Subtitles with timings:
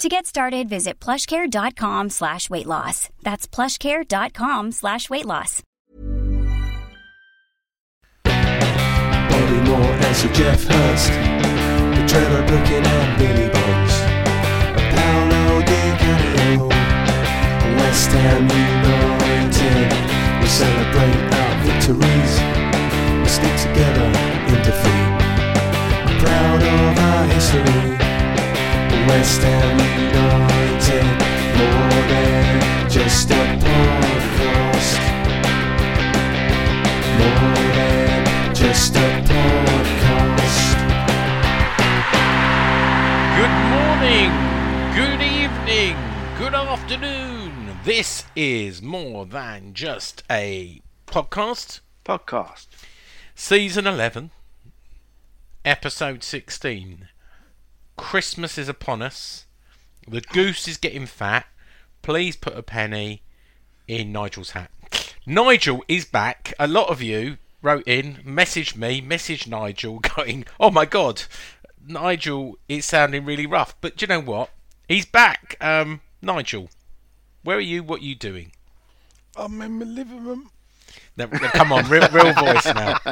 [0.00, 3.10] To get started, visit plushcare.com slash weight loss.
[3.22, 5.62] That's plushcare.com slash weight loss.
[9.70, 11.12] Moore and Sir Geoff Hurst,
[11.96, 13.94] the Trevor Brooking and Billy Bonds,
[14.72, 16.68] a Paolo Di Canio,
[17.76, 19.92] West Ham United.
[20.40, 22.32] We celebrate our victories,
[23.20, 24.08] we stick together
[24.48, 25.12] in defeat.
[26.24, 28.00] Proud of our history,
[29.10, 31.04] West Ham United,
[31.58, 35.00] more than just a podcast.
[37.18, 40.76] More than just a podcast.
[43.34, 44.30] Good morning,
[44.94, 45.96] good evening,
[46.38, 47.78] good afternoon.
[47.82, 51.80] This is more than just a podcast.
[52.04, 52.68] Podcast.
[53.34, 54.30] Season 11,
[55.64, 57.09] episode 16.
[58.00, 59.44] Christmas is upon us.
[60.08, 61.46] The goose is getting fat.
[62.00, 63.22] Please put a penny
[63.86, 64.70] in Nigel's hat.
[65.26, 66.54] Nigel is back.
[66.58, 71.24] A lot of you wrote in, messaged me, messaged Nigel, going, "Oh my god,
[71.86, 74.50] Nigel is sounding really rough." But do you know what?
[74.88, 75.56] He's back.
[75.60, 76.70] Um, Nigel,
[77.44, 77.82] where are you?
[77.82, 78.52] What are you doing?
[79.36, 80.50] I'm in my living room.
[81.16, 82.98] Now, now, come on, real, real voice now.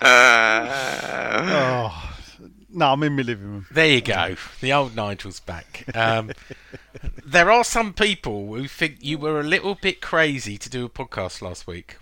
[1.40, 2.07] Oh,
[2.78, 3.66] no, I'm in my living room.
[3.70, 4.36] There you go.
[4.60, 5.84] The old Nigel's back.
[5.94, 6.30] Um,
[7.26, 10.88] there are some people who think you were a little bit crazy to do a
[10.88, 11.96] podcast last week.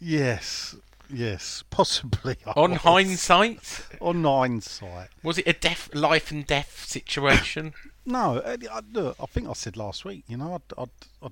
[0.00, 0.76] Yes,
[1.12, 2.36] yes, possibly.
[2.46, 2.80] I On was.
[2.80, 5.08] hindsight, on hindsight.
[5.22, 7.74] was it a death, life and death situation?
[8.04, 10.24] No, I, I, look, I think I said last week.
[10.26, 10.86] You know, I, I,
[11.22, 11.28] I,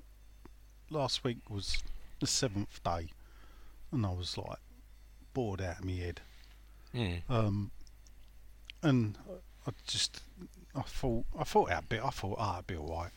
[0.89, 1.83] last week was
[2.21, 3.07] the seventh day,
[3.91, 4.59] and I was like
[5.33, 6.21] bored out of my head.
[6.93, 7.15] Hmm.
[7.27, 7.71] Um,
[8.81, 9.17] and
[9.67, 10.21] I just,
[10.75, 12.03] I thought, I thought out a bit.
[12.03, 13.11] I thought, ah, it'd be all right.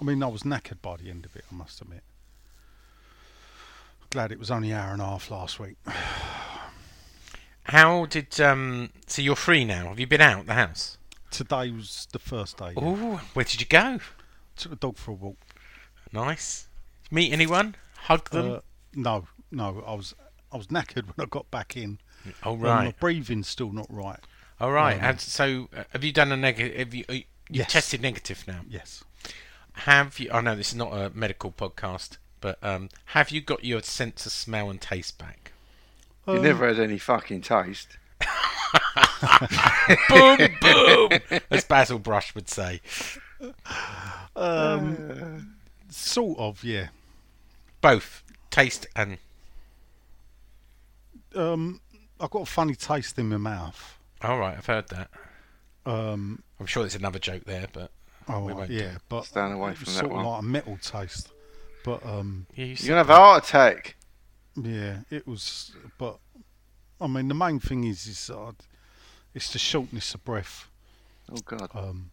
[0.00, 1.44] I mean, I was knackered by the end of it.
[1.50, 2.02] I must admit.
[4.10, 5.76] Glad it was only an hour and a half last week.
[7.64, 8.90] How did um?
[9.06, 9.88] So you're free now.
[9.88, 10.98] Have you been out the house?
[11.30, 12.72] Today was the first day.
[12.76, 12.84] yeah.
[12.84, 14.00] Ooh, where did you go?
[14.56, 15.36] Took the dog for a walk.
[16.12, 16.66] Nice.
[17.10, 17.76] Meet anyone?
[17.96, 18.52] Hug them?
[18.54, 18.58] Uh,
[18.94, 20.14] no, no, I was
[20.50, 21.98] I was knackered when I got back in.
[22.42, 22.98] oh and My right.
[22.98, 24.20] breathing's still not right.
[24.60, 24.96] All right.
[24.96, 26.76] um, and so, uh, have you done a negative?
[26.78, 27.04] Have you?
[27.08, 27.72] uh, You Yes.
[27.72, 28.60] tested negative now.
[28.68, 29.02] Yes.
[29.72, 30.30] Have you?
[30.32, 34.26] I know this is not a medical podcast, but um, have you got your sense
[34.26, 35.52] of smell and taste back?
[36.26, 37.96] You Um, never had any fucking taste.
[40.08, 41.10] boom, boom,
[41.50, 42.80] as Basil Brush would say.
[44.36, 45.56] Um,
[45.90, 46.88] sort of, yeah.
[47.80, 49.18] Both taste and
[51.34, 51.80] Um,
[52.20, 53.96] I've got a funny taste in my mouth.
[54.22, 54.56] All right.
[54.56, 55.10] I've heard that.
[55.86, 57.90] Um, I'm sure there's another joke there, but
[58.28, 60.20] oh, We won't yeah, but Stand away it was from that sort one.
[60.20, 61.28] of like a metal taste.
[61.84, 63.96] But um, yeah, you You're gonna have a heart attack.
[64.56, 65.72] yeah, it was.
[65.98, 66.18] But
[67.00, 68.52] I mean, the main thing is, is uh,
[69.34, 70.68] it's the shortness of breath.
[71.32, 71.70] Oh god.
[71.74, 72.10] Um,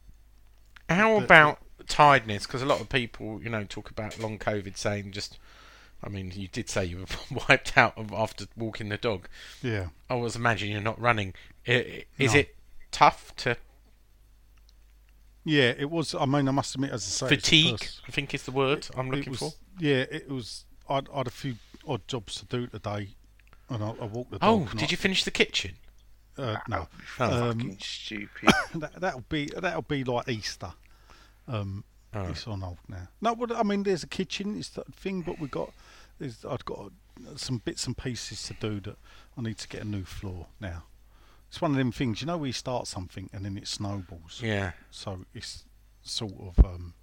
[0.89, 2.45] How the- about tiredness?
[2.47, 5.37] Because a lot of people, you know, talk about long COVID, saying just.
[6.03, 9.27] I mean, you did say you were wiped out after walking the dog.
[9.63, 11.33] yeah, I was imagining you're not running.
[11.67, 12.39] I- i- Is No.
[12.39, 12.55] it
[12.91, 13.57] tough to
[15.43, 16.13] yeah, it was.
[16.13, 17.79] I mean, I must admit, as I say, it's the fatigue?
[17.79, 19.53] first- I think is the word I'm looking was, for.
[19.79, 20.65] Yeah, it was.
[20.89, 21.55] I'd, I had a few
[21.87, 23.09] odd jobs to do today,
[23.69, 24.67] and I, I walked the dog.
[24.69, 25.75] Oh, did I- you finish the kitchen?
[26.37, 26.87] Uh, no,
[27.19, 27.49] Oh.
[27.49, 28.49] Um, fucking stupid.
[28.75, 30.73] that, that'll be that'll be like Easter.
[31.47, 32.23] Um, Oh.
[32.29, 33.09] It's on hold now.
[33.21, 34.57] No, but I mean, there's a kitchen.
[34.57, 35.71] It's that thing, but we got.
[36.49, 36.91] I've got
[37.35, 38.97] some bits and pieces to do that
[39.37, 40.83] I need to get a new floor now.
[41.49, 44.41] It's one of them things, you know, where you start something and then it snowballs.
[44.43, 44.71] Yeah.
[44.91, 45.63] So it's
[46.03, 46.93] sort of um,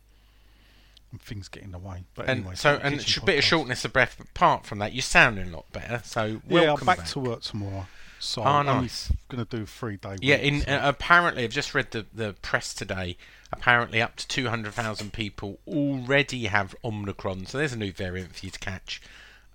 [1.21, 2.05] things get in the way.
[2.15, 4.19] But And anyway, so, and a and kitchen sh- bit of shortness of breath.
[4.21, 6.03] Apart from that, you're sounding a lot better.
[6.05, 7.87] So Yeah, welcome I'm back, to work tomorrow.
[8.21, 9.13] So Oh, I'm nice.
[9.29, 10.17] going to do three day.
[10.21, 13.17] Yeah, in so- uh, apparently, I've just read the the press today.
[13.53, 18.35] Apparently, up to two hundred thousand people already have Omicron, so there's a new variant
[18.35, 19.01] for you to catch,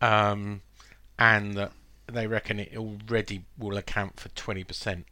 [0.02, 0.62] um,
[1.18, 1.72] and that
[2.14, 5.06] they reckon it already will account for twenty percent.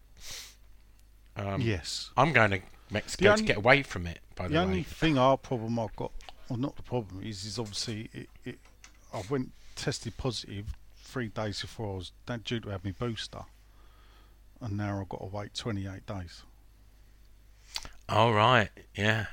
[1.36, 2.10] Um, yes.
[2.18, 2.60] I'm going to
[2.90, 4.20] Mexico The to get away from it.
[4.36, 6.12] By the, The only way, thing, our problem I've got,
[6.50, 8.60] well, not the problem is, is obviously it, it,
[9.14, 10.66] I went tested positive
[11.04, 13.42] three days before I was that due to have my booster,
[14.62, 16.42] and now I've got to wait 28 days.
[18.10, 19.28] all right, yeah.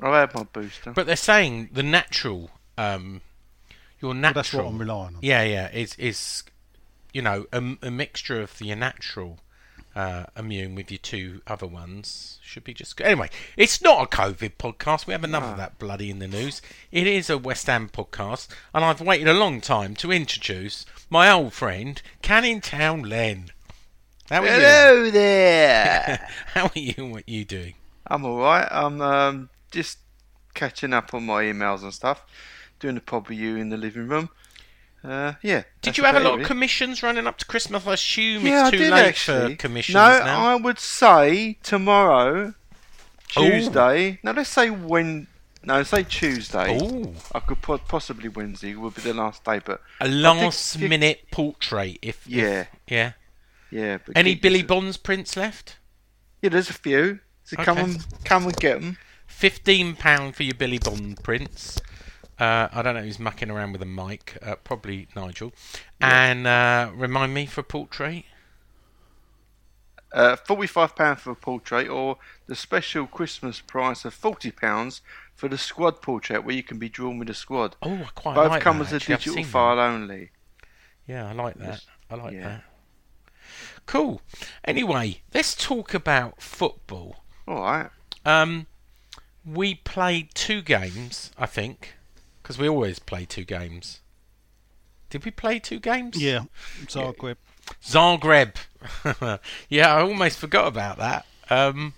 [0.00, 0.90] I have had my booster.
[0.90, 3.20] But they're saying the natural, um,
[4.02, 4.42] your But natural.
[4.42, 5.18] that's what I'm relying on.
[5.22, 6.42] Yeah, yeah, is is
[7.12, 9.38] you know a, a mixture of the natural
[9.94, 13.06] uh, immune with your two other ones should be just good.
[13.06, 15.06] Anyway, it's not a COVID podcast.
[15.06, 16.62] We have enough of that bloody in the news.
[16.90, 21.30] It is a West Ham podcast, and I've waited a long time to introduce my
[21.30, 23.50] old friend Canning Town Len.
[24.30, 24.52] How are you?
[24.52, 26.28] Hello there.
[26.54, 27.06] How are you?
[27.06, 27.74] What are you doing?
[28.06, 28.66] I'm all right.
[28.70, 29.98] I'm um, just
[30.54, 32.24] catching up on my emails and stuff.
[32.82, 34.28] Doing a with you in the living room.
[35.04, 35.62] Uh, yeah.
[35.82, 37.86] Did you have a lot of commissions running up to Christmas?
[37.86, 39.50] I assume Yeah, it's I too did late actually.
[39.54, 40.44] for commissions no, now.
[40.46, 42.54] I would say tomorrow, Ooh.
[43.28, 44.18] Tuesday.
[44.24, 45.28] No, let's say when.
[45.62, 46.76] No, say Tuesday.
[46.82, 47.14] Ooh.
[47.32, 51.30] I could po- possibly Wednesday would be the last day, but A think- last minute
[51.30, 52.64] portrait, if if- Yeah.
[52.88, 53.12] yeah.
[53.70, 53.98] yeah.
[54.04, 55.76] But Any Billy Bonds prints left?
[56.40, 57.20] Yeah, there's a few.
[57.44, 57.92] So come Okay.
[57.92, 58.98] and come and get them.
[59.28, 61.80] Fifteen pound for your Billy Bond prints.
[62.42, 64.36] Uh, I don't know who's mucking around with a mic.
[64.42, 65.52] Uh, probably Nigel.
[66.00, 68.24] And uh, remind me for a portrait.
[70.12, 72.18] Uh, Forty-five pound for a portrait, or
[72.48, 75.02] the special Christmas price of forty pounds
[75.34, 77.76] for the squad portrait, where you can be drawn with a squad.
[77.80, 79.16] Oh, I quite Both like come that, as a actually.
[79.16, 79.82] Digital file that.
[79.82, 80.30] only.
[81.06, 81.84] Yeah, I like that.
[82.10, 82.48] I like Yeah.
[82.48, 82.64] that.
[83.86, 84.20] Cool.
[84.64, 87.24] Anyway, let's talk about football.
[87.48, 87.90] All right.
[88.24, 88.66] Um,
[89.44, 91.94] we played two games, I think,
[92.42, 94.00] because we always play two games.
[95.10, 96.20] Did we play two games?
[96.20, 96.44] Yeah,
[96.86, 97.36] Zagreb.
[97.84, 98.56] Zagreb.
[99.68, 101.26] yeah, I almost forgot about that.
[101.50, 101.94] Um,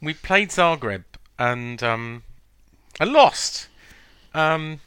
[0.00, 1.04] we played Zagreb
[1.38, 2.22] and um,
[3.00, 3.68] I lost.
[4.32, 4.80] Um,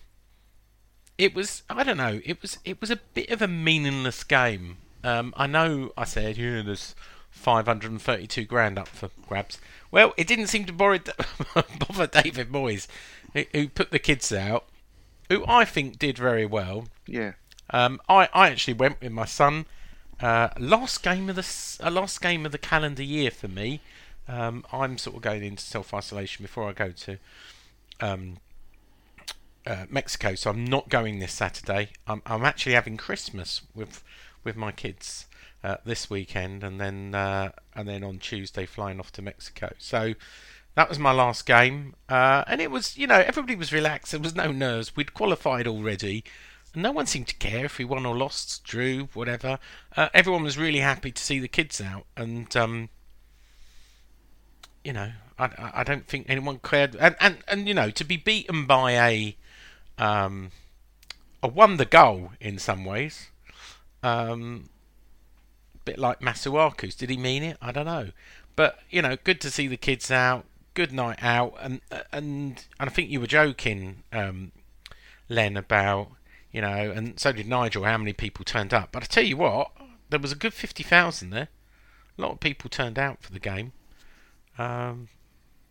[1.18, 2.22] it was I don't know.
[2.26, 4.78] It was it was a bit of a meaningless game.
[5.04, 6.96] Um, I know I said yeah, there's
[7.32, 9.60] 532 grand up for grabs.
[9.92, 11.14] Well, it didn't seem to bother,
[11.54, 12.88] bother David Moyes,
[13.54, 14.66] who put the kids out,
[15.30, 16.88] who I think did very well.
[17.06, 17.34] Yeah.
[17.70, 19.66] Um, I, I actually went with my son.
[20.20, 23.82] Uh, last game of the uh, last game of the calendar year for me.
[24.28, 27.18] Um, I'm sort of going into self isolation before I go to
[28.00, 28.38] um,
[29.66, 31.90] uh, Mexico, so I'm not going this Saturday.
[32.08, 34.04] I'm, I'm actually having Christmas with
[34.44, 35.28] with my kids
[35.64, 39.74] uh, this weekend, and then uh, and then on Tuesday flying off to Mexico.
[39.78, 40.14] So
[40.78, 44.12] that was my last game, uh, and it was you know everybody was relaxed.
[44.12, 44.96] There was no nerves.
[44.96, 46.24] We'd qualified already.
[46.74, 49.58] and No one seemed to care if we won or lost, drew, whatever.
[49.96, 52.90] Uh, everyone was really happy to see the kids out, and um,
[54.84, 56.96] you know, I, I- don't think anyone cared.
[56.96, 59.36] And, and and you know, to be beaten by a
[59.98, 60.52] um,
[61.42, 63.30] a won the goal in some ways.
[64.04, 64.70] Um,
[65.86, 66.94] bit like Masuaku's.
[66.94, 67.58] Did he mean it?
[67.64, 68.10] I don't know.
[68.56, 70.46] But you know, good to see the kids out.
[70.78, 71.56] Good night out.
[71.60, 71.82] And
[72.12, 74.52] and and I think you were joking, um,
[75.28, 76.12] Len, about
[76.52, 77.84] you know, and so did Nigel.
[77.84, 78.92] How many people turned up?
[78.92, 79.72] But I tell you what,
[80.12, 81.48] there was a good fifty thousand there.
[82.16, 83.72] A lot of people turned out for the game.
[84.60, 85.08] Um,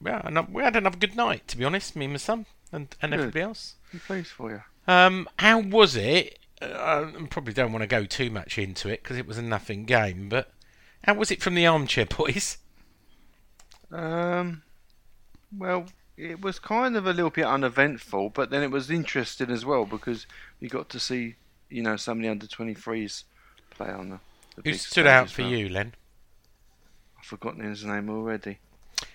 [0.05, 1.47] yeah, and we had another good night.
[1.47, 3.21] To be honest, me and my son and and Good.
[3.21, 3.77] everybody else.
[3.93, 4.63] I'm pleased for you.
[4.93, 6.41] Um, how was it?
[6.61, 9.43] Uh, I probably don't want to go too much into it because it was a
[9.43, 10.29] nothing game.
[10.29, 10.51] But
[11.05, 12.59] how was it from the armchair boys?
[13.93, 14.63] Um,
[15.57, 15.87] well,
[16.17, 19.85] it was kind of a little bit uneventful, but then it was interesting as well
[19.85, 20.27] because
[20.61, 21.35] we got to see,
[21.69, 23.25] you know, some of the under 23s
[23.71, 24.21] play on the.
[24.57, 25.51] the Who big stood out for well.
[25.51, 25.95] you, Len?
[27.19, 28.59] I've forgotten his name already.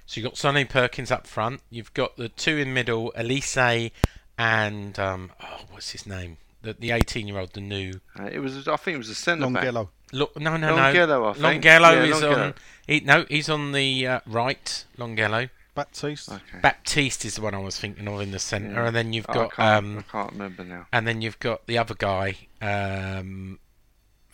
[0.05, 1.61] So you've got Sonny Perkins up front.
[1.69, 3.91] You've got the two in middle, Alese
[4.38, 6.38] and um, oh, what's his name?
[6.61, 7.93] The the eighteen year old, the new.
[8.19, 9.63] Uh, it was, I think, it was a centre back.
[9.63, 9.89] Longelo.
[10.11, 11.25] Look, no, no, Longelo, no.
[11.25, 11.63] I think.
[11.63, 12.53] Longelo Yeah, is on.
[12.85, 14.85] He, no, he's on the uh, right.
[14.97, 15.50] Longelo.
[15.74, 16.30] Baptiste.
[16.32, 16.60] Okay.
[16.62, 18.88] Baptiste is the one I was thinking of in the centre, Yeah.
[18.88, 20.88] and then you've Oh, got I, can't, um, I can't remember now.
[20.92, 23.60] and then you've got the other guy, um,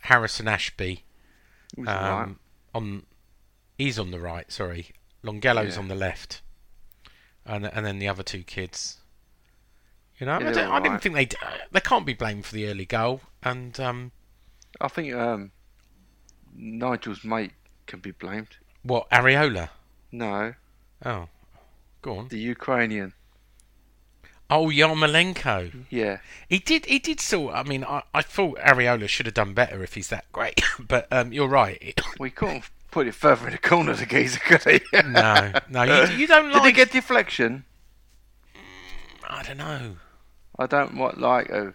[0.01, 1.03] Harrison Ashby,
[1.77, 2.27] It was alright.
[2.27, 2.39] um,
[2.73, 3.05] on.
[3.77, 4.51] He's on the right.
[4.51, 4.89] Sorry,
[5.21, 5.79] Longelo's Yeah.
[5.81, 6.41] on the left,
[7.45, 8.97] and and then the other two kids.
[10.19, 11.01] You know, Yeah, I, don't, I didn't alright.
[11.03, 11.29] think they
[11.71, 14.11] they can't be blamed for the early goal, and um,
[14.81, 15.51] I think um,
[16.55, 17.51] Nigel's mate
[17.85, 18.57] can be blamed.
[18.81, 19.69] what Areola?
[20.11, 20.55] No,
[21.05, 21.27] Oh,
[22.01, 22.27] go on.
[22.29, 23.13] the Ukrainian.
[24.49, 25.85] Oh, Yarmolenko.
[25.89, 26.19] Yeah.
[26.47, 26.85] He did.
[26.85, 27.53] He did sort.
[27.53, 30.61] I mean, I, I thought Areola should have done better if he's that great.
[30.79, 31.99] but um, you're right.
[32.19, 34.81] We couldn't put it further in the corner, the geezer, could he?
[35.05, 36.63] no, no, you, you don't like.
[36.63, 37.65] Did he get deflection?
[39.29, 39.97] I don't know.
[40.57, 41.71] I don't what like uh,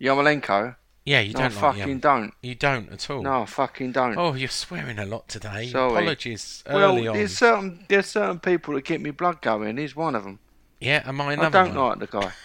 [0.00, 0.76] Yarmolenko.
[1.04, 2.34] Yeah, you No, don't fucking don't.
[2.42, 3.22] You don't at all.
[3.22, 4.18] No, I fucking don't.
[4.18, 5.68] Oh, you're swearing a lot today.
[5.68, 5.92] Sorry.
[5.92, 7.16] Apologies well, early on.
[7.16, 9.78] there's certain there's certain people that get me blood going.
[9.78, 10.38] He's one of them.
[10.78, 11.66] Yeah, am I another one?
[11.66, 11.88] I don't one?
[12.00, 12.32] like the guy.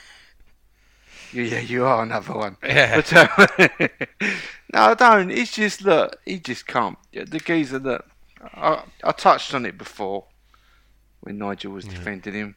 [1.33, 2.55] Yeah, yeah, you are another one.
[2.63, 3.01] Yeah.
[3.11, 3.89] But, um,
[4.73, 5.31] no, I don't.
[5.31, 6.97] It's just look, he just can't.
[7.11, 8.05] The geezer that
[8.53, 10.25] I, I touched on it before
[11.21, 12.55] when Nigel was defending him,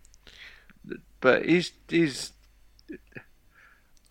[1.20, 2.32] but he's he's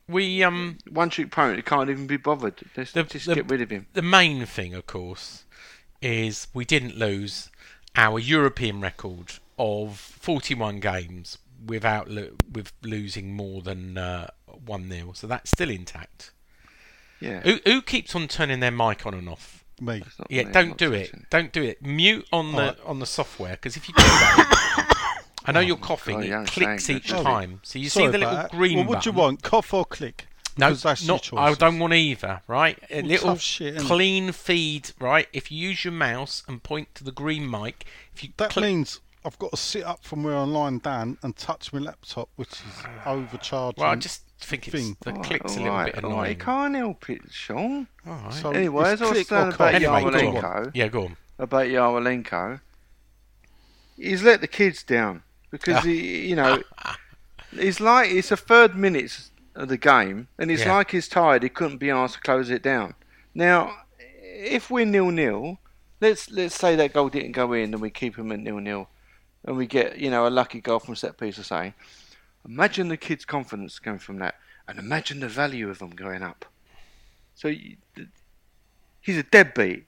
[0.10, 1.58] We um one trick pony.
[1.58, 2.62] He can't even be bothered.
[2.76, 3.88] Let's The- just the- get rid of him.
[3.94, 5.44] the main thing, of course,
[6.02, 7.50] is we didn't lose
[7.96, 15.14] our European record of 41 games without lo- with losing more than uh, one 0
[15.14, 16.32] So that's still intact.
[17.20, 17.42] Yeah.
[17.42, 19.64] Who, who keeps on turning their mic on and off?
[19.82, 20.04] Me.
[20.30, 21.06] Yeah, me, don't do it.
[21.08, 21.84] touching Don't do it.
[21.86, 22.80] Mute on the Alright.
[22.86, 24.67] on the software because if you do that,
[25.48, 26.18] I know you're oh, coughing.
[26.18, 27.24] God, you it don't clicks each anything.
[27.24, 27.60] time.
[27.64, 28.52] So you Sorry see the little that.
[28.52, 29.14] green Well, what do button.
[29.14, 29.44] you want?
[29.44, 30.28] Cough or click?
[30.58, 31.30] No, that's not.
[31.38, 32.42] I don't want either.
[32.48, 33.86] Right, a Well, little shit, innit?
[33.86, 34.92] clean feed.
[35.00, 38.50] Right, if you use your mouse and point to the green mic, if you That
[38.50, 41.80] click, means I've got to sit up from where I'm lying down and touch my
[41.80, 43.82] laptop, which is overcharging.
[43.84, 44.98] well, I just think it's thing.
[45.02, 46.28] the Alright, click's a little alright, bit oh, alright.
[46.30, 46.40] He annoying.
[46.40, 47.88] can't help it, Sean.
[48.08, 48.34] All right.
[48.34, 49.74] So Anyway, it's as I was click saying about cough.
[49.76, 50.72] Anyway, go Yarmolenko, on.
[50.74, 51.18] Yeah, go on.
[51.38, 52.62] about Yarmolenko,
[53.96, 56.62] he's let the kids down because he, you know,
[57.52, 60.76] it's like it's a third minutes of the game, and it's Yeah.
[60.76, 61.44] like he's tired.
[61.44, 62.94] He couldn't be asked to close it down.
[63.34, 65.60] Now, if we're nil nil,
[66.02, 68.90] let's let's say that goal didn't go in, and we keep him at nil nil,
[69.46, 71.74] and we get you know a lucky goal from set piece or something.
[72.48, 74.36] Imagine the kids' confidence going from that,
[74.68, 76.46] and imagine the value of them going up.
[77.36, 77.78] So you,
[79.02, 79.86] he's a deadbeat.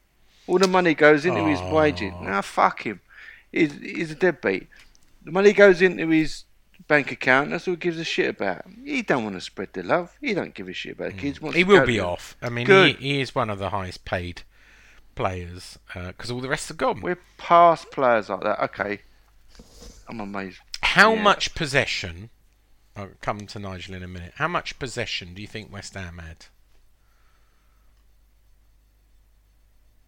[0.48, 1.74] All the money goes into his oh.
[1.74, 2.14] wages.
[2.22, 3.02] Now fuck him.
[3.52, 4.68] He's, he's a deadbeat.
[5.24, 6.46] The money goes into his
[6.88, 7.50] bank account.
[7.50, 8.64] That's all he gives a shit about.
[8.84, 10.16] He don't want to spread the love.
[10.22, 11.40] He don't give a shit about the kids.
[11.40, 11.42] Mm.
[11.44, 12.38] Wants He will be to- off.
[12.42, 14.44] I mean, he, he is one of the highest paid
[15.16, 17.02] players uh, because all the rest are gone.
[17.02, 18.64] We're past players like that.
[18.66, 19.02] Okay.
[20.08, 20.60] I'm amazed.
[20.82, 21.22] How Yeah.
[21.22, 22.30] much possession?
[22.96, 24.34] I'll come to Nigel in a minute.
[24.38, 26.46] How much possession do you think West Ham had?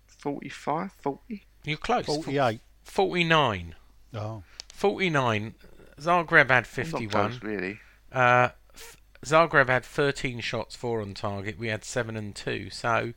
[0.08, 1.44] 45, 40?
[1.63, 2.06] You're close.
[2.06, 2.60] 48.
[2.84, 3.75] 49.
[4.13, 4.44] Oh.
[4.74, 5.56] 49.
[6.00, 7.10] Zagreb had 51.
[7.10, 7.80] close, really.
[8.12, 11.58] Uh, F- Zagreb had 13 shots, 4 on target.
[11.60, 12.70] We had 7 and 2.
[12.72, 13.13] So,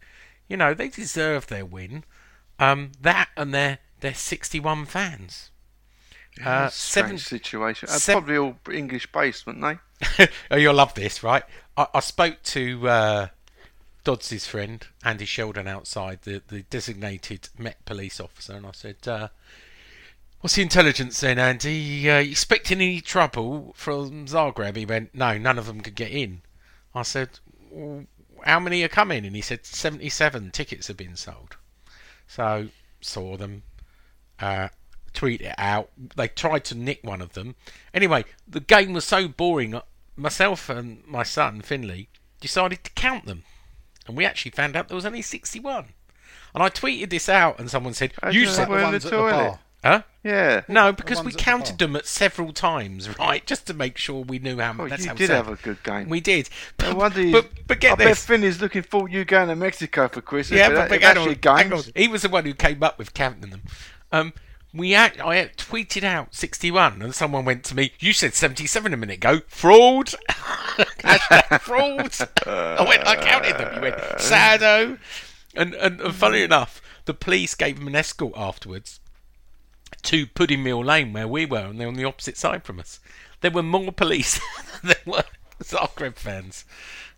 [0.48, 2.04] you know, they deserve their win.
[2.58, 5.50] Um, that and their, their 61 fans.
[6.40, 7.88] Uh, That's a seven, strange situation.
[7.88, 10.28] Uh, sev- probably all English based, weren't they?
[10.50, 11.44] oh, you'll love this, right?
[11.76, 13.26] I, I spoke to uh,
[14.02, 19.28] Dodds' friend, Andy Sheldon, outside, the, the designated Met police officer, and I said, uh,
[20.44, 22.10] What's the intelligence then, Andy?
[22.10, 24.76] Uh, expecting any trouble from Zagreb?
[24.76, 26.42] He went, No, none of them could get in.
[26.94, 27.38] I said,
[27.70, 28.04] well,
[28.44, 29.24] How many are coming?
[29.24, 31.56] And he said, 77 tickets have been sold.
[32.26, 32.68] So,
[33.00, 33.62] saw them,
[34.38, 34.68] uh,
[35.14, 35.88] tweet it out.
[36.14, 37.54] They tried to nick one of them.
[37.94, 39.74] Anyway, the game was so boring.
[39.74, 39.80] uh,
[40.14, 43.44] Myself and my son Finley decided to count them,
[44.06, 45.86] and we actually found out there was only sixty-one.
[46.54, 49.04] And I tweeted this out, and someone said, do "You said, We're in the ones
[49.06, 49.32] at the toilet.
[49.32, 49.58] bar.
[49.84, 50.02] Huh?
[50.24, 50.62] Yeah.
[50.68, 53.98] No, because we ones at the counted them at several times, right, just to make
[53.98, 54.90] sure we knew how Oh, much.
[54.90, 56.08] that's you did have a good game.
[56.08, 56.48] We did.
[56.80, 58.24] No But, wonder you- but, but get I bet this.
[58.26, 60.58] Finn is looking forward to you going to Mexico for Christmas.
[60.58, 61.78] Yeah, but but, that- but that's hang on, hang on.
[61.82, 61.92] games.
[61.94, 63.62] He was the one who came up with counting them.
[64.10, 64.32] Um,
[64.72, 68.92] we act, I had tweeted out 61, and someone went to me, You said 77
[68.92, 69.40] a minute ago.
[69.46, 70.14] Fraud!
[70.28, 72.12] Hashtag fraud!
[72.46, 73.74] I went, I counted them.
[73.76, 74.98] You went, Sado!
[75.54, 78.98] And, and, and funny enough, the police gave him an escort afterwards
[80.02, 83.00] to Pudding Mill Lane, where we were, and they're on the opposite side from us.
[83.40, 84.38] There were more police
[84.82, 85.24] than there were
[85.62, 86.64] Zagreb fans.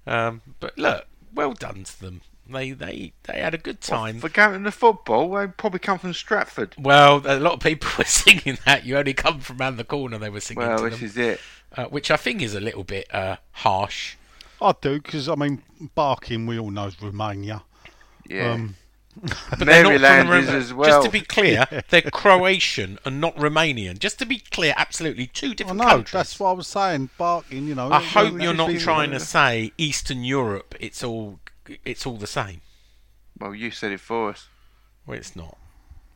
[0.06, 2.20] Um, but look, well done to them.
[2.48, 4.20] They they they had a good time.
[4.20, 6.74] For going to football, they probably come from Stratford.
[6.78, 8.84] Well, a lot of people were singing that.
[8.84, 10.16] You only come from round the corner.
[10.18, 11.40] They were singing Well, to this them, is it.
[11.76, 14.14] uh, which I think is a little bit uh, harsh.
[14.62, 15.62] I do, because, I mean,
[15.94, 17.62] barking, we all know is Romania.
[18.26, 18.52] Yeah.
[18.52, 18.76] Um,
[19.50, 23.34] But they're not from Maryland is as Just to be clear, they're Croatian and not
[23.36, 23.98] Romanian.
[23.98, 26.12] Just to be clear, absolutely two I different know, countries.
[26.12, 27.90] that's what I was saying, barking, you know.
[27.90, 30.74] I hope you're not trying to say Eastern Europe.
[30.78, 31.40] It's all
[31.84, 32.60] it's all the same.
[33.38, 34.48] Well, you said it for us.
[35.06, 35.56] Well, it's not.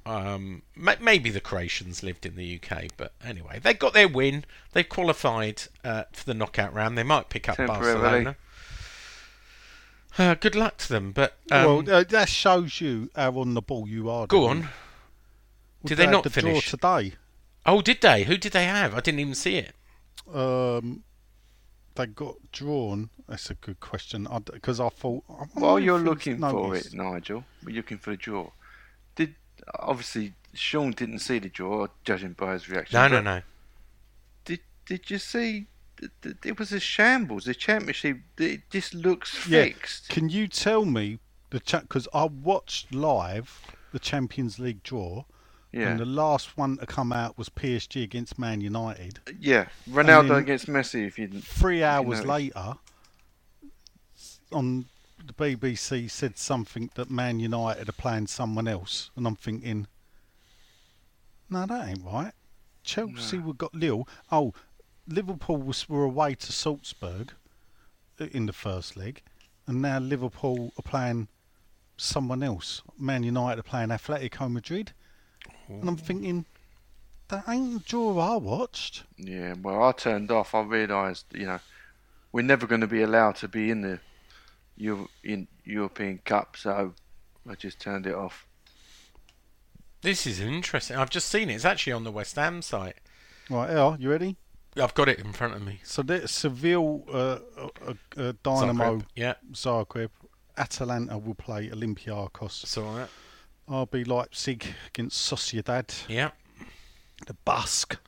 [0.06, 4.44] Um, ma- maybe the Croatians lived in the UK, but anyway, they got their win.
[4.72, 6.96] They qualified uh, for the knockout round.
[6.96, 8.36] They might pick up Barcelona.
[10.20, 11.12] Uh, good luck to them.
[11.12, 14.26] But um, well, uh, that shows you how on the ball you are.
[14.26, 14.60] go on.
[14.60, 14.68] Well,
[15.86, 16.70] Did they had not the finish?
[16.70, 17.14] draw today?
[17.64, 18.24] Oh, did they?
[18.24, 18.94] Who did they have?
[18.94, 19.74] I didn't even see it.
[20.30, 21.04] Um,
[21.94, 23.08] they got drawn.
[23.26, 24.28] That's a good question.
[24.52, 28.16] Because I, thought I While you're he's looking for it, Nigel, we're looking for the
[28.18, 28.50] draw.
[29.14, 29.34] Did
[29.78, 32.98] obviously Sean didn't see the draw, judging by his reaction.
[32.98, 33.42] No, no, no.
[34.44, 35.66] Did Did you see?
[36.44, 37.44] It was a shambles.
[37.44, 38.18] The championship.
[38.38, 39.64] It just looks Yeah.
[39.64, 40.08] fixed.
[40.08, 41.18] Can you tell me
[41.50, 41.82] the chat?
[41.82, 43.60] Because I watched live
[43.92, 45.24] the Champions League draw,
[45.72, 45.90] Yeah.
[45.90, 49.20] and the last one to come out was PSG against Man United.
[49.28, 49.68] Uh, yeah.
[49.88, 51.06] Ronaldo against Messi.
[51.06, 51.44] If you didn't.
[51.44, 52.26] Three hours noticed.
[52.28, 52.74] later,
[54.52, 54.86] on
[55.24, 59.86] the BBC said something that Man United are playing someone else, and I'm thinking,
[61.48, 62.32] no, that ain't right.
[62.82, 64.08] Chelsea we got Lille.
[64.32, 64.54] Oh,
[65.10, 67.32] Liverpool was, were away to Salzburg
[68.20, 69.22] uh, in the first leg,
[69.66, 71.28] and now Liverpool are playing
[71.96, 72.82] someone else.
[72.98, 74.92] Man United are playing Atletico Madrid,
[75.68, 76.46] and I'm thinking.
[77.28, 79.04] That ain't the draw I watched.
[79.16, 79.54] Yeah.
[79.62, 80.52] Well, I turned off.
[80.52, 81.60] I realised, you know,
[82.32, 84.00] we're never going to be allowed to be in the
[84.76, 86.92] Euro- in European Cup, so
[87.48, 88.48] I just turned it off.
[90.02, 90.96] This is interesting.
[90.96, 91.54] I've just seen it.
[91.54, 92.96] It's actually on the West Ham site.
[93.48, 94.34] Right, El, you ready?
[94.76, 95.80] I've got it in front of me.
[95.84, 99.04] So there's Seville, uh, uh, uh, Dynamo, Zagreb.
[99.16, 100.10] Yeah, Zagreb,
[100.56, 102.66] Atalanta will play Olympiacos.
[102.66, 103.08] saw that.
[103.68, 105.92] RB Leipzig against Sociedad.
[106.08, 106.30] Yeah.
[107.26, 107.98] The Basque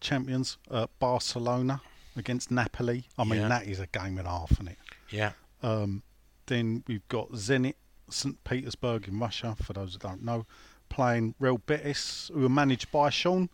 [0.00, 1.80] champions, uh, Barcelona
[2.16, 3.06] against Napoli.
[3.18, 3.48] I mean, Yeah.
[3.48, 4.78] that is a game and a half, isn't it?
[5.10, 5.32] Yeah.
[5.62, 6.02] Um,
[6.46, 7.74] then we've got Zenit
[8.10, 8.42] St.
[8.44, 10.46] Petersburg in Russia, for those that don't know,
[10.88, 13.48] playing Real Betis, who are managed by Sean.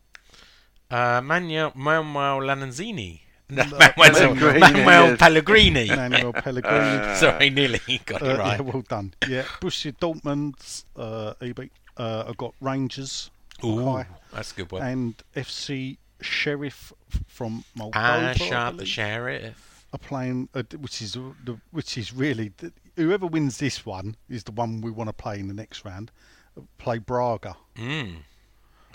[0.90, 3.20] Uh, Manuel, Manuel Lanzini.
[3.48, 5.16] No, No, Manuel, Pellegrini, Manuel.
[5.16, 5.86] Pellegrini.
[5.96, 7.16] Manuel Pellegrini.
[7.16, 8.56] Sorry, nearly got Uh, it right.
[8.58, 9.14] Yeah, well done.
[9.28, 13.30] Yeah, Borussia Dortmund, uh, EB, uh, have got Rangers,
[13.64, 14.82] Ooh, High, that's a good one.
[14.82, 16.92] and FC Sheriff
[17.26, 17.92] from Moldova.
[17.94, 19.84] Ah, sharp the sheriff.
[19.92, 22.52] are playing, uh, which is uh, the, which is really
[22.96, 26.10] whoever wins this one is the one we want to play in the next round.
[26.56, 28.16] Uh, Play Braga, Mm.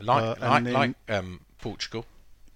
[0.02, 2.06] Like, Uh, like, then- like um, Portugal.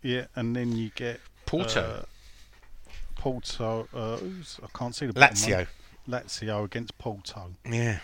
[0.03, 1.81] yeah, and then you get Porto.
[1.81, 3.87] uh, Porto.
[3.93, 5.67] Uh, who's, I can't see the bottom Lazio.
[6.07, 6.21] one.
[6.23, 7.51] Lazio against Porto.
[7.65, 7.99] Yeah,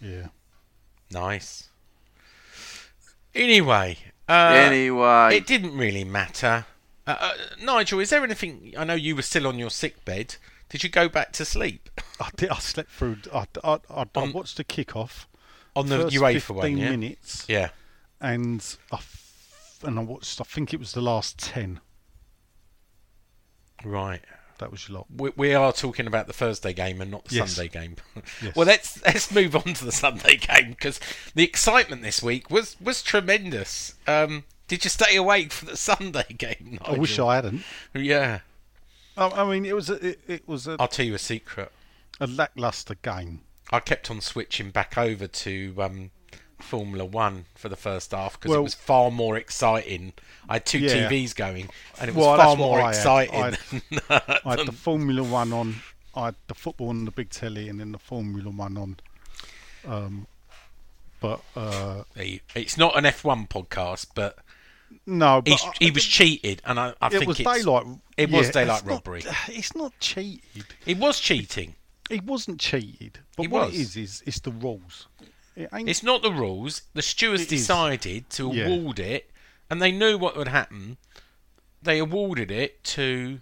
[0.00, 0.26] Yeah.
[1.10, 1.68] nice.
[3.34, 6.64] Anyway, uh, anyway, it didn't really matter.
[7.06, 8.72] Uh, uh, Nigel, is there anything?
[8.76, 10.36] I know you were still on your sick bed.
[10.68, 11.88] Did you go back to sleep
[12.20, 12.48] I did.
[12.50, 13.18] I slept through.
[13.32, 15.28] I, I, I, I On- watched the kick-off.
[15.76, 16.76] on the first UEFA 15 one?
[16.78, 16.90] Yeah.
[16.90, 17.68] minutes, Yeah.
[18.20, 19.25] and I f-
[19.86, 20.40] and I watched.
[20.40, 21.80] I think it was the last ten.
[23.84, 24.20] Right.
[24.58, 25.06] That was your lot.
[25.14, 27.52] We, we are talking about the Thursday game and not the Yes.
[27.52, 27.96] Sunday game.
[28.42, 28.56] Yes.
[28.56, 30.98] well, let's let's move on to the Sunday game because
[31.34, 33.94] the excitement this week was was tremendous.
[34.06, 36.78] Um, did you stay awake for the Sunday game?
[36.84, 37.62] I wish I hadn't.
[37.94, 38.40] Yeah.
[39.16, 41.70] I, I mean, it was a, it, it was a, I'll tell you a secret.
[42.20, 43.40] a lackluster game.
[43.70, 46.10] I kept on switching back over to um,
[46.58, 50.12] Formula One for the first half because Well- it was far more exciting.
[50.48, 51.08] I had two Yeah.
[51.08, 51.68] TVs going,
[52.00, 52.88] and it was Well, far more I had.
[52.96, 53.42] exciting.
[53.42, 53.82] I than-
[54.44, 55.82] I had the Formula One on.
[56.14, 58.96] I had the football on the big telly, and then the Formula One on.
[59.86, 60.26] Um,
[61.20, 64.38] but uh, it's not an F1 podcast, but
[65.06, 67.86] no, but he's, I- he was cheated, and I, I it think was daylight.
[68.16, 69.22] It was yeah, daylight it's not- robbery.
[69.48, 70.64] it's not cheated.
[70.86, 71.74] It was cheating.
[72.08, 73.18] It wasn't cheated.
[73.36, 73.74] But It what was.
[73.74, 75.06] it is is it's the rules.
[75.56, 75.68] It.
[75.72, 76.82] It's not the rules.
[76.94, 78.66] The stewards decided to Yeah.
[78.66, 79.30] award it,
[79.70, 80.98] and they knew what would happen.
[81.82, 83.40] They awarded it to,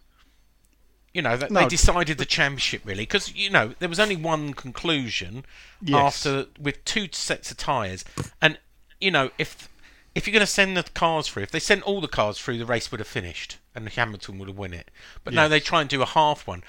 [1.12, 1.68] you know, that they No.
[1.68, 5.44] decided the championship really because you know there was only one conclusion
[5.82, 6.24] Yes.
[6.26, 8.04] after with two sets of tyres,
[8.40, 8.58] and
[9.00, 9.68] you know if
[10.14, 12.56] if you're going to send the cars through, if they sent all the cars through,
[12.56, 14.88] the race would have finished and Hamilton would have won it.
[15.24, 15.50] But no, Yes.
[15.50, 16.62] they try and do a half one.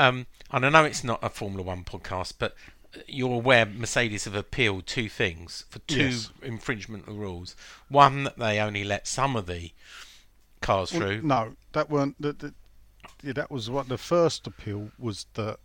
[0.00, 2.56] Um, and I know it's not a Formula One podcast, but
[3.06, 6.30] you're aware Mercedes have appealed two things for two Yes.
[6.42, 7.54] infringement of rules.
[7.88, 9.72] One that they only let some of the
[10.60, 11.22] cars Well, through.
[11.22, 12.20] No, that weren't.
[12.20, 12.54] That, that,
[13.22, 15.58] yeah, that was what the first appeal was that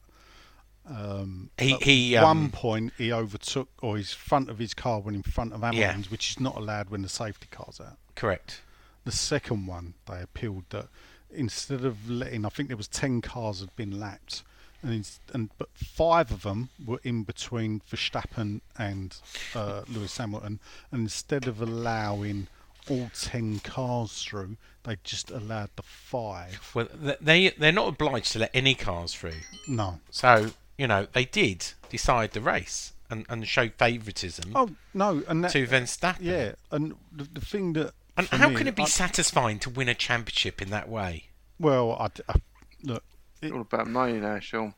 [0.86, 5.00] Um, He- at he, one um, point he overtook, or his front of his car
[5.00, 5.68] went in front of Yeah.
[5.72, 7.98] Hamilton's, which is not allowed when the safety car's out.
[8.18, 8.62] Correct.
[9.06, 10.90] The second one, they appealed that
[11.32, 14.44] instead of letting, I think there was ten cars had been lapped,
[14.84, 19.15] and and but five of them were in between Verstappen and
[19.56, 20.60] uh, Lewis Hamilton,
[20.91, 22.48] and instead of allowing
[22.89, 26.72] all ten cars through, they just allowed the five.
[26.74, 26.88] Well,
[27.22, 29.39] they they're not obliged to let any cars through.
[29.67, 30.00] No.
[30.12, 35.43] So you know they did decide the race and, and show favouritism Oh no, and
[35.43, 36.17] that, to Verstappen.
[36.22, 39.69] yeah, and the, the thing that And how me, can it be I- satisfying to
[39.69, 41.26] win a championship in that way?
[41.60, 42.41] well, I, I-
[42.84, 43.04] look,
[43.47, 44.73] It's all about money now, eh, Sean.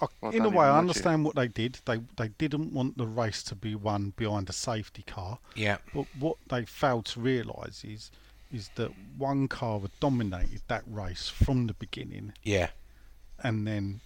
[0.00, 0.78] I, I in a way, I watch it.
[0.78, 1.78] understand what they did.
[1.84, 5.38] They they didn't want the race to be won behind a safety car.
[5.54, 5.78] Yeah.
[5.94, 8.10] But what they failed to realise is
[8.52, 12.70] is that one car had dominated that race from the beginning, Yeah.
[13.42, 14.00] and then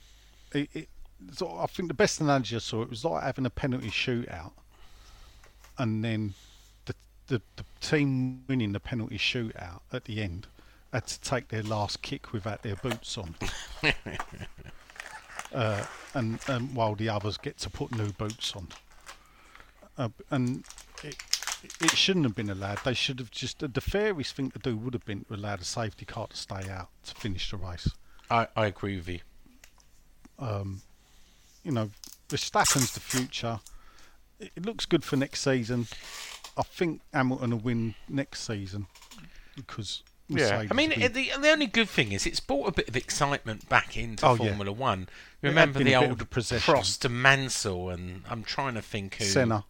[0.52, 0.68] it.
[0.74, 0.88] it
[1.32, 4.50] so I think the best analogy I saw it was like having a penalty shootout,
[5.78, 6.34] and then
[6.86, 6.94] the,
[7.28, 10.46] the the team winning the penalty shootout at the end
[10.92, 13.34] had to take their last kick without their boots on.
[15.54, 18.68] uh, and, and while the others get to put new boots on.
[19.96, 20.64] Uh, and
[21.02, 21.16] it,
[21.80, 22.78] it shouldn't have been allowed.
[22.84, 25.64] They should have just the fairest thing to do would have been to allow the
[25.64, 27.88] safety car to stay out to finish the race.
[28.30, 29.20] I, I agree with you.
[30.38, 30.82] Um,
[31.62, 31.90] You know,
[32.28, 33.60] Verstappen's the future.
[34.40, 35.86] It, it looks good for next season.
[36.56, 38.86] I think Hamilton will win next season
[39.56, 40.02] because
[40.34, 42.88] Mercedes I mean, have uh, the, the only good thing is it's brought a bit
[42.88, 44.36] of excitement back into Oh, yeah.
[44.36, 45.08] Formula One.
[45.42, 46.74] Remember the old of a procession.
[46.74, 49.64] Prost and Mansell, and I'm trying to think who Senna.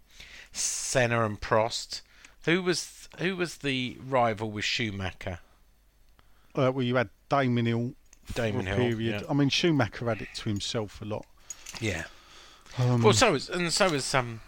[0.53, 2.03] Senna and Prost.
[2.45, 5.39] Who was who was the rival with Schumacher?
[6.55, 7.95] Uh, well, you had Damon Hill.
[8.25, 9.21] for Damon a Hill, period.
[9.23, 9.27] yeah.
[9.31, 11.25] I mean, Schumacher had it to himself a lot.
[11.81, 12.05] Yeah.
[12.79, 14.41] Um, well, so was and so was um,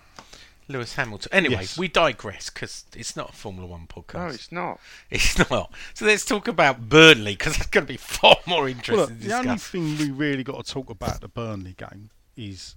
[0.68, 1.28] Lewis Hamilton.
[1.32, 1.76] Anyway, Yes.
[1.78, 4.14] we digress because it's not a Formula One podcast.
[4.14, 4.80] No, it's not.
[5.10, 5.72] It's not.
[5.94, 9.12] So let's talk about Burnley because that's going to be far more interesting Well, to
[9.12, 12.74] look, the only thing we really got to talk about the Burnley game is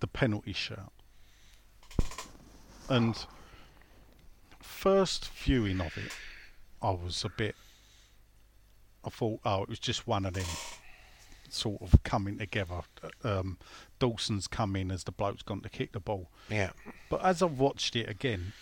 [0.00, 0.92] the penalty shout.
[2.88, 3.16] And
[4.60, 6.12] first viewing of it,
[6.82, 7.54] I was a bit.
[9.04, 10.44] I thought, oh, it was just one of them
[11.48, 12.80] sort of coming together.
[13.24, 13.58] Um,
[13.98, 16.30] Dawson's come in as the bloke's gone to kick the ball.
[16.50, 16.70] Yeah.
[17.08, 18.52] But as I've watched it again,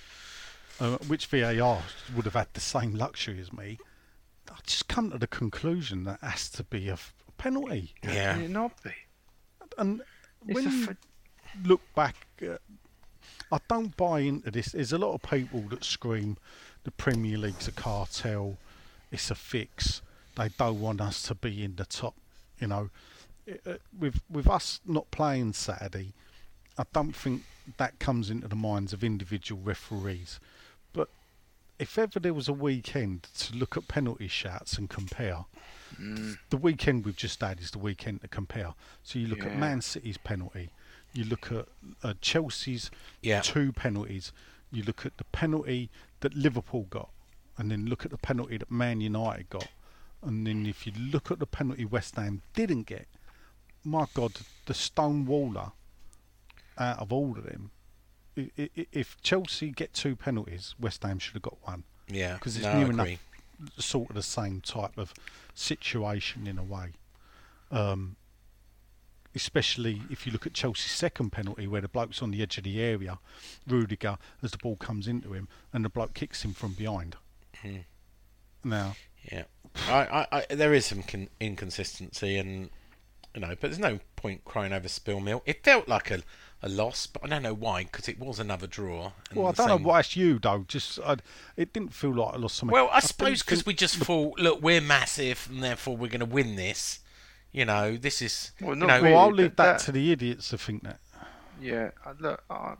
[0.80, 1.82] uh, which VAR
[2.14, 3.78] would have had the same luxury as me,
[4.50, 7.94] I just come to the conclusion that has to be a, f- a penalty.
[8.02, 8.34] Yeah.
[8.34, 8.90] Can it not be?
[9.78, 10.02] And
[10.46, 10.96] It's when a you f-
[11.64, 12.56] look back, uh,
[13.50, 14.72] I don't buy into this.
[14.72, 16.36] There's a lot of people that scream
[16.84, 18.58] the Premier League's a cartel,
[19.10, 20.02] it's a fix.
[20.36, 22.14] They don't want us to be in the top.
[22.60, 22.90] You know,
[23.66, 26.12] Uh, with with us not playing Saturday,
[26.78, 27.42] I don't think
[27.76, 30.40] that comes into the minds of individual referees.
[30.92, 31.08] But
[31.78, 35.44] if ever there was a weekend to look at penalty shouts and compare,
[36.50, 38.74] the weekend we've just had is the weekend to compare.
[39.02, 40.70] So you look at Man City's penalty,
[41.12, 41.66] you look at
[42.02, 42.90] uh, Chelsea's
[43.22, 43.40] Yeah.
[43.42, 44.32] two penalties,
[44.72, 47.10] you look at the penalty that Liverpool got,
[47.58, 49.68] and then look at the penalty that Man United got,
[50.22, 53.06] and then if you look at the penalty West Ham didn't get,
[53.84, 54.32] my God,
[54.66, 55.72] the Stonewaller
[56.78, 57.70] out of all of them.
[58.36, 62.34] If Chelsea get two penalties, West Ham should have got one Yeah.
[62.34, 63.08] because it's no, near enough
[63.78, 65.14] sort of the same type of
[65.54, 66.92] situation in a way.
[67.70, 68.16] Um,
[69.36, 72.64] especially if you look at Chelsea's second penalty where the bloke's on the edge of
[72.64, 73.18] the area,
[73.66, 77.16] Rudiger, as the ball comes into him, and the bloke kicks him from behind.
[77.60, 77.78] Hmm.
[78.64, 78.96] Now,
[79.30, 79.44] Yeah,
[79.88, 82.70] I, I, I, there is some con- inconsistency, and
[83.34, 85.42] you know, but there's no point crying over spill milk.
[85.46, 86.22] It felt like a,
[86.62, 89.12] a loss, but I don't know why, because it was another draw.
[89.30, 90.64] and well, I don't same- know why it's you though.
[90.68, 91.16] Just I,
[91.56, 92.72] it didn't feel like I lost something.
[92.72, 96.08] Well, I didn't suppose because think- we just thought, look, we're massive, and therefore we're
[96.10, 97.00] going to win this.
[97.52, 98.52] You know, this is.
[98.60, 99.12] Well, you know, really.
[99.12, 101.00] Well, I'll leave that, that- to the idiots to think that.
[101.60, 102.74] Yeah, I- look, I,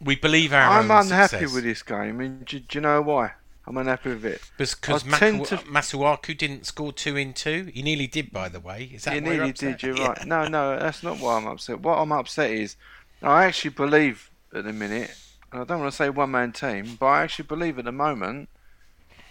[0.00, 1.54] we believe our I'm own unhappy success.
[1.54, 2.20] with this game.
[2.20, 3.32] And do, do you know why?
[3.66, 4.42] I'm unhappy with it.
[4.58, 7.70] Because I to- Masuaku didn't score two in two.
[7.72, 8.90] He nearly did, by the way.
[8.92, 9.78] Is that you why you're nearly upset?
[9.78, 10.08] did, you're Yeah.
[10.08, 10.26] right.
[10.26, 11.80] No, no, that's not why I'm upset.
[11.80, 12.76] What I'm upset is,
[13.22, 15.16] I actually believe at the minute,
[15.50, 17.92] and I don't want to say one man team, but I actually believe at the
[17.92, 18.50] moment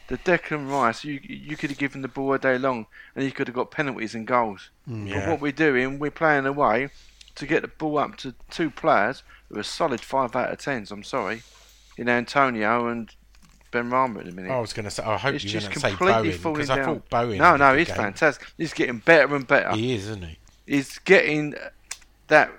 [0.08, 3.32] that Declan Rice, you you could have given the ball a day long, and you
[3.32, 4.70] could have got penalties and goals.
[4.90, 6.90] Mm, but what we're doing, we're playing away
[7.36, 10.92] to get the ball up to two players who are solid five out of tens.
[10.92, 11.44] I'm sorry,
[11.98, 13.14] in Antonio and
[13.74, 14.52] Benrahma at the minute.
[14.52, 15.04] I was going to say.
[15.04, 16.70] I hope it's you were just going to say completely Bowen because.
[16.70, 17.38] I thought Bowen.
[17.40, 17.98] no, no, he's game.
[17.98, 18.48] fantastic.
[18.58, 19.76] He's getting better and better.
[19.76, 20.38] He is, isn't he?
[20.68, 21.56] He's getting
[22.28, 22.52] that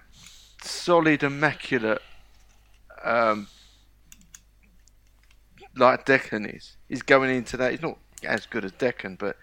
[0.62, 2.02] solid, immaculate,
[3.04, 3.46] um,
[5.76, 6.76] like Declan is.
[6.88, 7.70] He's going into that.
[7.70, 9.36] He's not as good as Declan, but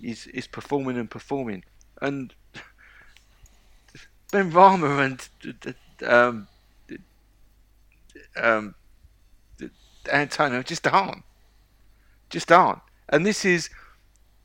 [0.00, 1.62] he's he's performing and performing.
[2.00, 2.34] And
[4.32, 5.74] Benrahma and
[6.06, 6.48] um,
[8.36, 8.74] um,
[10.10, 11.22] Antonio just aren't,
[12.30, 12.80] just aren't.
[13.08, 13.70] And this is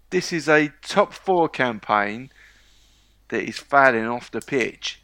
[0.10, 2.32] this is a top four campaign
[3.30, 5.02] that is failing off the pitch.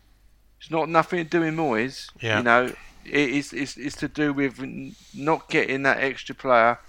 [0.59, 2.09] It's not nothing to do with Moyes.
[2.21, 2.37] Yeah.
[2.37, 2.73] You know,
[3.05, 4.59] it is it's, it's to do with
[5.13, 6.79] not getting that extra player,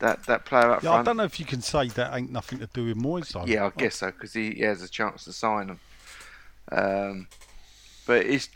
[0.00, 0.94] that that player up front.
[0.94, 3.32] Yeah, I don't know if you can say that ain't nothing to do with Moyes
[3.32, 3.46] though.
[3.46, 5.80] Yeah, I guess so because he, he has a chance to sign them.
[6.72, 7.28] Um,
[8.06, 8.48] but it's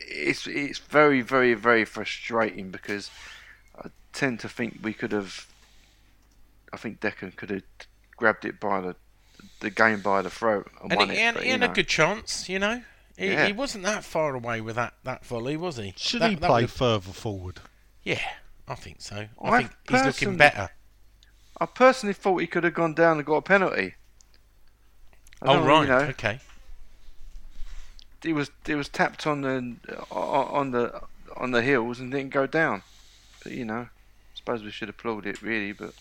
[0.00, 3.10] it's it's very very very frustrating because
[4.14, 5.46] tend to think we could have.
[6.72, 7.62] I think Declan could have
[8.16, 8.96] grabbed it by the
[9.60, 11.18] the game by the throat and, And won he, it.
[11.18, 12.82] and but, he you had a good chance, you know.
[13.18, 13.46] He, Yeah.
[13.46, 15.92] he wasn't that far away with that, that volley, was he?
[15.96, 17.60] Should That- he that play would've- further forward?
[18.02, 18.20] Yeah,
[18.66, 19.28] I think so.
[19.40, 20.70] I, I think he's looking better.
[21.60, 23.94] I personally thought he could have gone down and got a penalty.
[25.42, 26.40] I Oh right, you know, okay.
[28.22, 29.76] he was he was tapped on the
[30.10, 31.02] on the
[31.36, 32.82] on the heels and didn't go down.
[33.42, 33.88] But you know, I
[34.44, 35.94] suppose we should applaud it really, but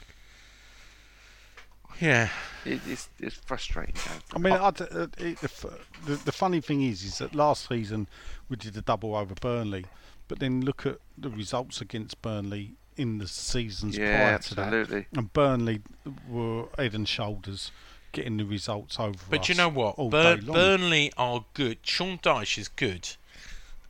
[2.02, 2.30] Yeah,
[2.66, 3.96] it, it's it's frustrating.
[4.36, 7.68] I mean, I d- uh, it, the, the the funny thing is, is that last
[7.70, 8.08] season
[8.50, 9.86] we did a double over Burnley,
[10.28, 15.06] but then look at the results against Burnley in the seasons Yeah, prior to that,
[15.16, 15.82] and Burnley
[16.28, 17.72] were head and shoulders
[18.12, 19.96] getting the results over but us you know what?
[19.98, 21.80] all Bur- Burnley are good.
[21.84, 23.10] Sean Dyche is good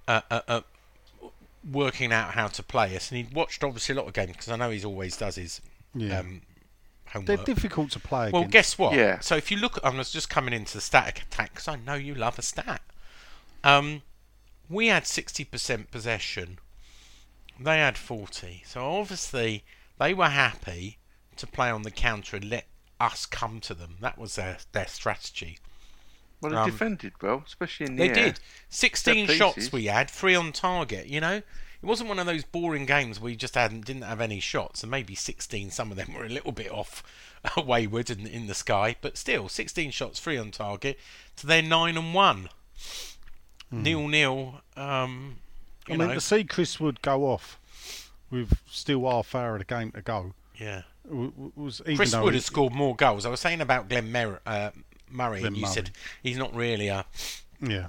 [0.08, 0.63] at, at, at
[1.69, 4.49] working out how to play us, and he'd watched obviously a lot of games because
[4.49, 5.62] I know he's always does his
[5.93, 6.19] Yeah.
[6.19, 6.41] um,
[7.26, 8.52] They're difficult to play Well, against.
[8.54, 8.95] guess what?
[8.95, 9.19] Yeah.
[9.19, 11.93] So if you look, I was just coming into the static attack because I know
[11.93, 12.82] you love a stat.
[13.63, 14.02] Um,
[14.69, 16.58] we had sixty percent possession.
[17.60, 18.63] They had forty.
[18.65, 19.63] So obviously
[19.99, 20.97] they were happy
[21.38, 22.65] to play on the counter and let
[22.99, 23.97] us come to them.
[24.02, 25.60] That was their their strategy.
[26.43, 28.25] Well, they Um, defended well, especially in the They air.
[28.25, 28.39] did.
[28.69, 29.71] 16 Set shots pieces.
[29.71, 31.36] we had, three on target, you know?
[31.38, 34.84] It wasn't one of those boring games where you just hadn't, didn't have any shots,
[34.84, 37.03] and maybe 16, some of them were a little bit off
[37.58, 40.97] wayward in, in the sky, but still, 16 shots, three on target,
[41.38, 42.49] to their 9 and 1.
[43.71, 44.62] Nil nil.
[44.77, 45.38] Um,
[45.88, 45.95] you.
[45.95, 47.60] I mean, know, to see Chris Wood go off
[48.29, 50.84] with still half hour of the game to go yeah.
[51.08, 53.25] w- w- was even Chris though Wood he- has scored more goals.
[53.25, 54.69] I was saying about Glenn Mer- uh,
[55.13, 55.73] Murray, Glenn and you Murray.
[55.73, 57.06] said he's not really a,
[57.62, 57.88] Yeah,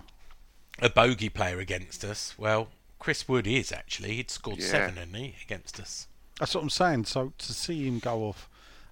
[0.81, 2.35] a bogey player against us.
[2.39, 4.17] Well, Chris Wood is actually.
[4.17, 4.67] He'd scored Yeah.
[4.69, 6.09] seven, hadn't he, against us?
[6.39, 7.05] that's what I'm saying.
[7.05, 8.49] So to see him go off,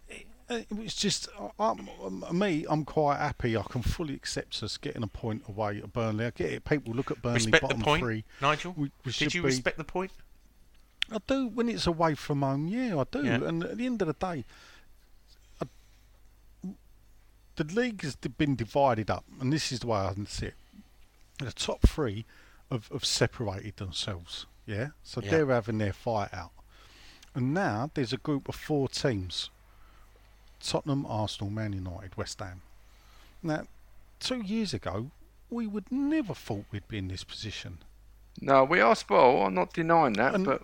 [0.08, 2.64] it, it was just I, I'm, um, me.
[2.68, 3.56] I'm quite happy.
[3.56, 6.26] I can fully accept us getting a point away at Burnley.
[6.26, 6.64] I get it.
[6.64, 8.24] People look at Burnley respect the bottom point, three.
[8.40, 8.72] Nigel.
[8.76, 10.12] We- we Did should you be- respect the point?
[11.10, 12.68] I do when it's away from home.
[12.68, 13.24] Yeah, I do.
[13.24, 13.34] Yeah.
[13.42, 14.44] And at the end of the day, I,
[17.56, 20.54] the league has been divided up, and this is the way I see it.
[21.38, 22.24] The top three
[22.70, 24.46] have, have separated themselves.
[24.66, 25.30] Yeah, so Yeah.
[25.30, 26.52] they're having their fight out,
[27.34, 29.50] and now there's a group of four teams:
[30.60, 32.62] Tottenham, Arsenal, Man United, West Ham.
[33.42, 33.66] Now,
[34.20, 35.10] two years ago,
[35.50, 37.78] we would never thought we'd be in this position.
[38.40, 39.46] No, we are spoiled.
[39.48, 40.62] I'm not denying that, And- but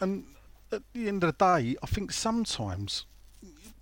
[0.00, 0.26] and
[0.72, 3.06] at the end of the day, I think sometimes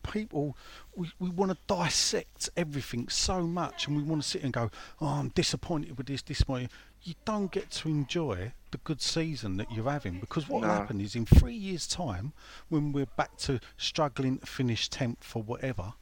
[0.06, 0.56] people
[0.94, 4.70] we, we want to dissect everything so much, and we want to sit and go,
[5.00, 6.68] "Oh, I'm disappointed with this, this, my."
[7.02, 10.74] You don't get to enjoy the good season that you're having because what will No.
[10.74, 12.32] happen is in three years' time,
[12.68, 15.92] when we're back to struggling to finish tenth or whatever,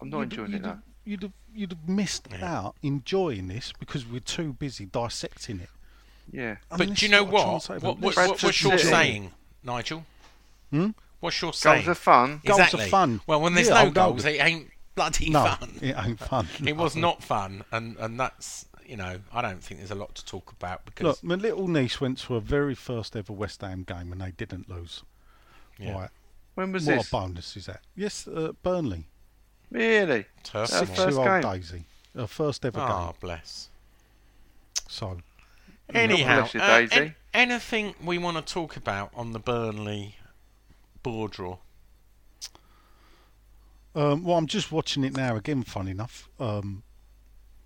[0.00, 0.62] I'm not enjoying you'd, it.
[0.62, 0.68] No.
[0.68, 2.58] have- You'd have, you'd have missed Yeah.
[2.58, 5.70] out enjoying this because we're too busy dissecting it.
[6.30, 6.56] Yeah.
[6.70, 7.68] I mean, but do you know I'm trying what?
[7.68, 8.90] What, but what, let's what, Bradford what's your City.
[8.90, 9.32] saying,
[9.64, 10.04] Nigel?
[10.70, 10.88] Hmm?
[11.20, 11.84] What's your saying?
[11.84, 12.40] Goals are fun.
[12.44, 13.20] Goals are fun.
[13.26, 15.78] Well, when there's Yeah, no I'll goals, with- it ain't bloody No, fun.
[15.82, 16.48] it ain't fun.
[16.66, 20.14] It was not fun, and and that's you know I don't think there's a lot
[20.16, 23.60] to talk about because Look, my little niece went to her very first ever West
[23.60, 25.02] Ham game and they didn't lose.
[25.78, 26.10] yeah, Right.
[26.54, 27.08] When was what this?
[27.08, 27.80] a bonus is that?
[27.94, 29.06] Yes, uh, Burnley.
[29.70, 30.24] Really?
[30.42, 30.96] turf That's war.
[30.96, 31.52] first Six-year-old game.
[31.52, 31.84] Daisy.
[32.16, 33.14] Her first ever Ah, game.
[33.20, 33.68] bless.
[34.88, 35.18] So,
[35.94, 36.96] Anyhow, bless you, uh, Daisy.
[36.96, 40.16] an- anything we want to talk about on the Burnley
[41.02, 41.58] board draw?
[43.94, 46.28] um, well, I'm just watching it now again, fun enough.
[46.38, 46.82] Um,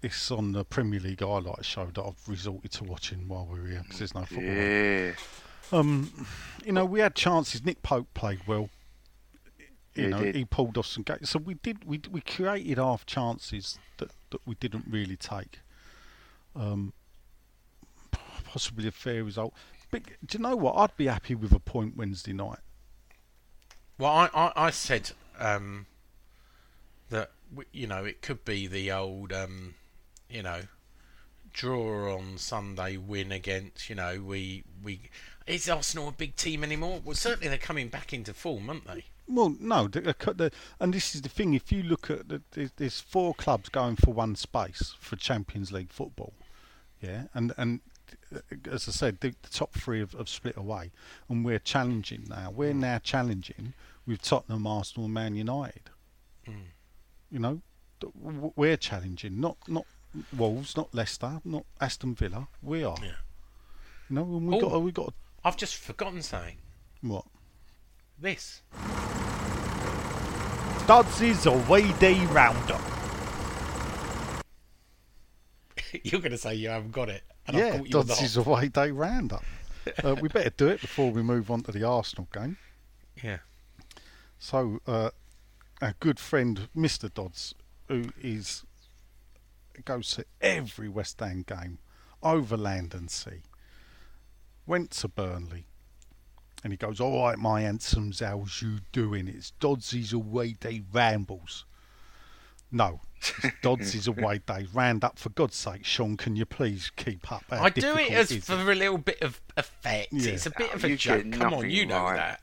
[0.02, 3.80] it's on the Premier League highlight show that I've resorted to watching while we're here
[3.82, 4.44] because there's no football.
[4.44, 5.12] Yeah.
[5.72, 6.26] Um,
[6.64, 7.64] you know, we had chances.
[7.64, 8.68] Nick Pope played well.
[9.94, 10.34] you He know, did.
[10.34, 11.30] he pulled off some games.
[11.30, 11.84] So we did.
[11.84, 15.60] We we created half chances that that we didn't really take.
[16.54, 16.92] Um,
[18.44, 19.54] possibly a fair result.
[19.90, 20.76] But do you know what?
[20.76, 22.58] I'd be happy with a point Wednesday night.
[23.98, 25.86] Well, I, I, I said um,
[27.10, 27.30] that
[27.72, 29.74] you know it could be the old um,
[30.28, 30.62] you know
[31.52, 35.00] draw on Sunday, win against you know we we
[35.46, 37.00] is Arsenal a big team anymore?
[37.04, 39.04] Well, certainly they're coming back into form, aren't they?
[39.26, 41.54] Well, no, the, the, and this is the thing.
[41.54, 42.42] If you look at the,
[42.76, 46.34] there's, four clubs going for one space for Champions League football,
[47.00, 47.80] yeah, and and
[48.70, 50.90] as I said, the, the top three have, have split away,
[51.28, 52.50] and we're challenging now.
[52.50, 52.80] We're hmm.
[52.80, 53.74] now challenging
[54.06, 55.90] with Tottenham, Arsenal, and Man United.
[56.46, 56.52] Hmm.
[57.30, 57.62] You know,
[58.56, 59.86] we're challenging, not not
[60.36, 62.48] Wolves, not Leicester, not Aston Villa.
[62.62, 62.96] We are.
[63.02, 63.16] Yeah.
[64.08, 64.60] You know, and we Oh.
[64.60, 66.56] got we got I've just forgotten something.
[67.02, 67.26] what?
[68.18, 68.62] This.
[70.86, 72.80] Dodds' away day roundup.
[76.02, 77.24] You're going to say you haven't got it.
[77.46, 78.46] And yeah, caught the Dodds' hop.
[78.46, 79.44] away day roundup.
[80.02, 82.56] uh, we better do it before we move on to the Arsenal game.
[83.22, 83.38] Yeah.
[84.38, 85.10] So, uh,
[85.80, 87.12] our good friend Mr.
[87.12, 87.54] Dodds,
[87.88, 88.64] who is
[89.84, 91.78] goes to every West Ham game
[92.22, 93.42] over land and sea,
[94.66, 95.66] went to Burnley,
[96.62, 99.28] and he goes, "All right, my handsomes, how's you doing?
[99.28, 101.66] It's Dodds' is away day rambles."
[102.74, 107.30] No, it's Dodds' away day Round up For God's sake, Sean, can you please keep
[107.32, 107.44] up?
[107.48, 110.08] How I do it as is for a little bit of effect.
[110.12, 110.32] Yeah.
[110.32, 111.22] It's a bit Oh, of a you joke.
[111.30, 112.16] get Come on, you know right.
[112.16, 112.40] that.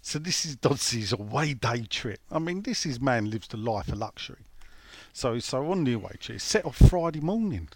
[0.00, 2.20] So this is Dodds' away day trip.
[2.30, 4.46] I mean, this is man lives the life of luxury.
[5.12, 7.68] So so on the away trip, set off Friday morning.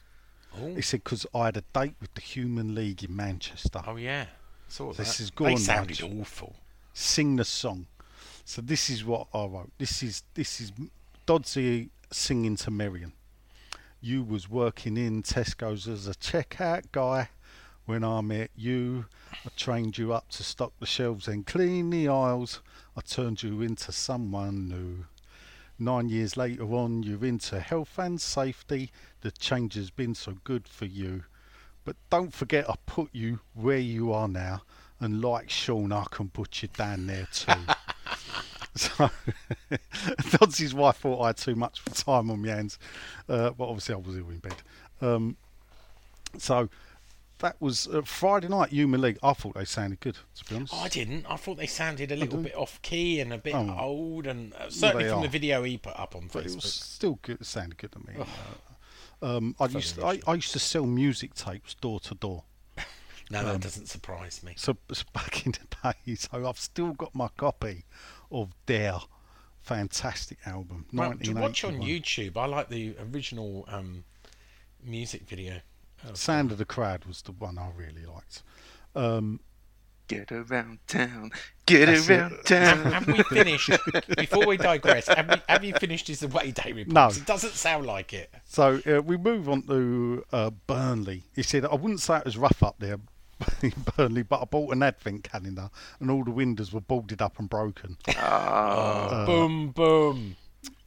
[0.58, 3.82] Oh, He said because I had a date with the Human League in Manchester.
[3.86, 4.26] oh yeah.
[4.68, 5.22] Saw This is that.
[5.24, 6.20] is They gone, sounded Nigel.
[6.22, 6.56] awful.
[6.94, 7.86] Sing the song.
[8.46, 9.70] So this is what I wrote.
[9.78, 10.72] This is this is
[11.26, 13.12] Doddsy singing to Miriam.
[14.00, 17.30] You was working in Tesco's as a checkout guy.
[17.84, 22.06] When I met you, I trained you up to stock the shelves and clean the
[22.06, 22.60] aisles.
[22.96, 25.06] I turned you into someone new.
[25.80, 28.92] Nine years later on, you're into health and safety.
[29.22, 31.24] The change has been so good for you.
[31.84, 34.62] But don't forget, I put you where you are now.
[35.00, 37.52] And like Sean, I can put you down there too.
[38.76, 39.10] so,
[40.38, 42.78] Dodds' wife thought I had too much time on my hands.
[43.28, 44.54] Uh, but obviously, I was ill in bed.
[45.00, 45.36] Um,
[46.38, 46.68] so,
[47.38, 49.18] that was uh, Friday night, Human League.
[49.22, 50.74] I thought they sounded good, to be honest.
[50.74, 51.26] I didn't.
[51.28, 53.76] I thought they sounded a little bit off key and a bit Oh.
[53.78, 55.22] old, and uh, certainly from are.
[55.22, 56.54] the video he put up on but it Facebook.
[56.56, 57.40] was still good.
[57.40, 58.14] It sounded good to me.
[59.22, 62.44] Uh, um, I used to, I, I used to sell music tapes door to door.
[63.28, 64.54] No, um, that doesn't surprise me.
[64.56, 64.76] So
[65.12, 67.84] back in the day, so I've still got my copy
[68.30, 68.94] of their
[69.60, 70.86] fantastic album.
[70.92, 74.04] Well, to watch on YouTube, I like the original um,
[74.84, 75.60] music video.
[76.08, 78.42] of- Sound of the Crowd was the one I really liked.
[78.94, 79.40] Um,
[80.08, 81.32] Get around town.
[81.66, 82.46] Get That's around it.
[82.46, 82.92] Town.
[82.92, 83.70] have we finished?
[84.16, 86.94] before we digress, have, we, have you finished his away day reports?
[86.94, 87.08] No.
[87.08, 88.32] It doesn't sound like it.
[88.44, 91.24] so uh, we move on to uh, Burnley.
[91.34, 93.02] He said, I wouldn't say it was rough up there in
[93.96, 95.70] Burnley, but I bought an advent calendar
[96.00, 97.96] and all the windows were boarded up and broken.
[98.16, 100.36] Ah, boom, boom.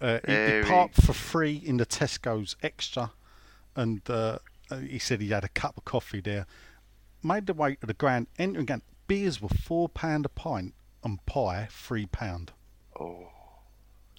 [0.02, 3.12] Uh, he, he parked for free in the Tesco's Extra,
[3.76, 4.40] and uh,
[4.72, 6.46] uh, he said he had a cup of coffee there.
[7.24, 8.82] Made the way to the Grand entering again.
[9.08, 12.52] Beers were four pound a pint, and pie three pound.
[13.00, 13.28] oh.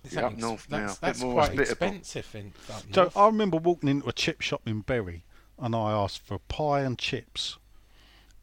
[0.02, 3.02] Is Yeah, that up ex- north now, that's, that's more quite expensive in up So
[3.02, 3.16] north.
[3.16, 5.24] I remember walking into a chip shop in Bury,
[5.58, 7.58] and I asked for pie and chips,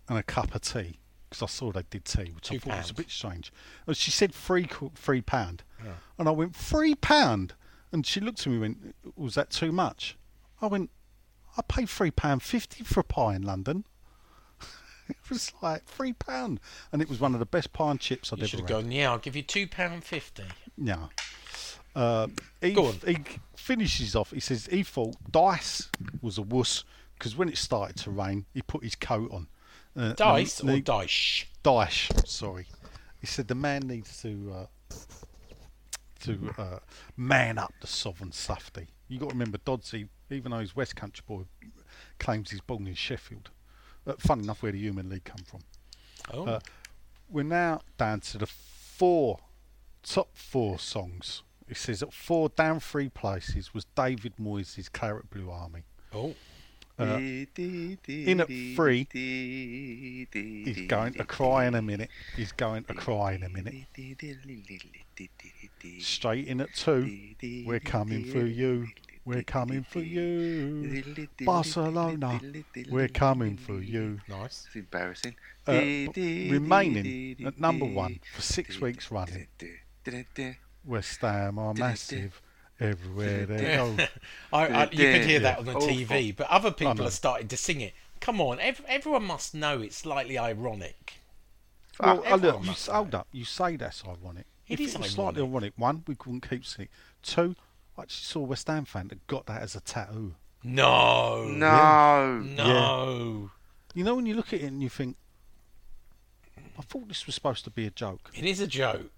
[0.10, 2.78] and a cup of tea because I saw they did tea, which I Two thought
[2.78, 3.52] was a bit strange.
[3.86, 5.64] And she said three three pound,
[6.18, 7.54] and I went three pound,
[7.92, 10.18] and she looked at me and went, "Was that too much?"
[10.62, 10.90] I went,
[11.58, 13.86] "I paid three pound fifty for a pie in London."
[15.10, 16.60] it was like three pound,
[16.92, 18.78] and it was one of the best pie and chips I'd you should ever have
[18.78, 18.84] had.
[18.86, 18.92] gone.
[18.92, 20.44] Yeah, I'll give you two pound fifty.
[20.78, 21.08] Yeah.
[21.96, 22.28] Uh,
[22.62, 22.96] he, Go on.
[23.06, 23.18] he
[23.56, 24.30] finishes off.
[24.32, 25.90] He says he thought Dice
[26.22, 26.84] was a wuss
[27.18, 29.48] because when it started to rain, he put his coat on.
[29.98, 31.46] Uh, Dice and or dice?
[31.64, 32.68] Dice, sorry.
[33.20, 34.96] He said the man needs to uh,
[36.22, 36.80] to uh,
[37.16, 38.88] man up the sovereign safety.
[39.08, 41.44] You got to remember Doddsy, even though he's West Country boy,
[42.20, 43.50] claims he's born in Sheffield.
[44.06, 45.62] Uh, fun enough, where the Human League come from.
[46.34, 46.60] Oh, Uh,
[47.30, 49.40] we're now down to the four
[50.04, 51.44] top four songs.
[51.68, 55.84] It says at four down three places was David Moyes' Claret Blue Army.
[56.14, 56.36] oh,
[57.00, 57.20] Uh,
[58.08, 62.10] in at three, he's going to cry in a minute.
[62.36, 63.76] He's going to cry in a minute.
[66.00, 67.36] Straight in at two.
[67.66, 68.88] We're coming for you.
[69.26, 71.04] We're coming for you.
[71.42, 72.40] Barcelona.
[72.90, 74.20] We're coming for you.
[74.28, 74.66] Nice.
[74.68, 75.36] It's embarrassing.
[75.68, 75.74] Uh,
[76.16, 79.48] remaining at number one for six weeks running.
[80.86, 82.42] West Ham are massive
[82.80, 83.96] everywhere they go.
[84.54, 87.06] I, I, you could hear that on the Oh, TV, but other people know.
[87.06, 87.94] are starting to sing it.
[88.20, 91.16] Come on, ev- everyone must know it's slightly ironic.
[92.00, 93.28] Well, oh, look, you, must s- hold up.
[93.32, 94.46] You say that's ironic.
[94.68, 95.54] It if is it was slightly ironic.
[95.54, 96.90] ironic, one, we couldn't keep singing.
[97.24, 97.56] Two,
[97.98, 100.36] I actually saw a West Ham fan that got that as a tattoo.
[100.64, 102.40] No, No.
[102.40, 103.52] no.
[103.94, 105.16] You know, when you look at it and you think,
[106.78, 108.30] I thought this was supposed to be a joke.
[108.36, 109.12] It is a joke.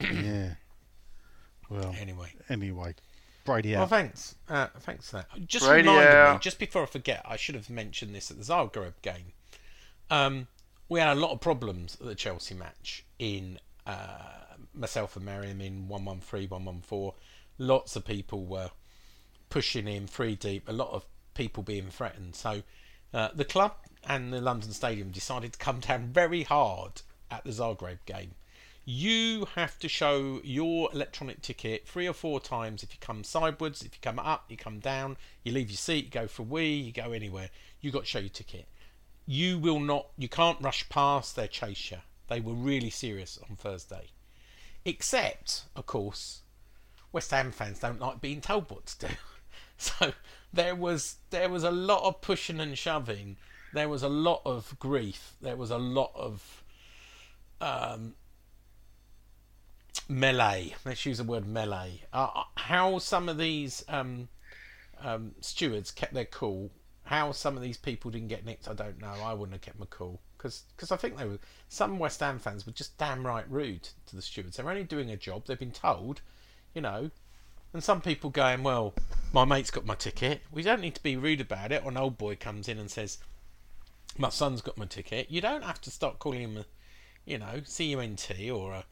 [0.00, 0.54] yeah.
[1.68, 2.32] Well, Anyway.
[2.48, 2.94] anyway,
[3.44, 4.34] Brady Well, thanks.
[4.48, 5.46] Uh, thanks for that.
[5.46, 5.92] Just Radio.
[5.92, 9.32] reminded me, just before I forget, I should have mentioned this at the Zagreb game.
[10.10, 10.46] Um,
[10.88, 14.18] we had a lot of problems at the Chelsea match in uh,
[14.74, 17.12] myself and Mariam in 113, 114.
[17.58, 18.70] Lots of people were
[19.48, 21.04] pushing in three deep, a lot of
[21.34, 22.34] people being threatened.
[22.36, 22.62] So
[23.14, 23.74] uh, the club
[24.08, 28.32] and the London Stadium decided to come down very hard at the Zagreb game.
[28.88, 33.82] You have to show your electronic ticket three or four times if you come sideways,
[33.82, 36.44] if you come up, you come down, you leave your seat, you go for a
[36.44, 37.50] wee, you go anywhere.
[37.80, 38.68] You've got to show your ticket.
[39.26, 41.96] You will not, you can't rush past their chase you.
[42.28, 44.10] They were really serious on Thursday.
[44.84, 46.42] Except, of course,
[47.10, 49.14] West Ham fans don't like being told what to do.
[49.78, 50.12] So
[50.54, 53.36] there was there was a lot of pushing and shoving.
[53.74, 55.34] There was a lot of grief.
[55.42, 56.64] There was a lot of
[57.60, 58.14] um,
[60.08, 60.74] melee.
[60.84, 62.02] Let's use the word melee.
[62.12, 64.28] Uh, how some of these um,
[65.00, 66.70] um, stewards kept their cool.
[67.04, 69.14] How some of these people didn't get nicked, I don't know.
[69.22, 71.38] I wouldn't have kept my cool because I think they were
[71.68, 74.56] some West Ham fans were just damn right rude to the stewards.
[74.56, 75.46] They're only doing a job.
[75.46, 76.20] They've been told,
[76.74, 77.10] you know.
[77.72, 78.94] And some people going, well,
[79.32, 80.40] my mate's got my ticket.
[80.50, 81.84] We don't need to be rude about it.
[81.84, 83.18] Or an old boy comes in and says,
[84.16, 85.30] my son's got my ticket.
[85.30, 86.64] You don't have to start calling him a,
[87.24, 88.84] you know, CUNT or a,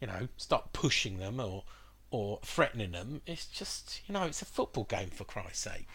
[0.00, 1.64] you know, start pushing them or
[2.10, 3.20] or threatening them.
[3.26, 5.86] It's just, you know, it's a football game for Christ's sake.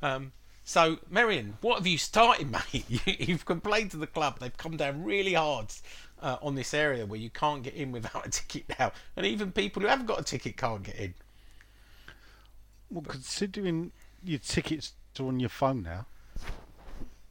[0.00, 2.84] Um, so, Marion, what have you started, mate?
[2.88, 4.38] You, you've complained to the club.
[4.38, 5.72] They've come down really hard
[6.22, 9.52] uh, on this area where you can't get in without a ticket now, and even
[9.52, 11.14] people who haven't got a ticket can't get in.
[12.90, 16.06] Well, considering your tickets are on your phone now,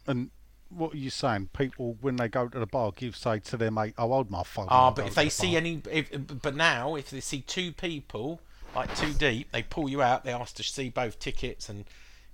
[0.05, 0.29] and
[0.75, 1.49] what are you saying?
[1.53, 4.43] People, when they go to the bar, give say to their mate, "Oh, hold my
[4.43, 6.09] phone." Ah, but if they the see bar." any, if,
[6.41, 8.39] but now if they see two people
[8.75, 10.23] like two deep, they pull you out.
[10.23, 11.85] They ask to see both tickets, and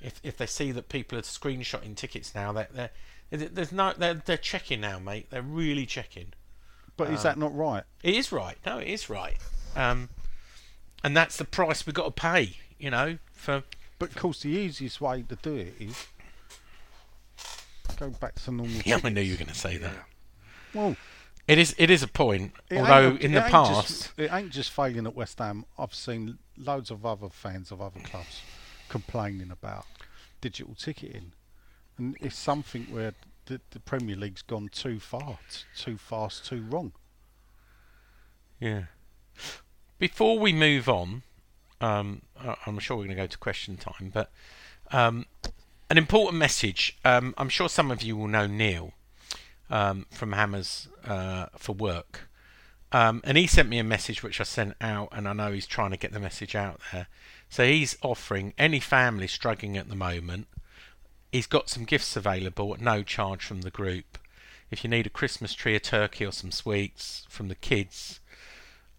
[0.01, 2.89] if if they see that people are screenshotting tickets now, they're, they're
[3.31, 5.27] there's no they're they're checking now, mate.
[5.29, 6.33] They're really checking.
[6.97, 7.83] but is that not right?
[8.03, 8.57] It is right.
[8.65, 9.37] No, it is right.
[9.75, 10.09] Um,
[11.03, 12.57] and that's the price we've got to pay.
[12.77, 13.63] You know, for
[13.99, 16.07] But of course, the easiest way to do it is
[17.99, 18.81] go back to normal.
[18.85, 19.93] yeah, I knew you were going to say that.
[20.73, 20.95] Well,
[21.47, 22.53] It is it is a point.
[22.71, 25.65] Although in the past, just, it ain't just failing at West Ham.
[25.77, 28.41] I've seen loads of other fans of other clubs
[28.87, 29.85] complaining about
[30.41, 31.33] digital ticketing,
[31.97, 33.13] and it's something where
[33.45, 36.93] the, the Premier League's gone too far, t- too fast, too wrong.
[38.59, 38.83] Yeah.
[39.97, 41.23] Before we move on,
[41.81, 42.21] um,
[42.65, 44.31] I'm sure we're going to go to question time, but
[44.91, 45.25] um,
[45.89, 46.97] an important message.
[47.03, 48.93] Um, I'm sure some of you will know Neil
[49.69, 52.29] um, from Hammers uh, for Work.
[52.91, 55.67] Um, and he sent me a message which I sent out, and I know he's
[55.67, 57.07] trying to get the message out there.
[57.49, 60.47] So he's offering any family struggling at the moment,
[61.31, 64.17] he's got some gifts available at no charge from the group.
[64.71, 68.19] If you need a Christmas tree, a turkey, or some sweets from the kids,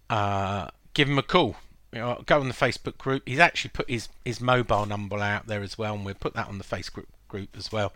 [0.08, 1.56] uh, give him a call.
[1.92, 3.24] You know, go on the Facebook group.
[3.26, 6.48] He's actually put his, his mobile number out there as well, and we'll put that
[6.48, 7.92] on the Facebook group as well.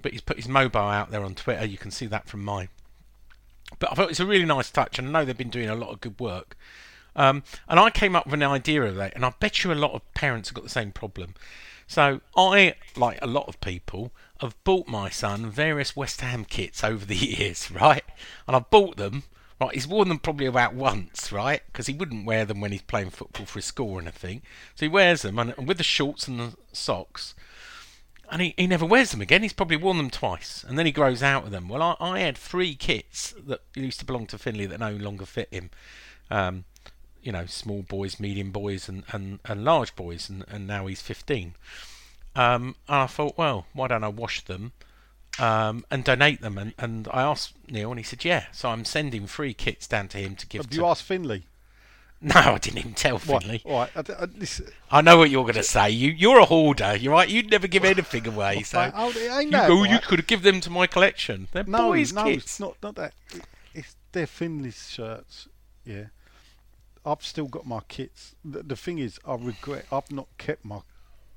[0.00, 1.66] But he's put his mobile out there on Twitter.
[1.66, 2.68] You can see that from mine.
[3.78, 5.74] But I thought it's a really nice touch, and I know they've been doing a
[5.74, 6.56] lot of good work.
[7.14, 9.74] Um, and I came up with an idea of that, and I bet you a
[9.74, 11.34] lot of parents have got the same problem.
[11.86, 16.84] So I, like a lot of people, have bought my son various West Ham kits
[16.84, 18.04] over the years, right?
[18.46, 19.24] And I've bought them.
[19.58, 21.62] Right, he's worn them probably about once, right?
[21.66, 24.42] Because he wouldn't wear them when he's playing football for his school or anything.
[24.74, 27.34] So he wears them, and and with the shorts and the socks,
[28.30, 29.42] and he, he never wears them again.
[29.42, 31.68] He's probably worn them twice, and then he grows out of them.
[31.68, 35.24] Well, I, I had three kits that used to belong to Finley that no longer
[35.24, 35.70] fit him.
[36.30, 36.64] Um,
[37.22, 41.02] you know, small boys, medium boys, and, and, and large boys, and, and now he's
[41.02, 41.54] 15.
[42.36, 44.72] Um, and I thought, well, why don't I wash them
[45.38, 46.58] um, and donate them?
[46.58, 48.44] And, and I asked Neil, and he said, yeah.
[48.52, 50.76] So I'm sending free kits down to him to give Have to.
[50.76, 51.46] you asked Finley?
[52.20, 53.62] no, I didn't even tell Right, Finley.
[53.64, 53.90] all right.
[53.94, 55.90] I, I, this, I know what you're going to say.
[55.90, 56.96] You, you're a hoarder.
[56.96, 57.28] You're right.
[57.28, 58.62] You'd never give anything away.
[58.62, 61.48] So oh, it you, oh, you could give them to my collection.
[61.52, 62.44] They're no, boys' no, kits.
[62.44, 63.12] it's not, not that.
[63.74, 65.46] It's they're Finley's shirts.
[65.84, 66.06] Yeah,
[67.04, 68.34] I've still got my kits.
[68.42, 70.80] The, the thing is, I regret I've not kept my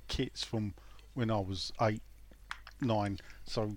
[0.07, 0.73] kits from
[1.13, 2.01] when I was eight,
[2.79, 3.19] nine.
[3.43, 3.75] So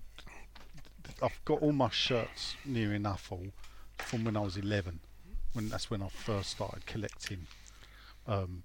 [1.22, 3.46] I've got all my shirts near enough all
[3.98, 5.00] from when I was eleven.
[5.52, 7.46] When that's when I first started collecting.
[8.26, 8.62] Um,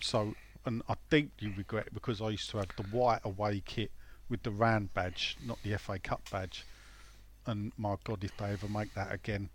[0.00, 3.90] so, and I deeply regret it because I used to have the white away kit
[4.28, 6.64] with the round badge, not the FA Cup badge.
[7.46, 9.50] And my God, if they ever make that again,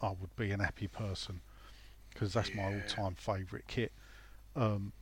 [0.00, 1.40] I would be an happy person
[2.10, 3.92] because that's my all-time favourite kit.
[4.54, 4.92] Um,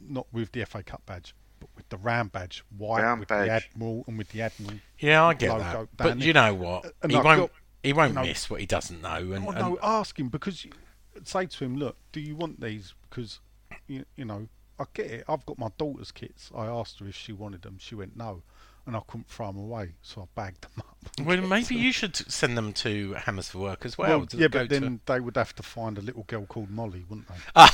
[0.00, 3.46] not with the FA Cup badge, but with the round badge, white Round with badge.
[3.46, 4.78] the admiral and with the admiral.
[4.98, 5.72] Yeah, I get logo that.
[5.74, 6.92] down But you know what?
[7.02, 7.40] And he I've won't.
[7.40, 7.50] got-
[7.82, 8.22] he won't no.
[8.22, 9.14] miss what he doesn't know.
[9.32, 10.72] And, Oh, and no, ask him because you,
[11.24, 12.92] say to him, look, do you want these?
[13.08, 13.38] Because
[13.86, 14.48] you, you know,
[14.80, 15.24] I get it.
[15.28, 16.50] I've got my daughter's kits.
[16.54, 17.76] I asked her if she wanted them.
[17.78, 18.42] She went no,
[18.88, 20.96] and I couldn't throw them away, so I bagged them up.
[21.24, 24.20] well, maybe you should send them to Hammers for Work as well.
[24.20, 27.04] Well, yeah, but to- then they would have to find a little girl called Molly,
[27.08, 27.66] wouldn't they?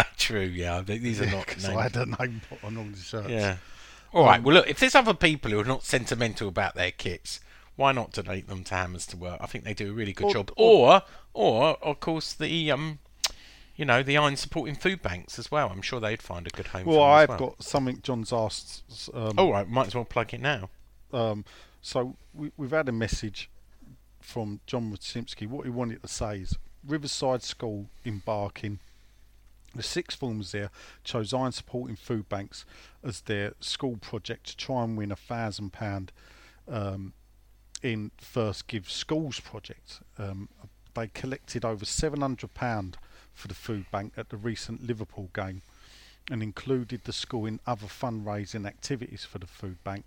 [0.18, 0.40] True.
[0.40, 1.46] Yeah, I think these are not.
[1.46, 1.64] Because.
[1.64, 3.28] I had her name put on all the shirts.
[3.30, 3.56] Yeah.
[4.12, 4.38] All right.
[4.38, 4.68] Um, Well, look.
[4.68, 7.40] If there's other people who are not sentimental about their kits,
[7.76, 9.38] why not donate them to Hammers to Work?
[9.40, 10.52] I think they do a really good Or- job.
[10.56, 12.98] Or, or of course, the um,
[13.76, 15.70] you know, the iron supporting food banks as well.
[15.70, 16.84] I'm sure they'd find a good home.
[16.84, 17.38] Well, for them as I've well.
[17.38, 19.10] got something John's asked.
[19.14, 19.68] Um, All right.
[19.68, 20.68] Might as well plug it now.
[21.12, 21.44] Um,
[21.80, 23.50] so we, we've had a message
[24.20, 25.48] from John Rudsimsky.
[25.48, 28.78] What he wanted to say is Riverside School in Barking.
[29.74, 30.70] The sixth formers there
[31.02, 32.66] chose Iron Supporting Food Banks
[33.02, 36.12] as their school project to try and win a thousand pound
[36.68, 37.14] um,
[37.82, 40.00] in First Give Schools project.
[40.18, 40.50] Um,
[40.94, 42.98] they collected over seven hundred pound
[43.34, 45.62] for the food bank at the recent Liverpool game,
[46.30, 50.04] and included the school in other fundraising activities for the food bank.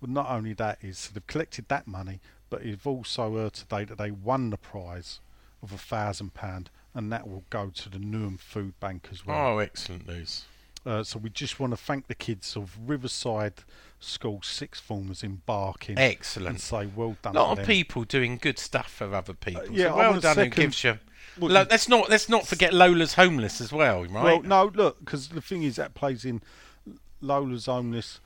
[0.00, 2.20] Well, not only that is so they've collected that money,
[2.50, 5.20] but you've also heard today that they won the prize
[5.62, 9.54] of a thousand pound, and that will go to the Newham Food Bank as well.
[9.54, 10.44] Oh, excellent news.
[10.86, 13.54] Uh, so we just want to thank the kids of Riverside
[14.00, 16.60] School sixth formers in and Excellent.
[16.60, 17.36] say well done.
[17.36, 17.66] A lot of them.
[17.66, 19.70] people doing good stuff for other people.
[19.70, 20.34] yeah, so well done.
[20.34, 20.98] Second- gives you?
[21.38, 24.24] Well, Lo- let's not let's not forget Lola's homeless as well, right?
[24.24, 26.42] Well, no, look, because the thing is that plays in
[27.20, 28.20] Lola's homeless.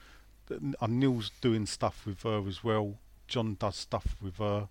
[0.50, 2.94] And Neil's doing stuff with her as well.
[3.26, 4.68] John does stuff with her.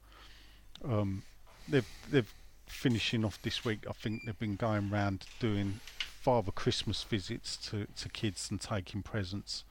[0.83, 1.21] Um,
[1.67, 2.33] they've they've
[2.65, 3.85] finishing off this week.
[3.89, 5.79] I think they've been going around doing
[6.27, 9.63] Father Christmas visits to, to kids and taking presents.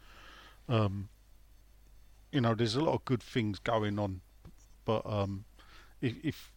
[0.71, 1.11] Um,
[2.33, 4.23] you know, there's a lot of good things going on,
[4.87, 5.45] but um,
[6.01, 6.53] if, if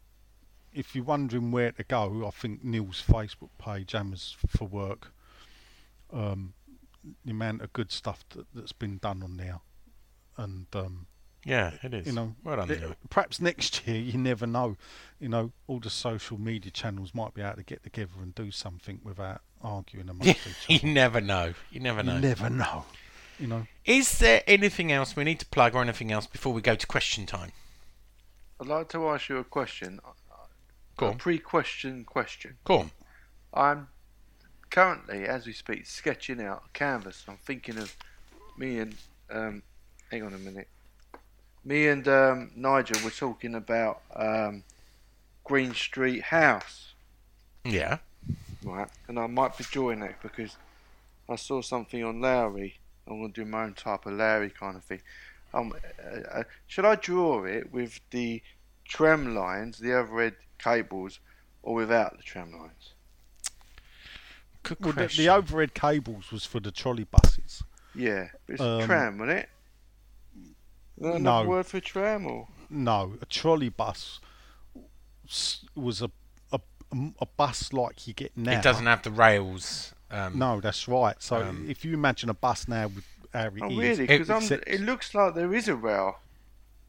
[0.72, 5.12] if you're wondering where to go, I think Neil's Facebook page, Hammers for Work,
[6.14, 6.54] um,
[7.26, 9.60] the amount of good stuff that, that's been done on there,
[10.38, 11.08] and um,
[11.46, 12.08] yeah, it is.
[12.08, 12.68] you know, well done.
[12.68, 12.96] th- Neil.
[13.10, 14.78] perhaps next year you never know.
[15.20, 18.52] You know, all the social media channels might be able to get together and do
[18.52, 20.88] something without arguing amongst each other.
[20.88, 21.54] you never know.
[21.72, 22.16] You never know.
[22.16, 22.86] You never know.
[23.40, 26.62] You know, Is there anything else we need to plug or anything else before we
[26.62, 27.54] go to question time?
[28.60, 30.02] I'd like to ask you a question.
[30.98, 32.58] Go a pre-question question.
[32.66, 32.92] Go on.
[33.54, 33.88] I'm
[34.70, 37.24] currently, as we speak, sketching out a canvas.
[37.30, 37.96] I'm thinking of
[38.58, 38.96] me and
[39.30, 39.64] um,
[40.12, 40.68] hang on a minute.
[41.66, 44.64] Me and um, Nigel were talking about um,
[45.44, 46.94] Green Street House,
[47.66, 47.98] Yeah.
[48.64, 48.88] right?
[49.08, 50.56] And I might be drawing it because
[51.28, 52.80] I saw something on Lowry.
[53.08, 55.02] I'm gonna do my own type of Lowry kind of thing.
[55.54, 58.42] Um, uh, uh, should I draw it with the
[58.86, 61.20] tram lines, the overhead cables,
[61.64, 62.94] or without the tram lines?
[64.64, 67.64] Good well, the, the overhead cables was for the trolley buses.
[67.96, 69.50] Yeah, it's Um, tram, wasn't it?
[71.00, 71.44] Is no.
[71.46, 72.48] word for tram or?
[72.70, 74.20] No, a trolley bus
[75.76, 76.10] was a
[76.52, 76.60] a,
[77.20, 78.54] a bus like you get now.
[78.60, 79.94] it doesn't have the rails.
[80.12, 81.16] Um, No, that's right.
[81.22, 84.08] So Um, if you imagine a bus now with how it Oh, is, really?
[84.08, 86.20] Because except- it looks like there is a rail.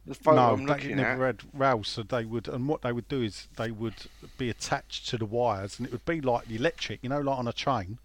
[0.06, 1.42] The photo no, I'm they looking never at.
[1.42, 1.88] had rails.
[1.88, 4.06] So they would, and what they would do is they would
[4.38, 7.38] be attached to the wires, and it would be like the electric, you know, like
[7.38, 7.98] on a train,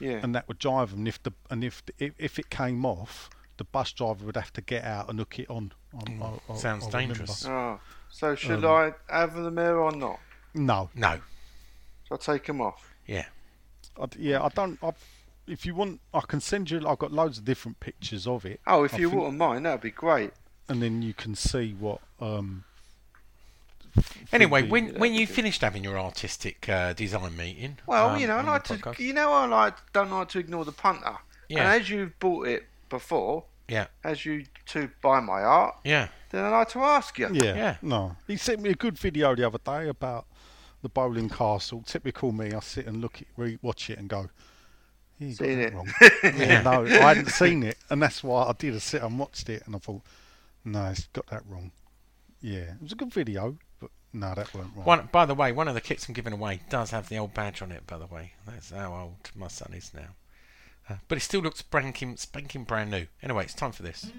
[0.00, 0.18] Yeah.
[0.22, 1.06] and that would drive them.
[1.06, 4.52] If the and if the, if, if it came off, the bus driver would have
[4.54, 5.72] to get out and hook it on.
[5.94, 7.44] I- I- I- sounds I dangerous.
[7.46, 7.78] Oh,
[8.10, 10.18] so should Um, I have them there or not?
[10.54, 11.20] No, No.
[12.08, 12.94] Shall I take them off?
[13.06, 13.26] Yeah.
[14.00, 14.78] I d yeah, I don't.
[14.82, 14.92] I,
[15.46, 16.86] if you want, I can send you.
[16.88, 18.60] I've got loads of different pictures of it.
[18.66, 20.32] Oh, if I you think- wouldn't mind, that'd be great.
[20.68, 22.00] and then you can see what.
[22.20, 22.64] Um,
[24.32, 28.26] Anyway, the- when when you finished having your artistic uh, design meeting, Well, um, you
[28.26, 28.74] know, I like to.
[28.74, 31.16] podcast- You know, I like don't like to ignore the punter.
[31.48, 31.60] Yeah.
[31.72, 36.44] And as you've bought it before, Yeah, as you to buy my art, yeah, then
[36.44, 37.28] I like to ask you.
[37.32, 37.76] yeah, Yeah.
[37.82, 40.26] No, he sent me a good video the other day about
[40.82, 41.82] the Boleyn Castle.
[41.86, 44.28] Typical me, I sit and look at, re- watch it, and go,
[45.18, 45.88] "You got Seen it." wrong."
[46.22, 48.74] yeah, no, I hadn't seen it, and that's why I did.
[48.74, 50.02] a sit and watched it, and I thought,
[50.64, 51.72] "No, it's got that wrong."
[52.40, 54.86] Yeah, it was a good video, but no, that weren't right.
[54.86, 57.34] One, by the way, one of the kits I'm giving away does have the old
[57.34, 57.84] badge on it.
[57.86, 60.14] By the way, that's how old my son is now.
[60.90, 63.06] Uh, but it still looks spanking, spanking brand new.
[63.22, 64.10] Anyway, it's time for this.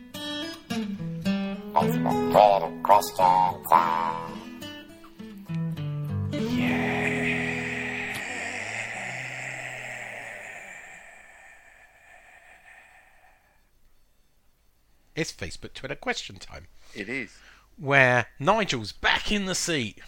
[15.16, 17.32] It's Facebook Twitter question time, It is.
[17.78, 20.00] where Nigel's back in the seat,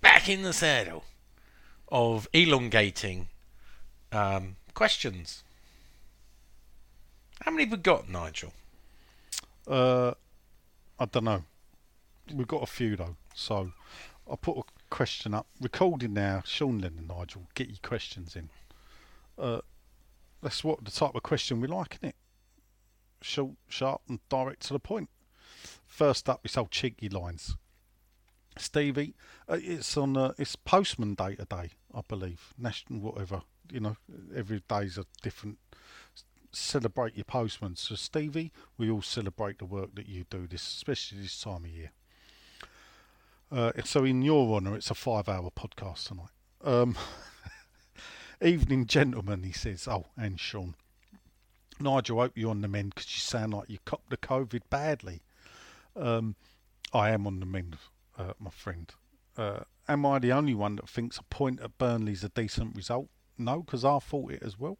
[0.00, 1.04] back in the saddle
[1.88, 3.28] of elongating
[4.12, 5.42] um, questions.
[7.42, 8.52] How many have we got, Nigel?
[9.66, 10.12] Uh,
[10.98, 11.44] I don't know.
[12.32, 13.72] We've got a few though, so
[14.28, 15.46] I'll put a question up.
[15.60, 17.42] Recording now, Sean Lennon, Nigel.
[17.54, 18.48] Get your questions in.
[19.38, 19.60] Uh,
[20.42, 22.16] that's what the type of question we like, isn't it?
[23.20, 25.08] Short, sharp, and direct to the point.
[25.86, 27.56] First up, it's old cheeky lines.
[28.58, 29.14] Stevie,
[29.48, 30.16] uh, it's on.
[30.16, 32.54] Uh, it's Postman Day today, I believe.
[32.58, 33.42] National whatever.
[33.70, 33.96] You know,
[34.34, 35.58] every day's a different
[36.56, 37.76] celebrate your postman.
[37.76, 41.70] So Stevie, we all celebrate the work that you do, this especially this time of
[41.70, 41.90] year.
[43.50, 46.30] Uh, so in your honour, it's a five-hour podcast tonight.
[46.64, 46.96] Um,
[48.42, 49.86] evening, gentlemen, he says.
[49.86, 50.74] Oh, and Sean,
[51.78, 55.22] Nigel, hope you're on the mend because you sound like you copped the COVID badly.
[55.94, 56.34] Um,
[56.92, 57.76] I am on the mend,
[58.18, 58.90] uh, my friend.
[59.36, 63.08] Uh, am I the only one that thinks a point at Burnley's a decent result?
[63.38, 64.78] No, because I thought it as well.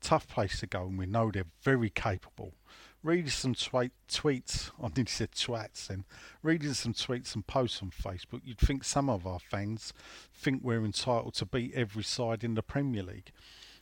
[0.00, 2.54] Tough place to go, and we know they're very capable.
[3.02, 6.04] Reading some tweets, I nearly said twats then.
[6.42, 9.92] Reading some tweets and posts on Facebook, you'd think some of our fans
[10.34, 13.32] think we're entitled to beat every side in the Premier League.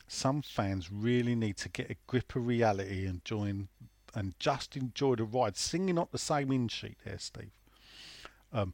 [0.06, 3.68] Some fans really need to get a grip of reality and join
[4.14, 5.56] and just enjoy the ride.
[5.56, 7.50] Singing up the same in sheet there, Steve.
[8.52, 8.72] Um,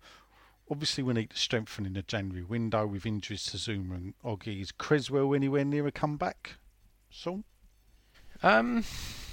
[0.70, 4.60] obviously, we need to strengthen in the January window with injuries to Zouma and Oggy.
[4.60, 6.56] Is Cresswell anywhere near a comeback?
[7.16, 7.44] Sean,
[8.42, 8.84] Um,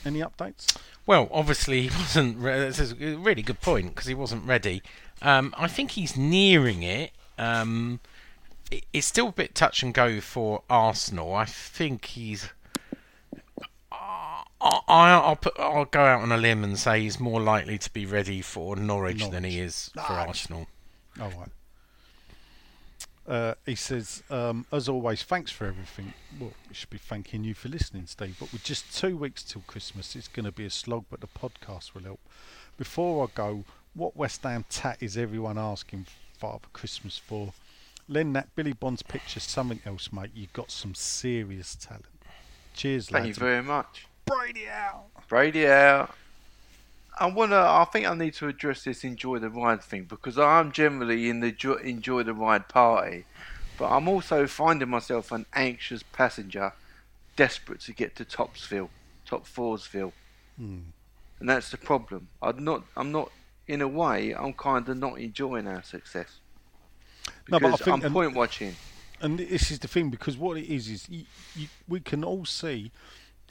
[0.06, 0.78] any updates?
[1.08, 2.38] well, obviously he wasn't.
[2.38, 4.84] Re- this is a really good point because he wasn't ready.
[5.22, 7.12] Um, I think he's nearing it.
[7.40, 8.00] Um,
[8.70, 11.34] it- it's still a bit touch and go for Arsenal.
[11.34, 12.50] I think he's.
[13.92, 15.60] I, I, I'll put.
[15.60, 18.76] I'll go out on a limb and say he's more likely to be ready for
[18.76, 20.68] Norwich, than he is for Arsenal.
[21.20, 21.50] All right.
[23.28, 26.14] Uh, he says, um, as always, thanks for everything.
[26.40, 28.38] Well, we should be thanking you for listening, Steve.
[28.40, 31.28] But with just two weeks till Christmas, it's going to be a slog, but the
[31.28, 32.20] podcast will help.
[32.78, 33.64] Before I go,
[33.94, 36.08] what West Ham tat is everyone asking
[36.40, 37.54] Father Christmas for?
[38.08, 40.32] Lend that Billy Bonds' picture something else, mate.
[40.34, 42.06] You've got some serious talent.
[42.74, 43.24] Cheers, lads.
[43.24, 44.08] Thank you very much.
[44.26, 45.06] Brady out.
[45.28, 46.16] Brady out.
[47.20, 47.58] I wanna.
[47.58, 51.40] I think I need to address this enjoy the ride thing because I'm generally in
[51.42, 53.26] the jo- enjoy the ride party,
[53.78, 56.74] but I'm also finding myself an anxious passenger,
[57.36, 58.90] desperate to get to Topsville,
[59.26, 60.14] Top Foursville,
[60.58, 60.80] Hmm.
[61.40, 62.30] and that's the problem.
[62.42, 62.84] I'm not.
[62.96, 63.32] I'm not.
[63.68, 66.40] In a way, I'm kind of not enjoying our success
[67.48, 68.76] No, but I think, I'm and- point watching.
[69.22, 72.44] and this is the thing because what it is is you, you, we can all
[72.44, 72.92] see,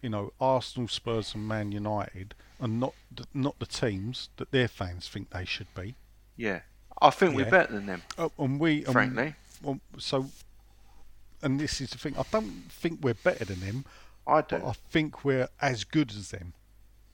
[0.02, 4.68] you know, Arsenal, Spurs, and Man United, and not the, not the teams that their
[4.68, 5.94] fans think they should be.
[6.36, 6.60] Yeah,
[7.00, 8.02] I think we're better than them.
[8.18, 9.34] Uh, and we, and- Frankly.
[9.62, 10.26] well, so,
[11.42, 12.14] and this is the thing.
[12.18, 13.84] I don't think we're better than them,
[14.26, 14.58] I do.
[14.58, 16.52] but I think we're as good as them.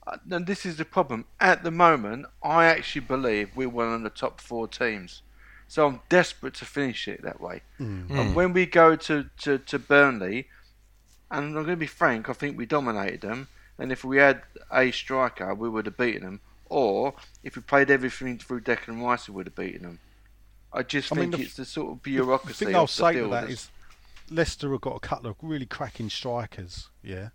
[0.05, 1.25] Uh, and this is the problem.
[1.39, 5.21] At the moment, I actually believe we're one of the top four teams.
[5.69, 7.61] So I'm desperate to finish it that way.
[7.77, 10.47] And when we go to, to, to Burnley,
[11.29, 13.49] and I'm going to be frank, I think we dominated them.
[13.79, 16.41] And if we had a striker, we would have beaten them.
[16.69, 17.13] Or
[17.43, 19.99] if we played everything through Declan Rice, we would have beaten them.
[20.73, 22.65] I just I mean, think the- it's the sort of bureaucracy.
[22.65, 22.65] The bureaucracy.
[22.65, 23.69] thing of I'll the say to that's-
[24.29, 27.29] Leicester have got a couple of really cracking strikers, yeah,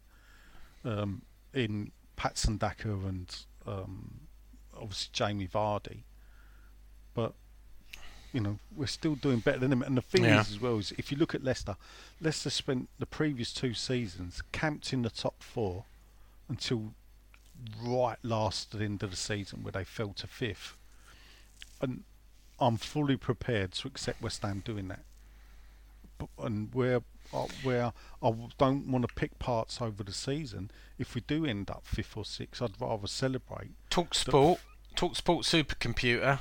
[0.85, 1.23] um,
[1.55, 3.35] in Patson Daka and
[3.67, 4.21] um,
[4.75, 6.03] obviously Jamie Vardy,
[7.15, 7.33] but
[8.35, 9.83] you know, we're still doing better than them.
[9.83, 10.41] And the thing Yeah.
[10.41, 11.77] is, as well, is if you look at Leicester,
[12.21, 15.85] Leicester spent the previous two seasons camped in the top four
[16.49, 16.95] until
[17.83, 20.77] right last at the end of the season, where they fell to fifth.
[21.81, 22.05] And
[22.59, 25.05] I'm fully prepared to accept West Ham doing that.
[26.19, 31.15] But, and where uh, where I don't want to pick parts over the season, if
[31.15, 33.73] we do end up fifth or sixth, I'd rather celebrate.
[33.91, 34.61] Talk Sport,
[34.95, 36.41] Talk Sport supercomputer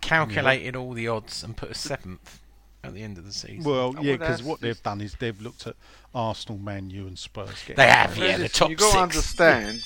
[0.00, 2.40] calculated all the odds and put a seventh
[2.86, 3.64] at the end of the season.
[3.64, 5.76] Well, Oh, yeah, because what they've done is they've looked at
[6.14, 7.50] Arsenal, Man U, and Spurs.
[7.62, 9.82] Getting They have, yeah, the Listen, top You've got to understand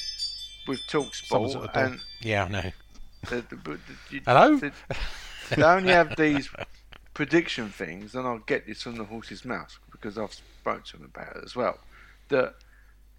[0.67, 2.73] with Someone's TalkSport at the and yeah, I know.
[3.29, 4.57] the, the, but the, you- Hello?
[4.57, 4.73] the-
[5.57, 6.51] they only have these
[7.15, 11.11] prediction things, and I'll get this from the horse's mouth because I've spoken to them
[11.15, 11.79] about it as well.
[12.29, 12.55] That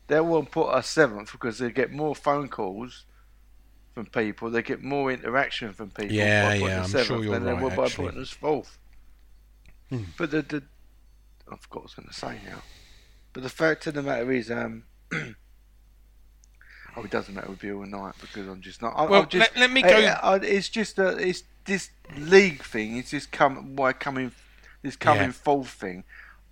[0.08, 3.06] they won't put us seventh because they get more phone calls
[3.96, 7.24] from people, they get more interaction from people Yeah, by yeah, us I'm sure seventh
[7.26, 8.06] you're than they right, will by actually.
[8.06, 8.78] putting us fourth.
[9.90, 10.04] Hmm.
[10.18, 10.64] But the, the
[11.52, 12.62] I forgot what I was going to say now.
[13.34, 14.84] But the fact of the matter is, um,
[15.14, 15.34] oh,
[17.04, 18.94] it doesn't matter with you or not because I'm just not.
[18.96, 19.90] I, Well, just, let- let me go-
[20.22, 22.98] I- it's just a, it's this league thing.
[22.98, 24.32] It's just come why coming
[24.82, 25.32] this coming Yeah.
[25.32, 26.04] fourth thing.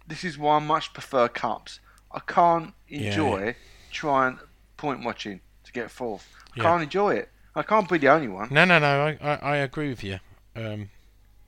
[0.08, 1.80] This is why I much prefer cups.
[2.12, 3.10] I can't Yeah.
[3.10, 3.56] enjoy
[3.92, 4.40] trying
[4.78, 6.28] point watching to get fourth.
[6.56, 6.64] I Yeah.
[6.64, 7.30] can't enjoy it.
[7.56, 8.50] I can't be the only one.
[8.52, 9.06] No, no, no.
[9.06, 10.20] I, I, I agree with you.
[10.56, 10.90] Um,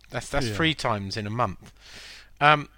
[0.10, 0.54] that's that's Yeah.
[0.56, 1.72] three times in a month.
[2.42, 2.70] Um,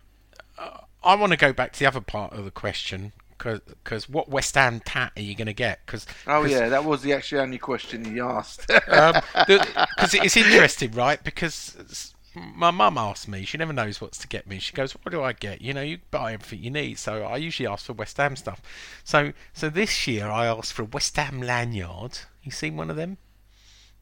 [1.03, 4.53] I want to go back to the other part of the question because what West
[4.53, 5.83] Ham tat are you going to get?
[5.85, 8.67] Because Oh yeah, that was the actually only question he asked.
[8.67, 11.23] because it's interesting, right?
[11.23, 13.43] Because my mum asked me.
[13.45, 14.59] She never knows what's to get me.
[14.59, 16.99] She goes, "What do I get?" You know, you buy everything you need.
[16.99, 18.61] So I usually ask for West Ham stuff.
[19.03, 22.19] So so this year I asked for a West Ham lanyard.
[22.43, 23.17] You seen one of them?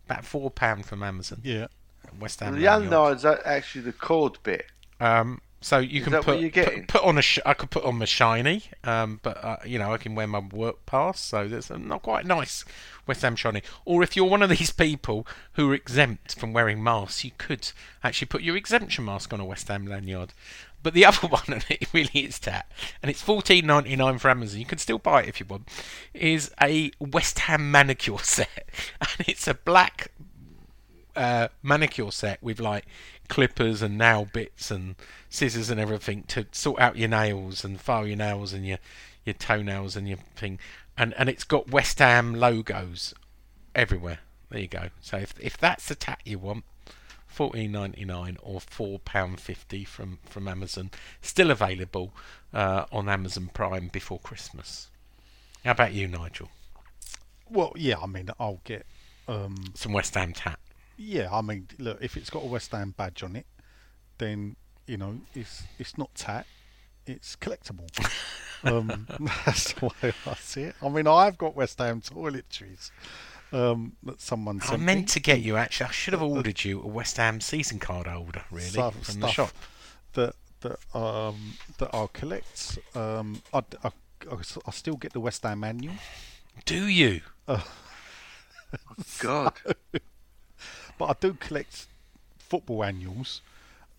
[0.06, 1.40] About four pound from Amazon.
[1.44, 1.68] Yeah,
[2.20, 2.84] West Ham the lanyard.
[2.92, 4.66] lanyard's a- actually the cord bit.
[5.00, 7.70] Um, so you Is can that put, you're put put on a sh- I could
[7.70, 11.20] put on my shiny, um, but uh, you know I can wear my work pass,
[11.20, 12.64] so that's not quite nice
[13.06, 13.62] West Ham shiny.
[13.84, 17.72] Or if you're one of these people who are exempt from wearing masks, you could
[18.06, 20.34] actually put your exemption mask on a West Ham lanyard.
[20.82, 22.72] But the other one, and it really is that,
[23.04, 24.60] and it's fourteen ninety nine for Amazon.
[24.62, 25.68] You can still buy it if you want.
[26.14, 28.70] Is a West Ham manicure set,
[29.02, 30.12] and it's a black
[31.20, 32.86] uh, manicure set with like
[33.28, 34.96] clippers and nail bits and
[35.30, 38.80] scissors and everything to sort out your nails and file your nails and your
[39.26, 40.60] your toenails and your thing.
[40.98, 43.14] And and it's got West Ham logos
[43.76, 44.20] everywhere.
[44.50, 44.90] There you go.
[45.02, 46.64] So if if that's the tat you want,
[47.28, 50.90] fourteen ninety nine or four pound fifty from from Amazon,
[51.22, 52.14] still available
[52.54, 54.90] uh, on Amazon Prime before Christmas.
[55.66, 56.50] How about you, Nigel?
[57.50, 57.98] well, yeah.
[58.02, 58.86] I mean, I'll get.
[59.28, 60.60] Um, Some West Ham tat.
[61.00, 63.46] Yeah, I mean, look, if it's got a West Ham badge on it,
[64.18, 66.46] then you know it's it's not tat,
[67.08, 67.88] it's collectible.
[68.66, 69.08] um,
[69.46, 70.76] that's the way I see it.
[70.84, 72.92] I mean, I've got West Ham toiletries
[73.54, 75.06] um, that someone I meant me.
[75.06, 75.88] to get you actually.
[75.88, 79.28] I should have ordered you a West Ham season card holder, really, Stuff- from the
[79.30, 79.52] shop.
[80.14, 82.78] that that um that I'll collect.
[82.94, 83.92] Um, I, I,
[84.68, 85.96] I still get the West Ham manual.
[86.66, 87.22] Do you?
[87.48, 87.66] Oh
[89.18, 89.54] god,
[91.00, 91.88] but I do collect
[92.38, 93.42] football annuals.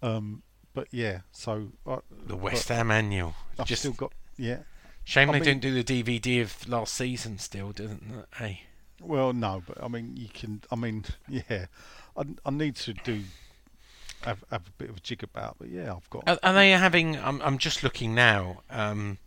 [0.03, 0.43] Um,
[0.73, 3.35] but yeah, so I, The West Ham annual.
[3.59, 4.59] I've Just still got yeah.
[5.05, 7.39] shame I they mean- didn't do the DVD of last season.
[7.39, 8.37] Still, didn't they?
[8.45, 8.63] Hey,
[9.01, 10.63] Well, no, but I mean, you can.
[10.71, 11.67] I mean, yeah,
[12.17, 13.23] I, I need to do
[14.23, 16.23] have, have a bit of a jig about, but yeah, I've got.
[16.29, 17.17] are, are they having?
[17.19, 18.61] I'm I'm just looking now.
[18.71, 19.19] Um,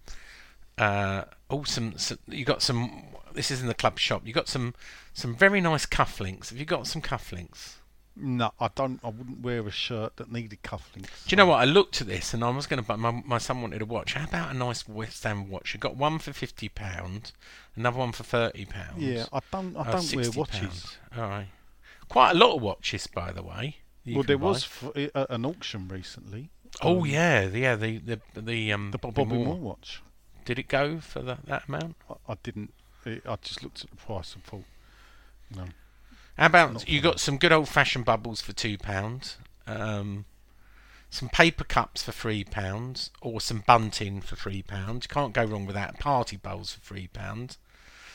[0.78, 3.04] uh, oh, some, some you got some.
[3.34, 4.22] This is in the club shop.
[4.26, 4.74] You got some
[5.14, 6.50] some very nice cufflinks.
[6.50, 7.76] Have you got some cufflinks?
[8.16, 9.00] No, I don't.
[9.04, 11.26] I wouldn't wear a shirt that needed cufflinks.
[11.26, 11.56] Do you know what?
[11.62, 12.96] I looked at this and I was going to buy.
[12.96, 14.14] My, my son wanted a watch.
[14.14, 15.74] How about a nice West Ham watch?
[15.74, 17.32] You got one for fifty pound,
[17.76, 19.02] another one for thirty pounds.
[19.02, 19.76] Yeah, I don't.
[19.76, 20.36] I Oh, don't wear £60.
[20.38, 20.98] watches.
[21.18, 21.48] All right.
[22.08, 23.78] Quite a lot of watches, by the way.
[24.06, 24.46] Well, there buy.
[24.48, 26.52] was f- uh, an auction recently.
[26.84, 27.76] Oh um, yeah, the- yeah.
[27.76, 29.46] The the the um the Bobby, Bobby, Moore.
[29.48, 30.04] Moore watch.
[30.46, 31.96] Did it go for that that amount?
[32.10, 32.74] I, I didn't.
[33.06, 34.64] I I just looked at the price and thought,
[35.50, 35.68] you know,
[36.38, 39.36] How about you got some good old fashioned bubbles for two pound,
[39.68, 40.26] um,
[41.10, 45.06] some paper cups for three pounds, or some bunting for three pounds.
[45.06, 46.00] You can't go wrong with that.
[46.00, 47.58] Party bowls for three pounds.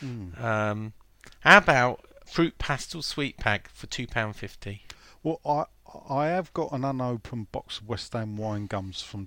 [0.00, 0.28] Hmm.
[0.42, 0.92] Um,
[1.40, 4.82] how about fruit pastel sweet pack for two pound fifty?
[5.22, 5.64] Well, I
[6.08, 9.26] I have got an unopened box of West Ham wine gums from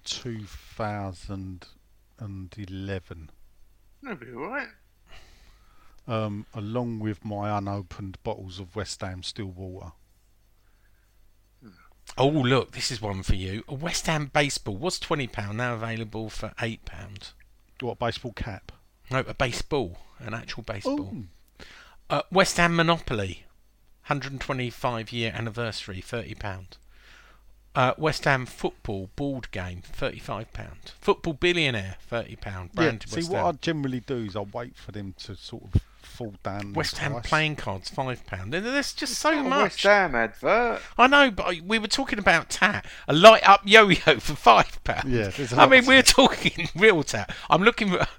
[2.21, 3.31] 2011,
[4.03, 4.67] that'll be all right.
[6.07, 9.93] um, along with my unopened bottles of West Ham still water.
[12.17, 13.63] Oh, look, this is one for you.
[13.67, 17.31] A West Ham baseball was £20, now available for £8.
[17.79, 18.71] What baseball cap?
[19.09, 19.97] No, a baseball.
[20.19, 20.99] An actual baseball.
[20.99, 21.23] Ooh.
[22.09, 23.45] Uh, West Ham Monopoly,
[24.07, 26.65] 125 year anniversary, £30.
[27.73, 30.45] Uh, West Ham football board game, £35.
[30.99, 32.69] Football billionaire, £30.
[32.73, 33.47] Yeah, see, West what Ham.
[33.47, 36.73] I generally do is I wait for them to sort of fall down.
[36.73, 37.27] West Ham price.
[37.29, 38.51] playing cards, five pound.
[38.51, 39.61] There's just so A much.
[39.61, 40.81] West Ham advert.
[40.97, 42.85] I know, but we were talking about tat.
[43.07, 45.05] A light up yo-yo for five pounds.
[45.05, 47.33] Yeah, there's a I lot mean, we're talking real tat.
[47.49, 48.09] I'm looking at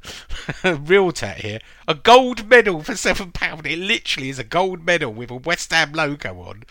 [0.88, 1.58] real tat here.
[1.86, 3.66] A gold medal for seven pound.
[3.66, 6.62] It literally is a gold medal with a West Ham logo on,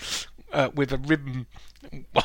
[0.52, 1.46] uh, with a ribbon.
[2.12, 2.24] what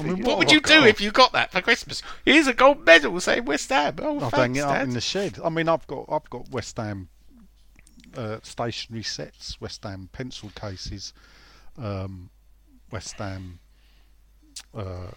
[0.00, 0.88] what would have you do got?
[0.88, 2.02] if you got that for Christmas?
[2.24, 3.96] Here's a gold medal saying West Ham.
[4.00, 4.82] Oh, I'll hang thanks, it up Dad.
[4.88, 5.38] in the shed.
[5.44, 7.08] I mean, I've got I've got West Ham
[8.16, 11.12] uh, stationery sets, West Ham pencil cases,
[11.78, 12.30] um,
[12.90, 13.58] West Ham.
[14.76, 15.08] Uh,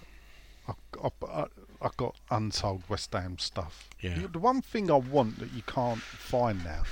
[0.67, 1.45] I've, I've, I-
[1.81, 3.89] I've got untold West Ham stuff.
[4.01, 4.17] Yeah.
[4.31, 6.83] The one thing I want that you can't find now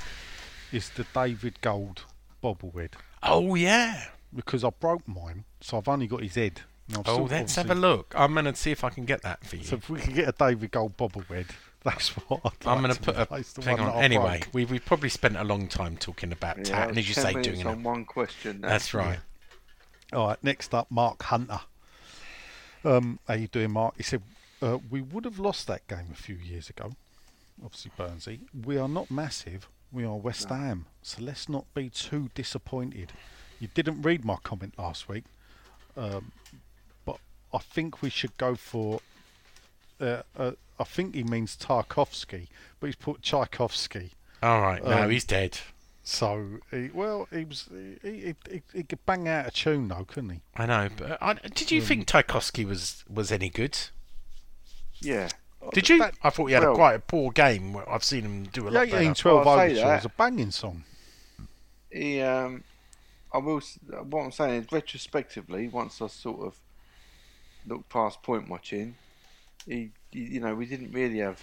[0.72, 2.04] is the David Gold
[2.44, 2.92] bobblehead
[3.24, 4.04] Oh yeah.
[4.36, 6.62] because I broke mine, so I've only got his head.
[6.88, 8.14] And I've Oh, let's have a look.
[8.18, 9.64] I'm gonna see if I can get that for you.
[9.64, 11.48] So if we can get a David Gold bobblehead,
[11.84, 14.02] that's what I'd I'm going to to put a replace the thing on.
[14.04, 14.54] Anyway, broke.
[14.54, 17.32] we've, we've probably spent a long time talking about Yeah, tat, and as you say,
[17.34, 17.66] minutes doing it.
[17.68, 18.62] on one question.
[18.62, 18.70] now.
[18.70, 19.20] That's right.
[20.14, 21.60] All right, next up, Mark Hunter.
[22.86, 23.96] Um, how you doing, Mark?
[23.98, 24.22] He said,
[24.62, 26.92] uh, we would have lost that game a few years ago.
[27.64, 28.40] Obviously, Burnsy.
[28.66, 29.68] We are not massive.
[29.92, 30.86] We are West Ham.
[31.02, 33.12] So let's not be too disappointed.
[33.60, 35.24] You didn't read my comment last week,
[35.96, 36.60] um, but
[37.54, 39.00] I think we should go for.
[40.02, 42.48] Uh, uh, I think he means Tarkowski,
[42.80, 44.12] but he's put Tchaikovsky.
[44.42, 45.60] All right, no, Um, he's dead.
[46.04, 47.70] So, he, well, he was
[48.02, 50.42] he, he, he, he could bang out a tune though, couldn't he?
[50.58, 53.78] I know, but I, did you um, think Tchaikovsky was was any good?
[55.00, 55.30] Yeah.
[55.72, 56.00] Did you?
[56.00, 57.78] that- I thought he had a quite a poor game.
[57.88, 59.14] I've seen him do a lot 18, better.
[59.14, 59.96] 12 Well, I'll Overture that.
[59.96, 60.84] was a banging song.
[61.90, 62.64] He, um,
[63.32, 63.62] I will.
[64.10, 66.58] What I'm saying is, retrospectively, once I sort of
[67.68, 68.96] looked past point watching,
[69.66, 71.42] he, he- you know, we didn't really have.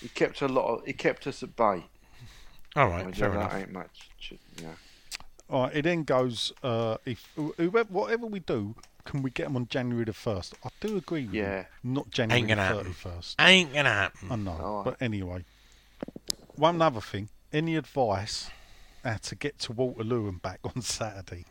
[0.00, 0.66] He kept a lot.
[0.78, 1.84] Of, he kept us at bay.
[2.76, 3.54] All right, Which fair that enough.
[3.54, 4.10] ain't much.
[4.60, 4.68] Yeah.
[5.50, 8.74] All right, it then goes, uh, if whoever, whatever we do,
[9.04, 10.54] can we get them on January the 1st?
[10.64, 11.64] I do agree with Yeah.
[11.82, 11.90] you.
[11.92, 12.94] Not January the gonna happen.
[12.94, 13.34] 31st.
[13.40, 14.28] Ain't gonna happen.
[14.32, 14.82] I know.
[14.84, 15.44] But anyway,
[16.54, 17.28] one other thing.
[17.52, 18.48] Any advice
[19.04, 21.44] how to get to Waterloo and back on Saturday?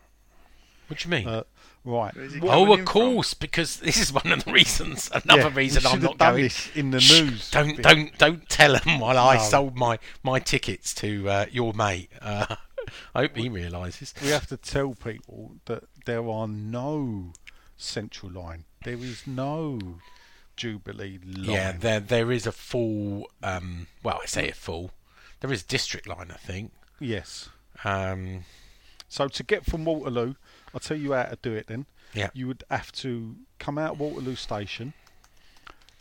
[0.92, 1.28] What do you mean?
[1.28, 1.44] Uh,
[1.84, 2.16] right.
[2.16, 2.86] Where's he What- coming oh, in of from?
[2.86, 5.10] course, because this is one of the reasons.
[5.24, 6.44] Another Yeah, reason I'm not done going.
[6.44, 7.84] this in the Shh, news Don't bit.
[7.84, 12.12] don't don't tell him while I sold my my tickets to uh, your mate.
[12.22, 12.56] Uh,
[13.16, 14.14] I hope he realises.
[14.22, 17.34] we have to tell people that there are no
[17.78, 18.66] central line.
[18.84, 19.80] There is no
[20.58, 21.46] Jubilee line.
[21.50, 23.28] Yeah, there there is a full.
[23.42, 24.92] Um, well, I say a full.
[25.40, 26.72] There is district line, I think.
[27.00, 27.50] Yes.
[27.84, 28.46] Um,
[29.08, 30.36] So to get from Waterloo,
[30.74, 31.86] I'll tell you how to do it then.
[32.14, 32.30] Yeah.
[32.34, 34.94] You would have to come out Waterloo Station,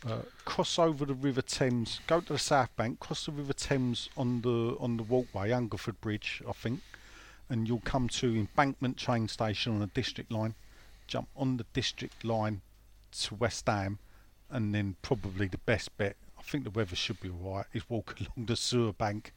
[0.05, 4.09] uh, cross over the River Thames, go to the South Bank, cross the River Thames
[4.17, 6.81] on the on the walkway, Hungerford Bridge, I think,
[7.49, 10.55] and you'll come to Embankment train station on the District line.
[11.07, 12.61] Jump on the District line
[13.11, 13.99] to West Ham,
[14.49, 16.15] and then probably the best bet.
[16.37, 17.67] I think the weather should be alright.
[17.73, 19.33] Is walk along the sewer bank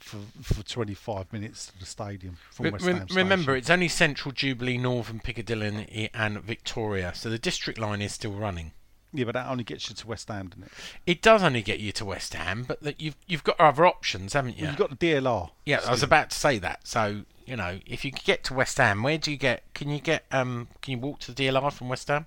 [0.00, 4.78] for for 25 minutes to the stadium from re- Ham remember, it's only Central Jubilee,
[4.78, 8.72] Northern Piccadilly, and, Victoria, so the district line is still running.
[9.12, 10.72] Yeah, but that only gets you to West Ham, doesn't it?
[11.04, 14.34] It does only get you to West Ham, but that you've you've got other options,
[14.34, 14.62] haven't you?
[14.62, 15.50] Well, you've got the DLR.
[15.66, 16.86] Yeah, I was about to say that.
[16.86, 19.62] So you know, if you get to West Ham, where do you get?
[19.74, 20.24] Can you get?
[20.30, 22.26] Um, can you walk to the DLR from West Ham?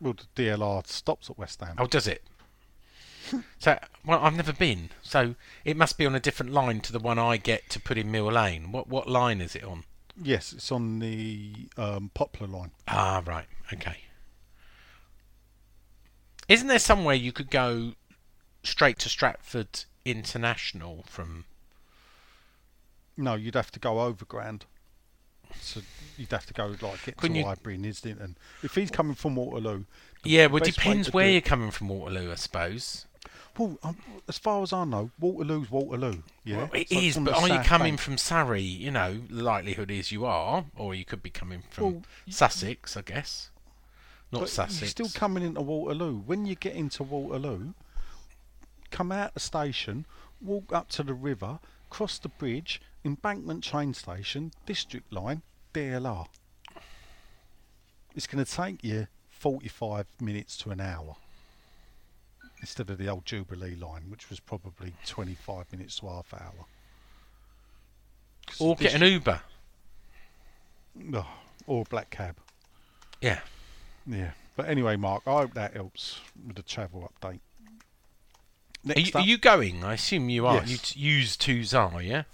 [0.00, 1.76] Well, the DLR stops at West Ham.
[1.78, 2.22] Oh, does it?
[3.58, 4.90] So, well, I've never been.
[5.02, 8.10] So it must be on a different line to the one I get to Pudding
[8.10, 8.72] Mill Lane.
[8.72, 9.84] What what line is it on?
[10.20, 12.72] Yes, it's on the um, Poplar line.
[12.88, 13.46] Ah, right.
[13.72, 13.98] Okay.
[16.48, 17.92] Isn't there somewhere you could go
[18.62, 21.44] straight to Stratford International from?
[23.16, 24.66] No, you'd have to go overground.
[25.60, 25.80] So
[26.16, 28.36] you'd have to go like get Couldn't to you- Highbury and Islington.
[28.62, 29.84] If he's coming from Waterloo,
[30.24, 33.06] Yeah, well, it depends where you're it- coming from Waterloo, I suppose.
[33.58, 33.96] Well, um,
[34.28, 36.22] as far as I know, Waterloo's Waterloo.
[36.44, 38.00] Yeah, Well, it is, but are you coming Bank.
[38.00, 38.62] from Surrey?
[38.62, 43.02] You know, likelihood is you are, or you could be coming from Well, Sussex, I
[43.02, 43.50] guess.
[44.30, 44.80] Not Sussex.
[44.80, 46.20] You're still coming into Waterloo.
[46.24, 47.74] When you get into Waterloo,
[48.90, 50.06] come out the station,
[50.40, 51.58] walk up to the river,
[51.90, 55.42] cross the bridge, embankment train station, district line,
[55.74, 56.26] DLR.
[58.14, 61.16] It's going to take you 45 minutes to an hour
[62.62, 66.64] instead of the old Jubilee line, which was probably 25 minutes to half hour.
[68.58, 69.40] Or get an Uber.
[71.14, 71.26] Oh,
[71.66, 72.36] or a black cab.
[73.20, 73.40] Yeah.
[74.06, 74.30] Yeah.
[74.56, 77.40] But anyway, Mark, I hope that helps with the travel update.
[78.84, 79.84] Are Next you, are you going?
[79.84, 80.56] I assume you are.
[80.56, 80.70] Yes.
[80.70, 82.24] You t- use twos are, yeah?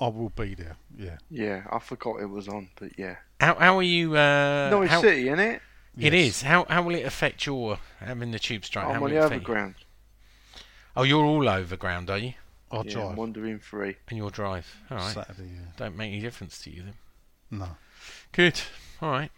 [0.00, 0.76] I will be there.
[0.96, 1.18] Yeah.
[1.30, 3.16] Yeah, I forgot it was on, but yeah.
[3.40, 4.16] How, how are you...
[4.16, 5.60] Uh, Norwich how, City, innit?
[5.98, 6.26] It Yes.
[6.26, 6.42] is.
[6.42, 8.86] How how will it affect your having the tube strike?
[8.86, 9.74] how I'm will on it the affect you?
[10.96, 12.34] Oh, you're all overground, are you?
[12.70, 13.96] I'll yeah, drive I'm wandering free.
[14.08, 14.66] And you'll drive.
[14.90, 15.14] All right.
[15.14, 15.48] Saturday.
[15.54, 15.60] Yeah.
[15.76, 16.94] Don't make any difference to you then.
[17.50, 17.76] No.
[18.32, 18.60] Good.
[19.00, 19.30] All right.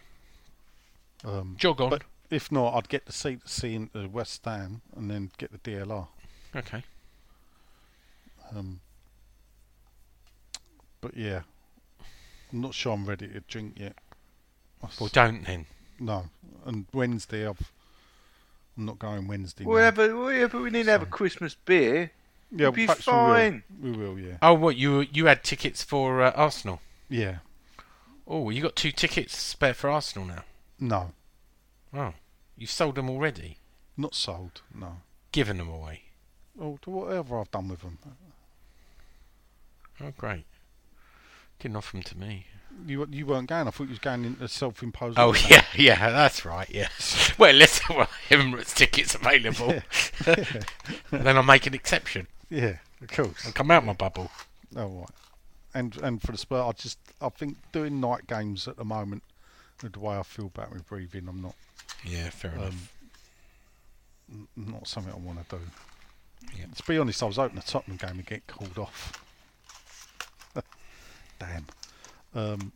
[1.25, 1.91] Um, Jog on.
[1.91, 6.09] But if not, I'd get the c2c into West Ham and then get the DLR.
[6.57, 6.83] okay.
[8.55, 8.81] Um,
[11.01, 11.43] but yeah,
[12.53, 13.97] I'm not sure I'm ready to drink yet.
[14.83, 15.67] I s- Well, don't then.
[16.01, 16.25] No,
[16.65, 17.73] and Wednesday I've.
[18.77, 19.65] I'm not going Wednesday.
[19.65, 19.71] now.
[19.71, 22.13] Whatever, whatever, we need to have a Christmas beer.
[22.51, 23.63] Yeah, We'll be perhaps fine.
[23.81, 23.99] We will.
[23.99, 24.19] We will.
[24.19, 24.37] Yeah.
[24.43, 26.81] Oh, what you you had tickets for uh, Arsenal?
[27.09, 27.39] Yeah.
[28.27, 30.45] Oh, you got two tickets spare for Arsenal now.
[30.79, 31.13] No,
[31.93, 32.15] Oh,
[32.57, 33.59] you've sold them already.
[33.97, 34.63] not sold.
[34.75, 34.99] No.
[35.33, 36.03] Given them away.
[36.61, 37.99] Oh, to whatever I've done with them.
[40.01, 40.45] Oh, great.
[41.59, 42.47] Didn't offer them to me.
[42.87, 43.66] You you weren't going.
[43.68, 45.18] I thought you was going into self-imposed.
[45.18, 45.51] Oh lockdown.
[45.51, 46.68] yeah, yeah, that's right.
[46.71, 46.89] Yeah.
[47.39, 49.83] well, let's well, Emirates tickets available.
[51.11, 52.27] then I'll make an exception.
[52.49, 53.45] Yeah, of course.
[53.47, 54.31] I'll come out my bubble.
[54.77, 55.09] Oh, right.
[55.75, 59.23] And and for the Spurs, I just I think doing night games at the moment,
[59.83, 61.55] with the way I feel about my breathing, I'm not
[62.05, 62.93] Yeah, fair um, enough.
[64.33, 65.62] n- not something I want to do.
[66.59, 66.64] Yeah.
[66.75, 69.12] To be honest, I was hoping the Tottenham game would get called off.
[71.39, 71.66] Damn.
[72.35, 72.72] Um,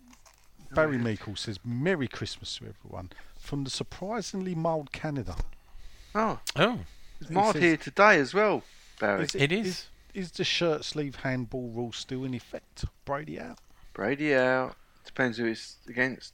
[0.72, 5.36] Barry Meikle says, "Merry Christmas to everyone from the surprisingly mild Canada."
[6.14, 6.80] Oh, Oh,
[7.20, 8.62] it's He mild says- here today as well,
[9.00, 9.24] Barry.
[9.24, 9.86] Is it is.
[10.12, 12.84] Is the shirt sleeve handball rule still in effect?
[13.05, 13.59] Brady out.
[13.92, 14.76] Brady out.
[15.05, 16.32] Depends who it's against.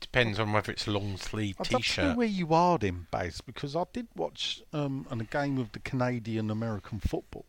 [0.00, 2.16] Depends on whether it's a long sleeve I'd love to know t-shirt.
[2.16, 5.78] where you are then, Baz, because I did watch um, an- a game of the
[5.78, 7.44] Canadian American football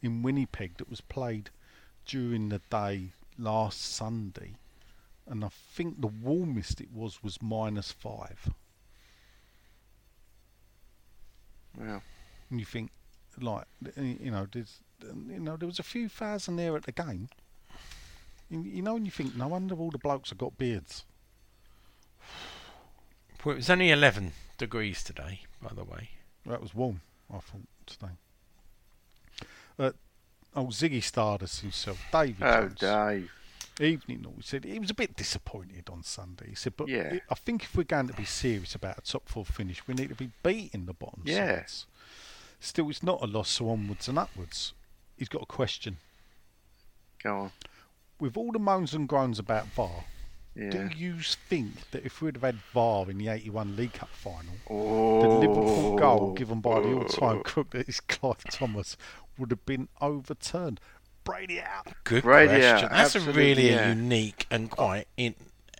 [0.00, 1.50] in Winnipeg that was played
[2.06, 4.54] during the day last Sunday,
[5.26, 8.50] and I think the warmest it was was minus five.
[11.78, 12.02] Wow.
[12.50, 12.90] And you think,
[13.40, 13.64] like,
[13.96, 17.28] you know, there's, you know, there was a few thousand there at the game.
[18.50, 21.04] You you know, and you think, no wonder all the blokes have got beards.
[23.44, 26.10] Well, it was only 11 degrees today, by the way.
[26.46, 27.00] That was warm,
[27.32, 28.12] I thought, today.
[29.78, 29.92] Uh,
[30.54, 32.78] oh, Ziggy Stardust himself, David Oh, Jones.
[32.80, 33.30] Dave.
[33.80, 36.50] Evening, he said he was a bit disappointed on Sunday.
[36.50, 37.18] He said, but Yeah.
[37.30, 40.10] I think if we're going to be serious about a top four finish, we need
[40.10, 41.56] to be beating the bottom Yeah.
[41.60, 41.86] sides.
[42.60, 44.74] Still, it's not a loss, so onwards and upwards.
[45.16, 45.96] He's got a question.
[47.22, 47.52] Go on.
[48.20, 50.04] With all the moans and groans about VAR,
[50.54, 50.70] Yeah.
[50.70, 54.54] do you think that if we'd have had VAR in the 81 League Cup final,
[54.68, 55.22] Oh.
[55.22, 56.32] the Liverpool goal oh.
[56.34, 58.96] given by the all-time crook that is Clive Thomas
[59.38, 60.80] would have been overturned?
[61.24, 61.86] Brady out.
[62.04, 62.62] Good Right, question.
[62.62, 63.86] yeah, That's a absolutely, really yeah.
[63.86, 65.34] a unique and quite in,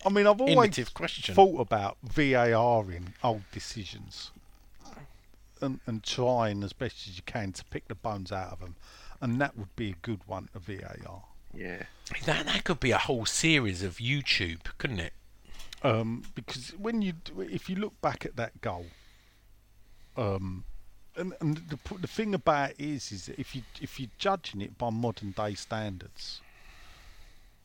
[0.05, 1.35] I mean, I've always innovative question.
[1.35, 4.31] thought about VAR in old decisions
[5.61, 8.77] and, and trying as best as you can to pick the bones out of them,
[9.21, 11.23] and that would be a good one, a VAR.
[11.55, 11.85] Yeah.
[12.25, 15.13] That, that could be a whole series of YouTube, couldn't it?
[15.83, 18.87] Um, because when you, if you look back at that goal,
[20.17, 20.65] um,
[21.17, 24.61] and, and the, the thing about it is, is that if you if you're judging
[24.61, 26.41] it by modern day standards,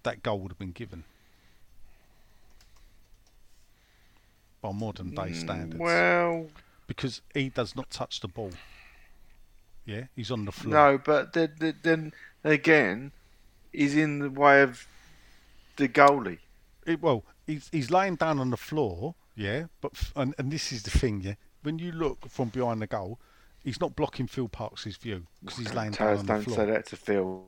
[0.04, 1.04] that goal would have been given
[4.62, 5.76] by modern day standards.
[5.76, 6.48] Mm, Well,
[6.88, 8.52] because he does not touch the ball.
[9.86, 10.74] Yeah, he's on the floor.
[10.74, 13.12] no, but then, then, then again,
[13.72, 14.86] he's in the way of
[15.78, 16.40] the goalie.
[16.86, 19.16] It- well, he's he's laying down on the floor.
[19.36, 21.22] Yeah, but f- and, and this is the thing.
[21.22, 23.20] Yeah, when you look from behind the goal,
[23.68, 26.56] he's not blocking Phil Parkes' view because he's laying down on the don't floor.
[26.56, 27.44] say that to Phil.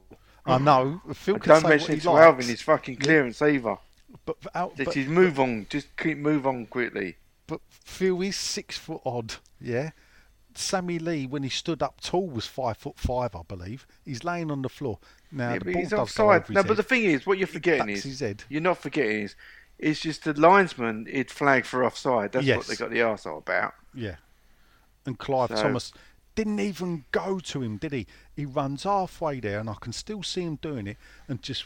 [0.45, 1.01] I know.
[1.13, 2.45] Phil And can don't say mention what it he to likes, Alvin.
[2.47, 3.78] His fucking clearance either.
[4.26, 5.67] but, out, Just but, his move on.
[5.70, 7.15] Just keep move on quickly.
[7.47, 9.36] but Phil is six foot odd.
[9.61, 9.91] Yeah.
[10.55, 13.86] Sammy Lee, when he stood up tall, was five foot five, I believe.
[14.03, 14.99] He's laying on the floor
[15.32, 15.53] now.
[15.53, 16.43] Yeah, the but ball he's does go offside.
[16.43, 16.89] over No, his but the head.
[16.89, 18.43] thing is, what you're forgetting is his head.
[18.49, 19.36] you're not forgetting is
[19.78, 21.05] it's just the linesman.
[21.05, 22.32] He'd flag for offside.
[22.34, 22.57] That's Yes.
[22.57, 23.74] what they got the arsehole about.
[23.93, 24.15] Yeah.
[25.05, 25.93] And Clive So- Thomas
[26.36, 28.08] didn't even go to him, did he?
[28.36, 31.66] He runs halfway there, and I can still see him doing it, and just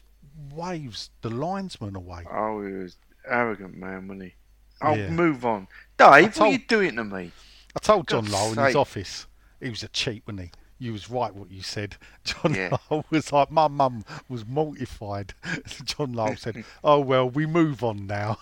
[0.51, 2.24] waves the linesman away.
[2.32, 4.34] Oh, he was arrogant man, wasn't he?
[4.82, 5.09] I'll Yeah.
[5.11, 5.68] move on.
[5.97, 7.32] Dave, what are told- you doing to me?
[7.76, 9.28] I told John God's Lyall in his office
[9.61, 10.51] he was a cheat, wasn't he?
[10.80, 11.95] You was right what you said.
[12.24, 12.70] John Yeah.
[12.89, 15.34] Lyall was like, my mum was mortified.
[15.86, 18.38] John Lyall said, "Oh well, we move on now."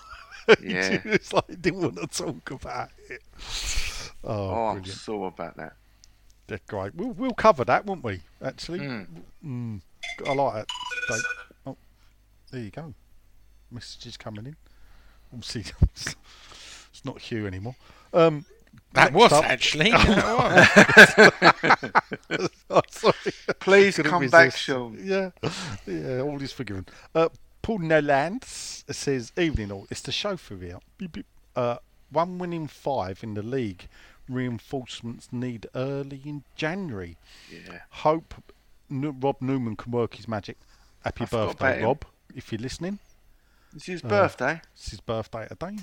[0.59, 0.97] Yeah.
[0.97, 3.21] he was like, didn't want to talk about it.
[4.23, 5.73] Oh, Oh, I'm sore about that.
[6.51, 6.93] They're great.
[6.95, 8.19] We'll we'll cover that, won't we?
[8.43, 9.07] Actually, Mm.
[9.45, 9.81] Mm,
[10.27, 10.53] I like
[11.07, 11.21] that.
[11.65, 11.77] Oh,
[12.51, 12.93] there you go.
[13.71, 14.57] Messages coming in.
[15.31, 17.77] Obviously, it's not Hugh anymore.
[18.13, 18.43] Um,
[18.91, 19.91] That was up- actually.
[22.69, 22.81] oh.
[23.61, 24.57] Please come back, resist.
[24.63, 24.97] Sean.
[25.01, 25.29] Yeah,
[25.87, 26.85] yeah, all is forgiven.
[27.15, 27.29] Uh,
[27.61, 29.87] Paul Noland says, "Evening all.
[29.89, 30.79] It's the chauffeur here.
[30.97, 31.25] Beep, beep.
[31.55, 31.77] Uh,
[32.09, 33.87] one winning five in the league.
[34.33, 37.17] Reinforcements need early in January.
[37.51, 37.79] Yeah.
[37.89, 38.33] Hope
[38.89, 40.57] N- Rob Newman can work his magic.
[41.03, 41.83] Happy I birthday.
[41.83, 42.05] Rob!
[42.35, 42.99] If you're listening,
[43.75, 44.61] It's his Uh, birthday.
[44.73, 45.77] it's his birthday today.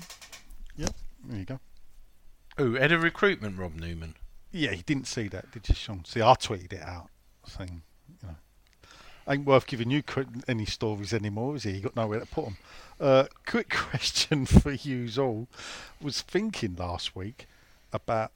[0.77, 0.95] Yep,
[1.25, 1.59] there you go.
[2.57, 4.15] Oh, head of recruitment, Rob Newman.
[4.51, 6.05] Yeah, he didn't see that, did you, Sean?
[6.05, 7.09] See, I tweeted it out,
[7.45, 7.81] saying,
[8.21, 8.35] you know,
[9.27, 11.71] ain't worth giving you cr- any stories anymore, is he?
[11.71, 12.57] You got nowhere to put them.
[12.99, 15.47] Uh, quick question for you all:
[16.01, 17.47] Was thinking last week
[17.93, 18.31] about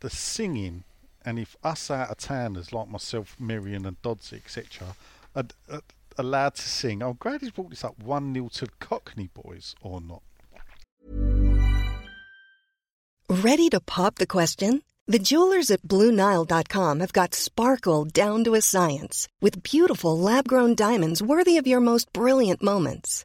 [0.00, 0.84] the singing,
[1.24, 4.96] and if us out of towners like myself, Miriam and Dodds, etc.,
[5.34, 5.82] are, are
[6.16, 7.02] allowed to sing.
[7.02, 7.98] Oh, I'm glad he's brought this up.
[8.02, 10.22] One 0 to Cockney boys or not?
[13.30, 14.82] Ready to pop the question?
[15.06, 20.74] The jewelers at BlueNile.com have got sparkle down to a science with beautiful lab grown
[20.74, 23.24] diamonds worthy of your most brilliant moments.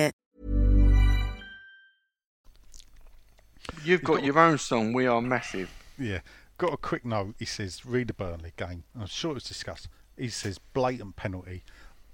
[3.83, 5.71] You've got your own song, We Are Massive.
[5.97, 6.19] Yeah.
[6.59, 7.33] Got a quick note.
[7.39, 8.83] He says, read the Burnley game.
[8.99, 9.87] I'm sure it's discussed.
[10.15, 11.63] He says, blatant penalty.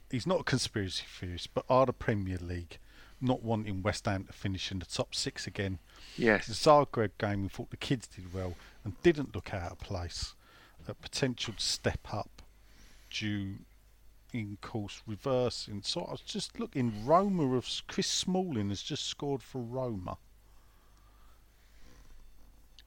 [0.09, 2.77] He's not a conspiracy theorist, but are the Premier League
[3.19, 5.79] not wanting West Ham to finish in the top six again?
[6.15, 6.47] Yes.
[6.47, 6.53] The.
[6.53, 8.53] Zagreb game, we thought the kids did well
[8.85, 10.35] and didn't look out of place.
[10.87, 12.41] A potential step up
[13.09, 13.55] due
[14.31, 15.81] in course reversing.
[15.83, 20.17] So I was just looking, Roma of Chris Smalling has just scored for Roma.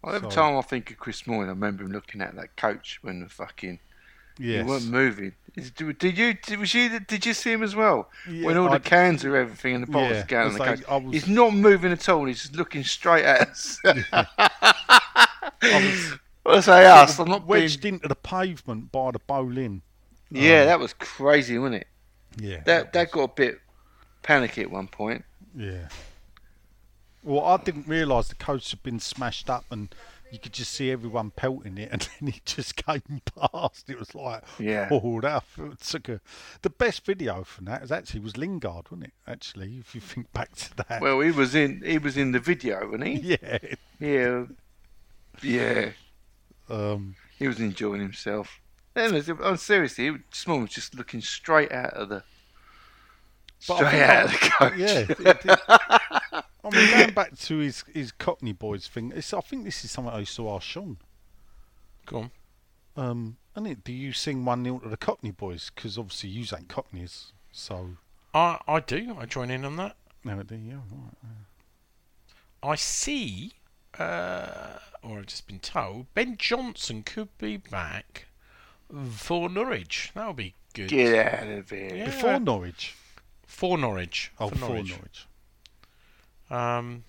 [0.03, 2.57] Well, every So- time I think of Chris Smalling, I remember him looking at that
[2.57, 3.81] coach when the fucking
[4.39, 4.65] Yes.
[4.65, 5.35] he weren't moving.
[5.57, 6.35] Is- Did you?
[6.35, 7.01] Did, was you?
[7.01, 8.09] Did you see him as well?
[8.29, 10.93] Yeah, when all the cans are everything and the bottles Yeah, going on it's the
[10.93, 12.25] like was- He's not moving at all.
[12.25, 13.79] He's just looking straight at us.
[16.43, 17.19] Well, I say us.
[17.19, 17.49] I'm not being...
[17.49, 19.83] wedged into the pavement by the bowling.
[20.31, 21.87] Yeah, Um, that was crazy, wasn't it?
[22.39, 22.63] Yeah.
[22.65, 23.61] That that got a bit
[24.23, 25.23] panicky at one point.
[25.55, 25.89] Yeah.
[27.23, 29.95] Well, I didn't realise the coast had been smashed up and
[30.33, 33.03] you could just see everyone pelting it and then it just came
[33.37, 33.91] past.
[33.91, 34.89] It was like, Yeah.
[34.91, 36.21] oh, that it took a...
[36.63, 39.13] The best video from that was actually was Lingard, wasn't it?
[39.27, 41.01] Actually, if you think back to that.
[41.03, 43.37] Well, he was in he was in the video, wasn't he?
[43.39, 43.59] yeah.
[43.99, 44.45] Yeah,
[45.43, 45.91] yeah.
[46.69, 48.61] Um, He was enjoying himself.
[48.97, 52.23] And oh, seriously, Small was just looking straight out of the
[53.69, 54.73] I straight out of the coach.
[54.77, 54.99] Yeah.
[55.09, 55.47] it-
[56.33, 59.85] it- I mean, going back to his, his Cockney boys thing, it's, I think this
[59.85, 60.99] is something I used to ask Sean.
[62.07, 62.31] Go on.
[62.97, 65.71] Um, and it, do you sing 1 0 to the Cockney boys?
[65.75, 67.97] Because obviously you ain't Cockneys, so.
[68.35, 69.17] I I do.
[69.19, 69.97] I join in on that.
[70.25, 70.83] No, do you?
[70.93, 71.15] Right.
[72.63, 73.55] I see,
[73.99, 78.27] uh, or I've just been told, Ben Johnson could be back
[79.13, 80.13] for Norwich.
[80.15, 80.89] That would be good.
[80.89, 81.95] Get out of here.
[81.95, 82.05] Yeah.
[82.07, 82.95] Before Norwich.
[83.47, 84.31] For Norwich.
[84.39, 84.91] Oh, for before Norwich.
[84.91, 85.27] Norwich.
[86.51, 87.05] Um,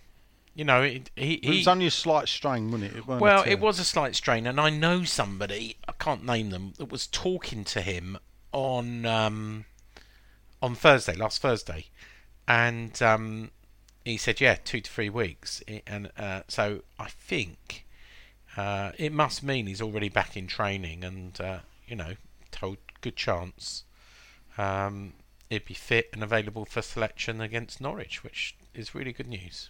[0.54, 2.98] you know, it, he, It was only a slight strain, wasn't it?
[2.98, 6.74] it well, it was a slight strain, and I know somebody I can't name them
[6.78, 8.18] that was talking to him
[8.52, 9.66] on um,
[10.62, 11.86] on Thursday, last Thursday,
[12.48, 13.52] and um,
[14.04, 17.86] he said, "Yeah, two to three weeks," and uh, so I think
[18.58, 22.16] uh, it must mean he's already back in training, and uh, you know,
[22.52, 23.86] told good chance.
[24.58, 25.14] Um,
[25.50, 29.70] he'd be fit and available for selection against Norwich, which is really good news.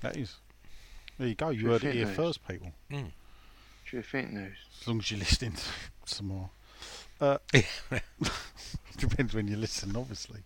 [0.00, 0.36] That is.
[1.18, 1.50] There you go.
[1.50, 2.16] You heard it here news.
[2.16, 2.72] first, people.
[3.88, 4.56] Terrific news.
[4.80, 5.62] As long as you're listening to
[6.06, 6.50] some more.
[7.20, 7.38] Uh,
[8.98, 10.40] depends when you listen, obviously.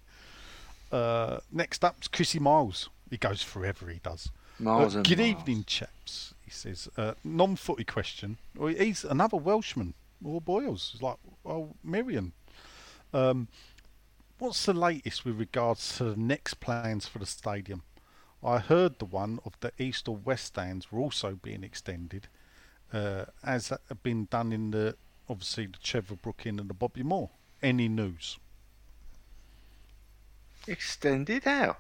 [0.92, 2.88] Uh, next up's Chrissy Miles.
[3.10, 4.30] He goes forever, he does.
[4.58, 5.30] Miles Uh, and good miles.
[5.30, 6.34] evening, chaps.
[6.44, 8.38] He says, uh, non-footy question.
[8.56, 9.94] Well, he's another Welshman,
[10.24, 12.32] or Boyles, It's like oh Miriam.
[13.12, 13.48] Um,
[14.39, 17.82] what's the latest with regards to the next plans for the stadium?
[18.43, 22.28] I heard the one of the east or west stands were also being extended,
[22.93, 24.97] uh, as that had been done in the
[25.28, 27.31] obviously the Trevor Brooking and the Bobby Moore.
[27.62, 28.39] Any news?
[30.66, 31.78] Extended out.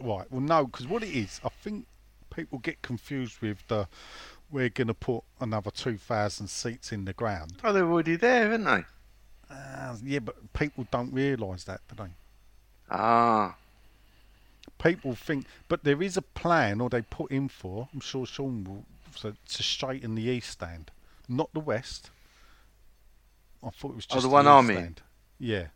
[0.00, 0.30] Right.
[0.30, 1.86] Well, no, because what it is, I think
[2.34, 3.88] people get confused with the
[4.50, 7.54] we're going to put another 2,000 seats in the ground.
[7.62, 8.84] Oh, they're already there, aren't they?
[9.50, 12.10] Uh, yeah, but people don't realise that, do they?
[12.90, 13.56] Ah,
[14.82, 17.88] People think, but there is a plan, or they put in for.
[17.92, 18.84] I'm sure Sean will
[19.16, 20.90] so, to straighten the east stand,
[21.28, 22.10] not the west.
[23.62, 25.02] I thought it was Oh, just the one east I'm stand.
[25.40, 25.66] Yeah.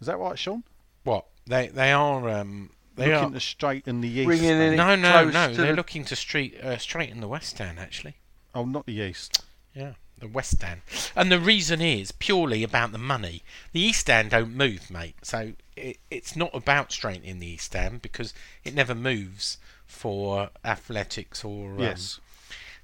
[0.00, 0.62] Is that right, Sean?
[1.04, 4.26] What they they are um they Looking are to straighten the east.
[4.26, 8.16] Bringing no no no they're the- looking to street uh, straighten the west stand actually.
[8.54, 9.42] Oh, not the east.
[9.74, 10.82] Yeah, the West End.
[11.16, 13.42] And the reason is purely about the money.
[13.72, 15.16] The East End don't move, mate.
[15.22, 18.32] So it, it's not about straightening the East End because
[18.64, 22.20] it never moves for athletics or um, Yes.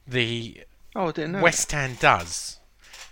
[0.07, 0.63] the
[0.97, 1.43] oh, I didn't know.
[1.43, 2.59] West End does.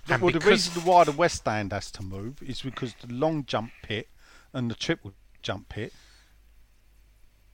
[0.08, 3.44] And well, the reason why the west End has to move is because the long
[3.44, 4.08] jump pit
[4.52, 5.12] and the triple
[5.42, 5.92] jump pit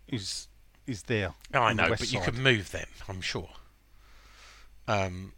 [0.09, 0.49] is
[0.87, 1.35] is there.
[1.55, 2.25] Oh, I on the know, west but you side.
[2.27, 3.49] could move them, I'm sure.
[4.87, 5.33] Um,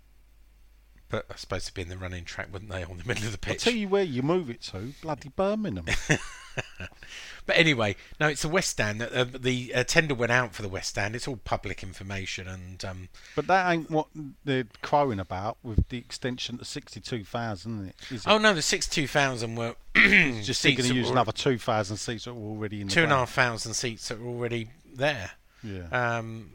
[1.09, 3.32] but I suppose to be in the running track, wouldn't they, on the middle of
[3.32, 3.66] the pitch?
[3.66, 5.86] I'll tell you where you move it to, bloody Birmingham.
[7.47, 9.02] But anyway, no, it's the West Stand.
[9.02, 11.14] Uh, the uh, tender went out for the West Stand.
[11.14, 14.06] It's all public information, and um, but that ain't what
[14.44, 17.97] they're crowing about with the extension to sixty-two thousand, isn't it?
[18.10, 18.28] Is it?
[18.31, 22.32] oh no, the sixty-two thousand were just going to use another two thousand seats that
[22.32, 25.32] were already in the and a half thousand seats that were already there.
[25.62, 26.52] Yeah, Um,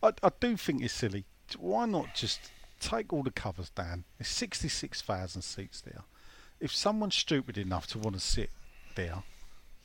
[0.00, 1.24] I, I do think it's silly.
[1.58, 2.40] Why not just
[2.80, 4.04] take all the covers down?
[4.18, 6.02] There's sixty-six thousand seats there.
[6.60, 8.50] If someone's stupid enough to want to sit
[8.94, 9.22] there,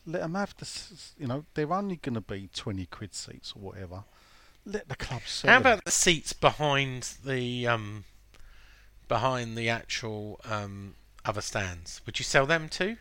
[0.06, 0.68] let them have the.
[1.18, 4.04] You know, they're only going to be twenty quid seats or whatever.
[4.66, 5.52] Let the club sell.
[5.52, 5.74] how them.
[5.74, 8.06] about the seats behind the um,
[9.08, 10.96] behind the actual um,
[11.26, 12.02] other stands?
[12.06, 12.98] Would you sell them too?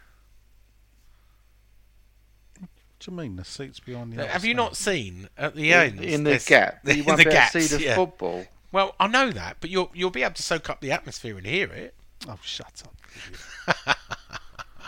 [2.59, 2.69] What
[3.01, 4.27] do you mean the seats behind the?
[4.27, 4.57] Have you stand?
[4.57, 6.81] not seen at the in, end in the gap.
[6.85, 7.95] You in the be able gaps, to see the yeah.
[7.95, 8.45] football.
[8.73, 11.47] Well, I know that, but you'll you'll be able to soak up the atmosphere and
[11.47, 11.95] hear it.
[12.29, 13.97] Oh, shut up!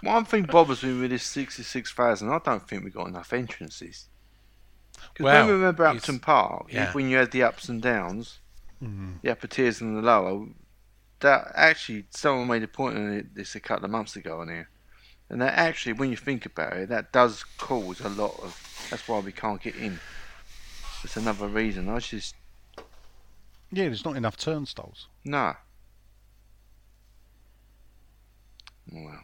[0.03, 4.09] One thing bothers me with this 66,000, I don't think we got enough entrances.
[5.13, 6.93] Because Well, when we remember Upton Park, yeah.
[6.93, 8.41] when you had the ups and downs,
[8.83, 9.13] Mm-hmm.
[9.23, 10.47] the upper tiers and the lower,
[11.21, 14.49] that actually, someone made a point on it this a couple of months ago on
[14.49, 14.69] here.
[15.31, 18.87] And that actually, when you think about it, that does cause a lot of.
[18.91, 19.99] That's why we can't get in.
[21.03, 21.89] It's another reason.
[21.89, 22.35] I just.
[23.75, 25.09] Yeah, there's not enough turnstiles.
[25.25, 25.55] No.
[28.93, 29.21] Well.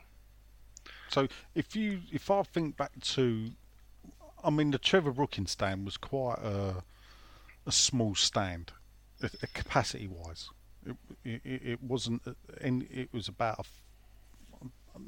[1.09, 3.51] So if you if I think back to,
[4.43, 6.83] I mean the Trevor Brooking stand was quite a
[7.67, 8.73] a small stand,
[9.55, 10.49] capacity wise.
[10.85, 12.23] It, it, it wasn't,
[12.61, 13.61] and it was about.
[13.61, 14.99] A,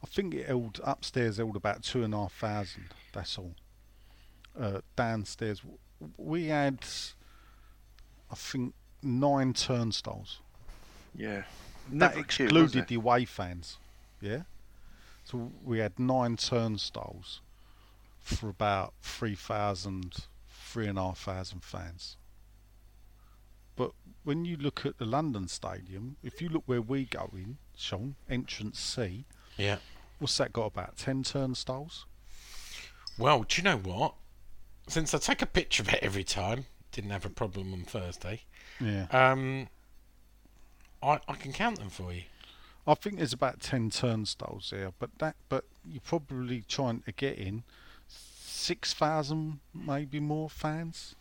[0.00, 2.84] I think it held upstairs held about two and a half thousand.
[3.12, 3.54] That's all.
[4.58, 5.62] Uh, downstairs
[6.16, 6.86] we had,
[8.30, 10.40] I think, nine turnstiles
[11.14, 11.42] Yeah.
[11.90, 12.88] that Never cute, excluded it?
[12.88, 13.78] the away fans.
[14.20, 14.42] Yeah.
[15.24, 17.40] So we had nine turnstiles
[18.20, 22.16] for about 3,000, 3,500 fans.
[23.76, 23.92] But
[24.24, 28.16] when you look at the London Stadium, if you look where we go in, Sean,
[28.28, 29.24] entrance C,
[29.56, 29.78] Yeah.
[30.18, 32.04] what's that got about 10 turnstiles?
[33.16, 34.14] Well, do you know what?
[34.88, 36.66] Since I take a picture of it every time,
[36.98, 38.40] didn't have a problem on Thursday.
[38.80, 39.06] Yeah.
[39.12, 39.68] Um,
[41.00, 42.22] I I can count them for you.
[42.88, 47.38] I think there's about 10 turnstiles there, but that but you're probably trying to get
[47.38, 47.62] in
[48.08, 51.14] 6,000 maybe more fans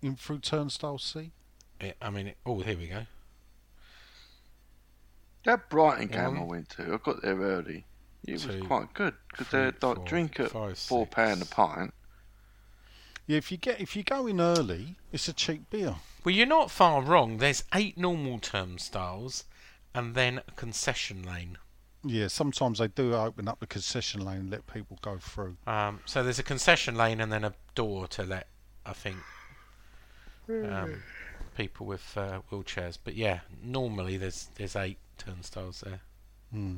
[0.00, 1.32] in through turnstile C.
[1.80, 3.06] Yeah, I mean, it, oh, here we go.
[5.44, 7.84] That Brighton game One, I went to, I got there early.
[8.26, 11.92] It was quite good because three, they like drink at four pound a pint.
[13.26, 15.96] Yeah, if you get if you go in early, it's a cheap beer.
[16.24, 17.38] Well, you're not far wrong.
[17.38, 19.44] There's eight normal turnstiles
[19.94, 21.58] and then a concession lane.
[22.04, 25.56] Yeah, sometimes they do open up the concession lane and let people go through.
[25.66, 28.46] Um, so there's a concession lane and then a door to let,
[28.84, 29.16] I think,
[30.48, 31.02] um,
[31.56, 32.96] people with uh, wheelchairs.
[33.02, 36.00] But yeah, normally there's there's eight turnstiles there.
[36.52, 36.76] Hmm.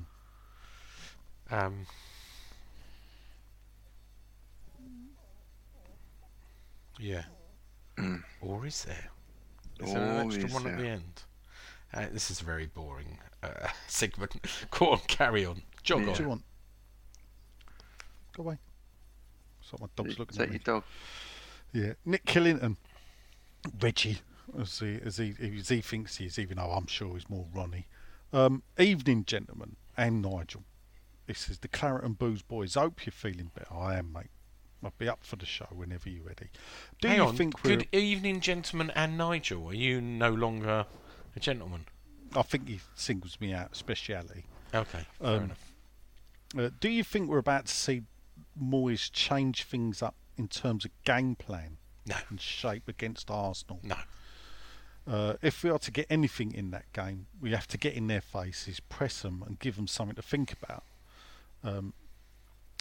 [1.51, 1.87] Um,
[6.99, 7.23] yeah.
[8.41, 9.11] or is there?
[9.81, 11.23] Is there an extra is one at the end?
[11.95, 14.35] Uh, this is a very boring uh, segment.
[14.71, 15.63] Go on, carry on.
[15.83, 16.07] Jog Yeah.
[16.09, 16.31] What do you on.
[16.31, 16.43] want?
[18.37, 18.59] Go away.
[19.63, 20.61] So my dog's Is looking that at me.
[20.65, 20.85] your dog?
[21.73, 22.77] Yeah, Nick Killington,
[23.81, 24.19] Reggie,
[24.59, 27.47] as he as he as he thinks he is, even though I'm sure he's more
[27.55, 27.87] Ronnie.
[28.33, 30.65] Um, evening, gentlemen, and Nigel.
[31.27, 32.75] This is the Claret and Booze Boys.
[32.75, 33.75] Hope you're feeling better.
[33.75, 34.31] I am, mate.
[34.83, 36.49] I'll be up for the show whenever you're ready.
[37.01, 37.37] Do Hang you on.
[37.37, 37.77] think we're?
[37.79, 39.67] Good evening, gentlemen and Nigel.
[39.69, 40.87] Are you no longer
[41.35, 41.87] a gentleman?
[42.37, 44.45] I think he singles me out, speciality.
[44.75, 45.73] Okay, fair Um, enough.
[46.57, 48.03] Uh, do you think we're about to see
[48.61, 53.81] Moyes change things up in terms of game plan No, and shape against Arsenal?
[53.83, 53.97] no.
[55.07, 58.07] Uh, if we are to get anything in that game, we have to get in
[58.09, 60.85] their faces, press them, and give them something to think about.
[61.65, 61.95] Um,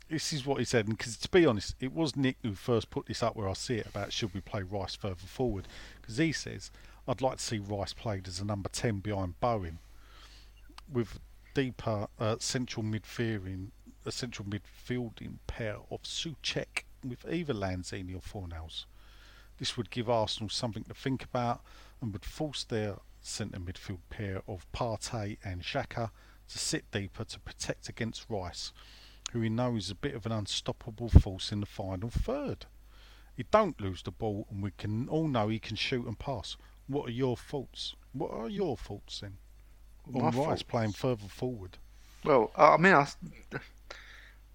[0.09, 2.89] this is what he said, and because to be honest, it was Nick who first
[2.89, 5.67] put this up where I see it about should we play Rice further forward,
[6.01, 6.71] because he says
[7.07, 9.79] I'd like to see Rice played as a number ten behind Bowen,
[10.91, 11.19] with
[11.53, 13.67] deeper uh, central midfielding,
[14.05, 18.85] a central midfielding pair of Soucek with either Lanzini or Fornals.
[19.57, 21.61] This would give Arsenal something to think about
[22.01, 26.11] and would force their centre midfield pair of Partey and Xhaka
[26.49, 28.71] to sit deeper to protect against Rice,
[29.31, 32.65] who we know is a bit of an unstoppable force in the final third.
[33.35, 36.57] He don't lose the ball, and we can all know he can shoot and pass.
[36.87, 37.95] What are your thoughts?
[38.13, 39.37] What are your thoughts then?
[40.09, 41.77] My Rice playing further forward.
[42.23, 43.07] Well, I I mean, I,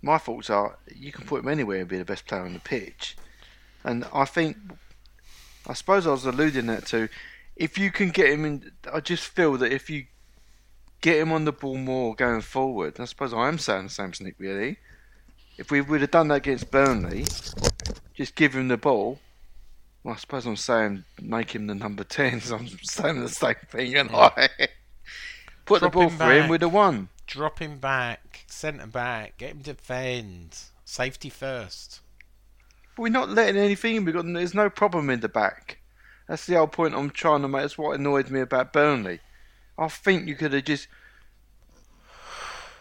[0.00, 2.58] my thoughts are you can put him anywhere and be the best player on the
[2.58, 3.16] pitch,
[3.84, 4.56] and I think,
[5.66, 7.08] I suppose I was alluding that to,
[7.54, 10.06] if you can get him in, I just feel that if you
[11.02, 14.10] get him on the ball more going forward, I suppose I am saying the same
[14.10, 14.78] as Nick really.
[15.58, 17.26] If we would have done that against Burnley,
[18.14, 19.18] just give him the ball.
[20.02, 22.40] Well, I suppose I'm saying make him the number ten.
[22.40, 24.48] So I'm saying the same thing, and I
[25.66, 27.08] put Drop the ball him for him with the one.
[27.26, 30.58] Drop him back, centre back, get him to defend.
[30.84, 32.00] Safety first.
[32.96, 34.04] But we're not letting anything in.
[34.04, 35.78] We got there's no problem in the back.
[36.28, 37.62] That's the whole point I'm trying to make.
[37.62, 39.20] That's what annoyed me about Burnley.
[39.78, 40.88] I think you could have just,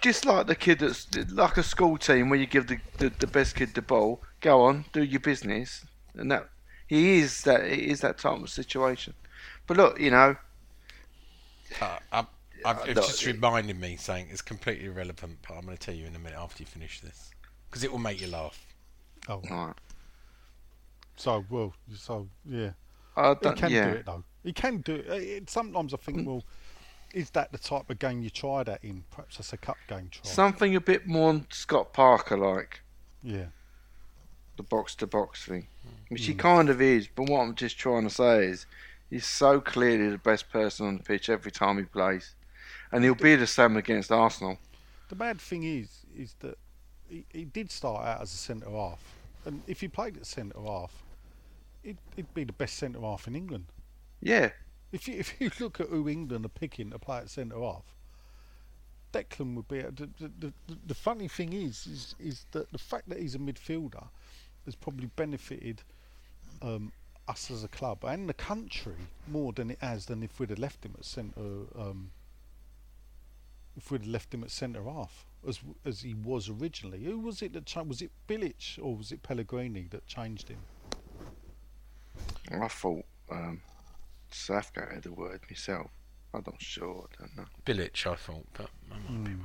[0.01, 3.27] just like the kid that's like a school team where you give the, the, the
[3.27, 4.21] best kid the ball.
[4.41, 5.85] Go on, do your business,
[6.15, 6.49] and that
[6.87, 9.13] he is that it is that type of situation.
[9.67, 10.35] But look, you know,
[11.79, 12.25] Uh, I,
[12.65, 15.77] I, Uh, it's no, just it- reminded me saying it's completely irrelevant, but I'm going
[15.77, 17.31] to tell you in a minute after you finish this.
[17.69, 18.65] Because it will make you laugh.
[19.29, 19.73] Oh, right.
[21.15, 22.71] so well, so yeah.
[23.15, 23.89] I He don't, can yeah.
[23.91, 24.23] do it though.
[24.43, 25.09] He can do it.
[25.09, 25.49] Uh, it.
[25.49, 26.43] Sometimes I think, well,
[27.13, 29.03] is that the type of game you try that in?
[29.11, 30.21] Perhaps that's a cup game try.
[30.29, 32.81] Something a bit more Scott Parker like.
[33.23, 33.45] yeah.
[34.57, 35.65] the box to box thing,
[36.09, 36.31] which Hmm.
[36.31, 37.07] he kind of is.
[37.07, 38.65] But what I'm just trying to say is,
[39.09, 42.35] he's so clearly the best person on the pitch every time he plays,
[42.91, 44.57] and he'll be the same against Arsenal.
[45.09, 46.57] The bad thing is, is that
[47.09, 48.99] he, he did start out as a centre half,
[49.45, 50.91] and if he played at centre half,
[51.81, 53.65] he'd, he'd be the best centre half in England.
[54.21, 54.51] Yeah,
[54.91, 57.95] If you if you look at who England are picking to play at centre half,
[59.13, 59.81] Declan would be.
[59.81, 60.53] The, the, the,
[60.87, 64.07] the funny thing is, is, is that the fact that he's a midfielder
[64.65, 65.81] has probably benefited
[66.61, 66.91] um,
[67.27, 68.95] us as a club and the country
[69.27, 71.41] more than it has than if we'd have left him at centre.
[71.77, 72.11] Um,
[73.77, 77.41] if we'd have left him at centre half, as as he was originally, who was
[77.41, 80.59] it that cha- was it Bilic or was it Pellegrini that changed him?
[82.51, 83.61] I thought um,
[84.33, 85.91] Southgate had the word myself.
[86.33, 87.07] I'm not sure.
[87.13, 87.45] I don't know.
[87.65, 89.41] Bilic, I thought, but I might be Hmm.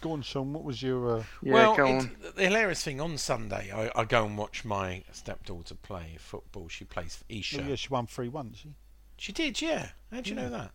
[0.00, 0.52] Go on, Sean.
[0.52, 1.18] What was your?
[1.18, 2.16] Uh, Yeah, well, go it's- on.
[2.34, 6.68] the hilarious thing on Sunday, I, I go and watch my stepdaughter play football.
[6.68, 7.62] She plays for Isha.
[7.62, 8.52] oh, yeah, she won three one.
[8.54, 8.74] She.
[9.16, 9.90] She did, yeah.
[10.10, 10.42] How'd you Yeah.
[10.42, 10.72] know that?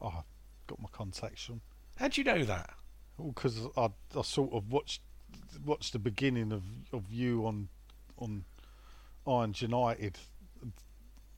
[0.00, 0.24] Oh, I've
[0.68, 1.60] got my contacts from.
[1.96, 2.70] How'd you know that?
[3.34, 5.02] because I, I sort of watched
[5.66, 6.62] watched the beginning of,
[6.92, 7.68] of you on
[8.18, 8.44] on
[9.26, 10.16] Irons United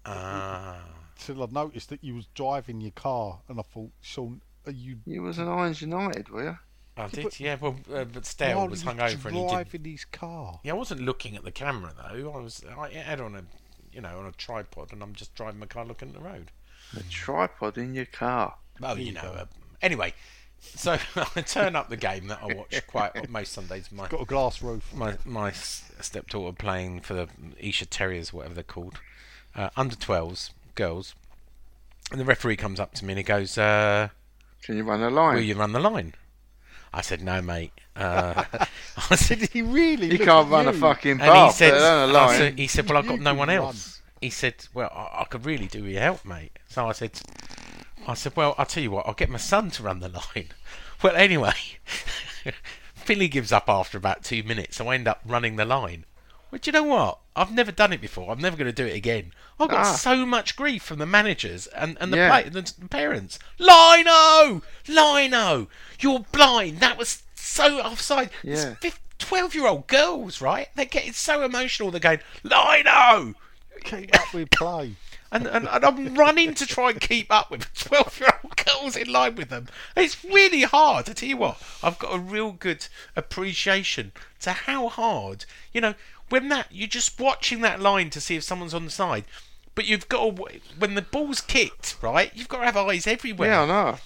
[0.05, 0.79] Ah,
[1.19, 4.99] till I noticed that you was driving your car and I thought, Sean, are you?
[5.07, 6.59] You was an Irons United, were you?
[6.97, 7.57] I but- did, yeah.
[7.61, 9.49] Well, uh, but Stale while was he hungover and he didn't.
[9.51, 10.61] driving his car.
[10.63, 12.33] Yeah, I wasn't looking at the camera though.
[12.33, 12.63] I was.
[12.79, 13.45] I had on a,
[13.93, 16.51] you know, on a tripod, and I'm just driving my car looking at the road.
[16.97, 18.57] A tripod in your car.
[18.81, 19.21] Well, you know.
[19.23, 19.45] Uh,
[19.81, 20.13] anyway,
[20.61, 23.91] so I turn up the game that I watch quite most Sundays.
[23.91, 24.93] My Got a glass roof.
[24.95, 29.01] my my stepdaughter playing for the Isha Terriers, whatever they're called,
[29.57, 31.15] uh, under 12s girls,
[32.11, 34.09] and the referee comes up to me and he goes, uh,
[34.63, 35.35] Can you run the line?
[35.37, 36.15] "Will you run the line?"
[36.95, 38.45] I said, "No, mate." Uh,
[39.11, 40.11] I said, he really?
[40.13, 40.79] you can't at run a you?
[40.79, 42.39] fucking and bar, he said, let alone a I line.
[42.39, 45.23] said- "He said, well, I've got You no one could else." He said, "Well, I,
[45.23, 47.19] I could really do with your help, mate." So I said,
[48.07, 50.49] "I said, well, I'll tell you what, I'll get my son to run the line."
[51.03, 51.55] Well, anyway,
[52.95, 56.05] Philly gives up after about two minutes, so I end up running the line.
[56.51, 57.19] Well, do you know what?
[57.35, 58.31] I've never done it before.
[58.31, 59.33] I'm never going to do it again.
[59.59, 59.93] I got Ah.
[59.95, 62.29] so much grief from the managers and, and the, Yeah.
[62.29, 63.39] play, the parents.
[63.59, 64.63] Lino!
[64.89, 65.69] Lino!
[66.01, 66.81] You're blind.
[66.81, 68.31] That was so offside.
[68.43, 68.75] Yeah.
[69.19, 70.69] 12 year old girls, right?
[70.75, 71.91] They're getting so emotional.
[71.91, 73.35] They're going, Lino!
[73.85, 74.97] Keep up with play.
[75.35, 78.97] And, and, and I'm running to try and keep up with 12 year old girls
[78.99, 79.67] in line with them.
[79.97, 81.09] It's really hard.
[81.09, 82.87] I tell you what, I've got a real good
[83.17, 85.95] appreciation to how hard, you know,
[86.33, 89.25] when that, you're just watching that line to see if someone's on the side.
[89.75, 92.31] But you've got to, when the ball's kicked, right?
[92.35, 93.51] You've got to have eyes everywhere.
[93.51, 93.97] Yeah, I know.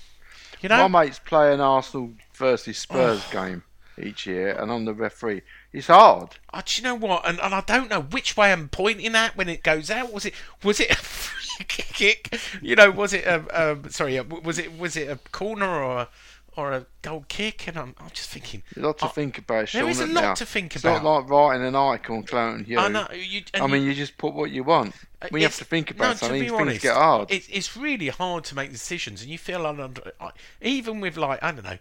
[0.60, 0.88] you know?
[0.88, 3.62] My mates play an Arsenal versus Spurs game
[4.02, 5.42] each year, and I'm the referee.
[5.72, 6.30] It's hard.
[6.52, 7.28] Oh, do you know what?
[7.28, 10.12] And, and I don't know which way I'm pointing at when it goes out.
[10.12, 12.38] Was it was it a free kick?
[12.60, 14.16] You know, was it a um, sorry?
[14.16, 16.08] a- Was it was it a corner or a,
[16.56, 17.68] or a goal kick?
[17.68, 18.62] And I'm, I'm just thinking.
[18.74, 19.68] There's a lot to I- think about.
[19.70, 20.34] There Sean, is a lot there?
[20.34, 21.02] to think it's about.
[21.02, 22.78] not like writing an icon clown you.
[22.78, 23.06] I know.
[23.12, 24.94] You, and I mean, you- you just put what you want.
[25.22, 27.30] Uh, when you have to think no, about to something, be things honest, get hard.
[27.30, 29.90] It, it's really hard to make decisions, and you feel under,
[30.60, 31.78] even with like I don't know,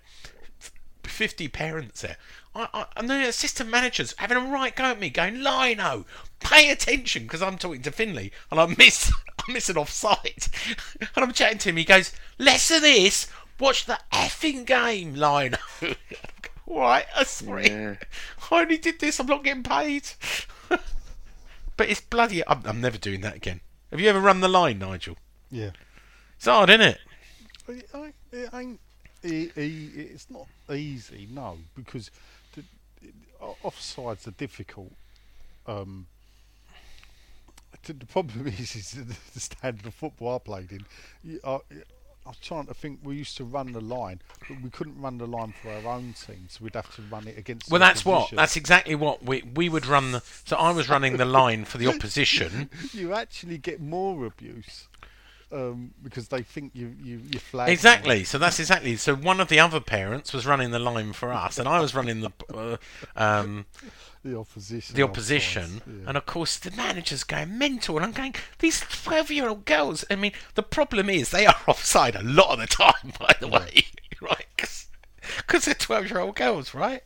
[1.04, 2.18] fifty parents there.
[2.54, 6.06] I, I, and the assistant managers having a right go at me, going, "Lino,
[6.40, 9.12] pay attention," because I'm talking to Finley and I miss,
[9.48, 10.48] I miss an offside,
[11.02, 11.78] and I'm chatting to him.
[11.78, 13.28] He goes, "Less of this.
[13.60, 15.58] Watch the effing game, Lino."
[16.68, 17.70] All right, I'm sorry.
[17.70, 17.96] Yeah.
[18.52, 19.20] I only did this.
[19.20, 20.08] I'm not getting paid.
[20.70, 22.46] but it's bloody.
[22.48, 23.62] I'm, I'm never doing that again.
[23.92, 25.18] Have you ever run the line, Nigel?
[25.52, 25.72] Yeah.
[26.38, 27.00] It's hard, isn't it?
[27.68, 28.16] It ain't.
[28.32, 28.80] It ain't
[29.28, 32.12] it's not easy, no, because
[32.54, 32.64] the,
[33.64, 34.92] offsides are difficult.
[35.68, 36.08] Um,
[37.84, 40.86] the, problem is, is the, the standard of football I played in.
[41.24, 41.60] You, I,
[42.26, 43.00] I was trying to think.
[43.04, 46.14] We used to run the line, but we couldn't run the line for our own
[46.14, 47.70] team, so we'd have to run it against.
[47.70, 48.32] Well, that's what.
[48.32, 50.14] That's exactly what we we would run.
[50.14, 52.70] The, so I was running the line for the opposition.
[52.94, 54.88] you actually get more abuse
[55.52, 57.68] um, because they think you you you flag.
[57.68, 57.74] them.
[57.74, 58.24] Exactly.
[58.24, 58.96] So that's exactly.
[58.98, 61.94] So one of the other parents was running the line for us, and I was
[61.94, 62.78] running the uh,
[63.16, 63.66] um,
[64.26, 64.96] the opposition.
[64.96, 66.10] the opposition, yeah.
[66.10, 70.04] and of course the manager's going mental, and I'm going, these twelve-year-old girls.
[70.10, 73.48] I mean, the problem is they are offside a lot of the time, by the
[73.48, 73.86] way,
[74.22, 74.46] right?
[75.38, 77.02] Because they're twelve-year-old girls, right?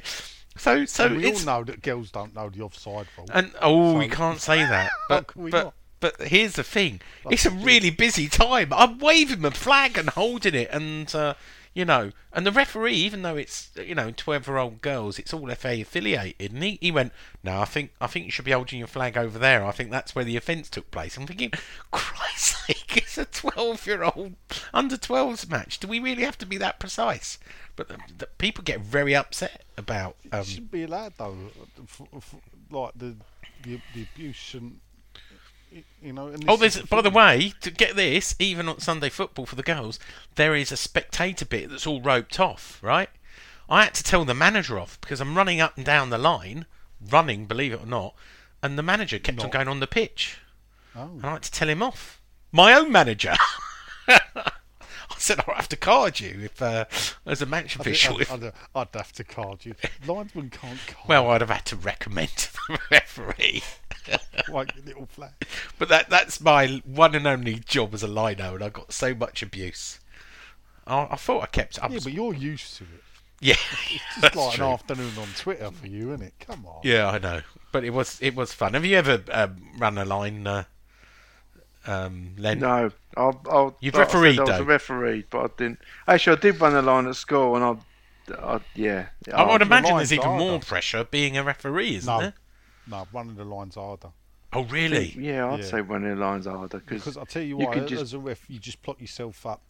[0.57, 3.27] So, so And we all know that girls don't know the offside rule.
[3.33, 4.89] and oh, we can't say that.
[5.09, 5.73] But but not?
[5.99, 8.71] but here's the thing: it's a really busy time.
[8.73, 11.33] I'm waving the flag and holding it, and uh,
[11.73, 15.81] you know, and the referee, even though it's you know twelve-year-old girls, it's all FA
[15.81, 17.13] affiliated, and he, he went,
[17.43, 19.63] "No, I think I think you should be holding your flag over there.
[19.65, 21.51] I think that's where the offence took place." I'm thinking,
[21.91, 24.33] Christ's sake, it's a twelve-year-old
[24.73, 25.79] under 12s match.
[25.79, 27.37] Do we really have to be that precise?
[27.75, 30.15] But the, the people get very upset about.
[30.31, 31.37] Um, it shouldn't be allowed though.
[31.81, 32.35] F- f-
[32.69, 33.15] like the
[33.63, 34.79] the, the abuse shouldn't.
[36.01, 36.27] You know.
[36.27, 39.55] And Oh, there's is by the way, to get this, even on Sunday football for
[39.55, 39.99] the girls,
[40.35, 43.09] there is a spectator bit that's all roped off, right?
[43.69, 46.65] I had to tell the manager off because I'm running up and down the line,
[46.99, 48.15] running, believe it or not,
[48.63, 50.39] and the manager kept on going on the pitch.
[50.95, 51.03] Oh.
[51.03, 52.19] And I had to tell him off.
[52.51, 53.35] My own manager.
[54.07, 54.51] I
[55.17, 56.85] said I'll have to card you if, uh,
[57.25, 58.19] as a match I'd, official.
[58.21, 59.75] I'd, I'd, I'd have to card you.
[60.07, 61.07] Linesman can't card.
[61.07, 63.61] well, I'd have had to recommend to the referee.
[64.49, 65.31] like your little flag.
[65.77, 69.13] But that that's my one and only job as a lino, and I got so
[69.13, 69.99] much abuse.
[70.87, 71.81] I, I thought I kept.
[71.83, 73.03] I Yeah, but you're used to it.
[73.41, 73.55] yeah,
[73.91, 74.65] It's that's like true.
[74.65, 76.33] an afternoon on Twitter for you, isn't it?
[76.39, 76.81] Come on.
[76.83, 77.41] Yeah, I know,
[77.71, 78.73] but it was it was fun.
[78.73, 80.63] Have you ever um, run a line, uh,
[81.87, 82.59] um, Len?
[82.59, 84.61] No, I, I, You've like I said, refereed, I was though.
[84.61, 85.79] a referee, but I didn't.
[86.07, 89.07] Actually, I did run a line at school, and I, I yeah.
[89.33, 92.21] I would imagine there's even more pressure being a referee, isn't No.
[92.21, 92.33] there?
[92.89, 94.09] No, one of the lines harder.
[94.51, 95.09] Oh, really?
[95.17, 95.65] Yeah, I'd Yeah.
[95.65, 98.13] say running the lines harder Because because I'll tell you you what, can as just-
[98.13, 99.61] a ref, you just plot yourself up.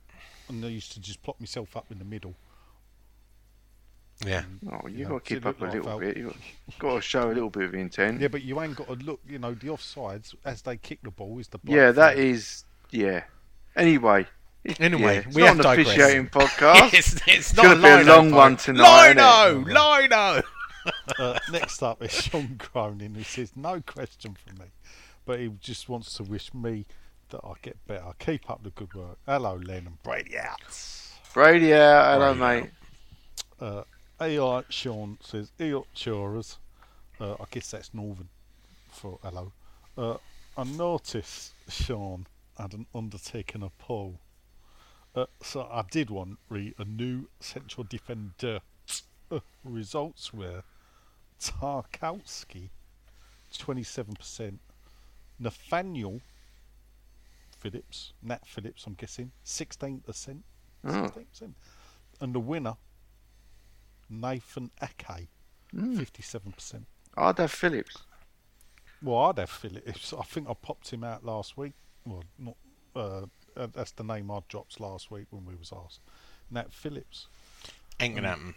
[0.47, 2.33] And I used to just plot myself up in the middle.
[4.25, 4.43] Yeah.
[4.71, 5.99] oh, you Yeah, got to keep up a like little foul.
[5.99, 6.17] bit.
[6.17, 6.33] You
[6.77, 8.19] got to show a little bit of intent.
[8.19, 11.11] Yeah, but you ain't got to look, you know, the offsides as they kick the
[11.11, 12.17] ball is the block Yeah, that flag.
[12.25, 13.23] is yeah.
[13.75, 14.27] Anyway,
[14.77, 15.89] Anyway, Yeah, it's we not have an digressed.
[15.91, 16.93] officiating podcast.
[16.93, 18.37] it's, it's It's not gonna a be a long pod.
[18.37, 20.41] one tonight, Lino, lino.
[21.17, 24.65] Uh, next up is Sean Cronin, who says no question from me,
[25.25, 26.85] but he just wants to wish me
[27.29, 28.13] that I get better.
[28.19, 29.17] Keep up the good work.
[29.25, 30.61] Hello, Len and Brady out.
[31.33, 32.13] Brady out.
[32.13, 32.69] Hello, mate.
[33.59, 33.83] Uh,
[34.21, 36.57] AI Sean says Eot.
[37.19, 38.29] Uh, I guess that's Northern
[38.89, 39.51] for hello.
[39.97, 40.17] Uh,
[40.57, 42.27] I noticed Sean
[42.57, 44.19] had an undertaken a poll.
[45.15, 48.59] Uh, so I did want read a new central defender.
[49.63, 50.63] Results were
[51.39, 52.69] Tarkowski,
[53.53, 54.57] 27%.
[55.39, 56.21] Nathaniel
[57.59, 60.01] Phillips, Nat Phillips, I'm guessing, 16%.
[60.85, 61.53] 16%.
[62.21, 62.75] And the winner,
[64.09, 65.27] Nathan Ake,
[65.75, 66.83] 57%.
[67.17, 67.97] I'd have Phillips.
[69.01, 70.13] Well, I'd have Phillips.
[70.13, 71.73] I think I popped him out last week.
[72.05, 72.55] Well, not.
[72.95, 73.25] Uh,
[73.55, 76.01] uh, that's the name I dropped last week when we was asked.
[76.49, 77.27] Nat Phillips.
[77.99, 78.55] Ain't gonna happen.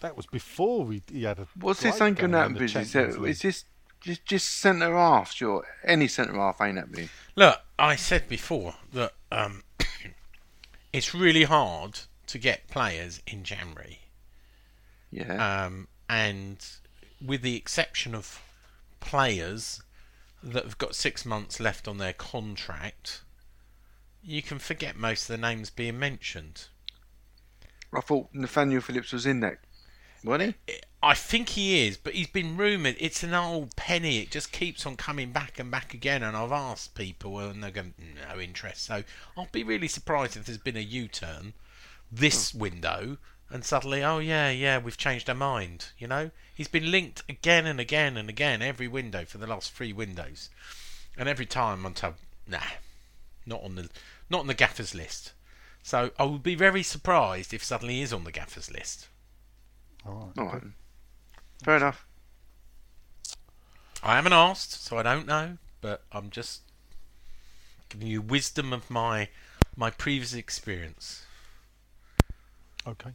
[0.00, 1.46] That was before we he had a.
[1.58, 2.56] What's this great ain't gonna happen?
[2.56, 3.36] Is, this, Champions is League.
[3.36, 3.64] this
[4.00, 5.32] just just centre half?
[5.32, 7.08] Sure, any centre half ain't happening.
[7.36, 9.64] Look, I said before that um,
[10.92, 14.00] it's really hard to get players in January,
[15.10, 15.64] Yeah.
[15.66, 16.64] um, and
[17.24, 18.40] with the exception of
[19.00, 19.82] players
[20.42, 23.22] that have got six months left on their contract,
[24.22, 26.66] you can forget most of the names being mentioned.
[27.92, 29.58] I thought Nathaniel Phillips was in that,
[30.24, 30.80] wasn't he?
[31.02, 32.96] I think he is, but he's been rumoured.
[32.98, 34.18] It's an old penny.
[34.18, 36.22] It just keeps on coming back and back again.
[36.22, 37.94] And I've asked people, and they're going,
[38.28, 38.84] no interest.
[38.84, 39.04] So
[39.36, 41.54] I'll be really surprised if there's been a U-turn
[42.10, 42.58] this hmm.
[42.58, 43.18] window,
[43.50, 45.86] and suddenly, oh yeah, yeah, we've changed our mind.
[45.98, 49.72] You know, he's been linked again and again and again every window for the last
[49.72, 50.50] three windows,
[51.16, 52.14] and every time I'm told,
[52.46, 52.60] nah,
[53.46, 53.88] not on the
[54.30, 55.32] not on the gaffers list.
[55.82, 59.08] So I would be very surprised if suddenly he is on the gaffers list.
[60.08, 60.38] All right.
[60.38, 60.62] All right.
[61.64, 62.06] Fair enough.
[64.02, 66.62] I haven't asked, so I don't know, but I'm just
[67.88, 69.28] giving you wisdom of my
[69.76, 71.24] my previous experience.
[72.86, 73.10] Okay.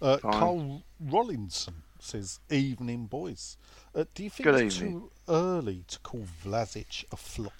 [0.00, 0.32] Uh, Fine.
[0.32, 3.56] Cole Rollinson says, "Evening, boys.
[3.94, 4.92] Uh, do you think Good it's evening.
[4.92, 7.52] too early to call Vlasic a flop?"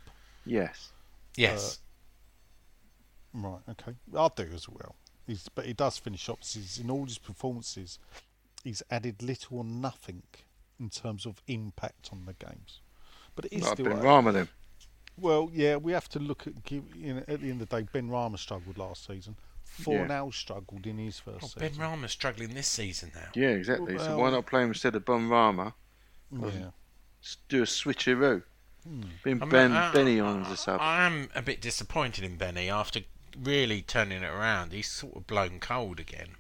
[0.45, 0.91] Yes.
[1.37, 1.79] Yes,
[3.35, 3.61] Right.
[3.69, 3.93] Okay.
[4.17, 4.95] I do as well.
[5.27, 6.39] He's, but he does finish up.
[6.41, 7.99] He's, in all his performances,
[8.67, 10.23] he's added little or nothing
[10.79, 12.81] in terms of impact on the games.
[13.35, 13.87] But it is I've still.
[13.87, 14.49] been Rama then.
[15.19, 16.65] Well, yeah, we have to look at.
[16.65, 19.37] Give, you know, at the end of the day, Benrahma struggled last season.
[19.81, 21.61] Fornals struggled in his first oh, season.
[21.61, 23.29] Ben Rama's struggling this season now.
[23.35, 23.99] Yeah, exactly.
[23.99, 25.75] so why not play him instead of Ben Rama?
[26.33, 26.71] yeah.
[27.23, 28.43] S- Do a switcheroo.
[28.87, 29.03] Hmm.
[29.23, 30.81] Been I'm- Ben I- Benny on as a sub.
[30.81, 33.01] I am a bit disappointed in Benny after
[33.43, 34.73] really turning it around.
[34.73, 36.37] He's sort of blown cold again.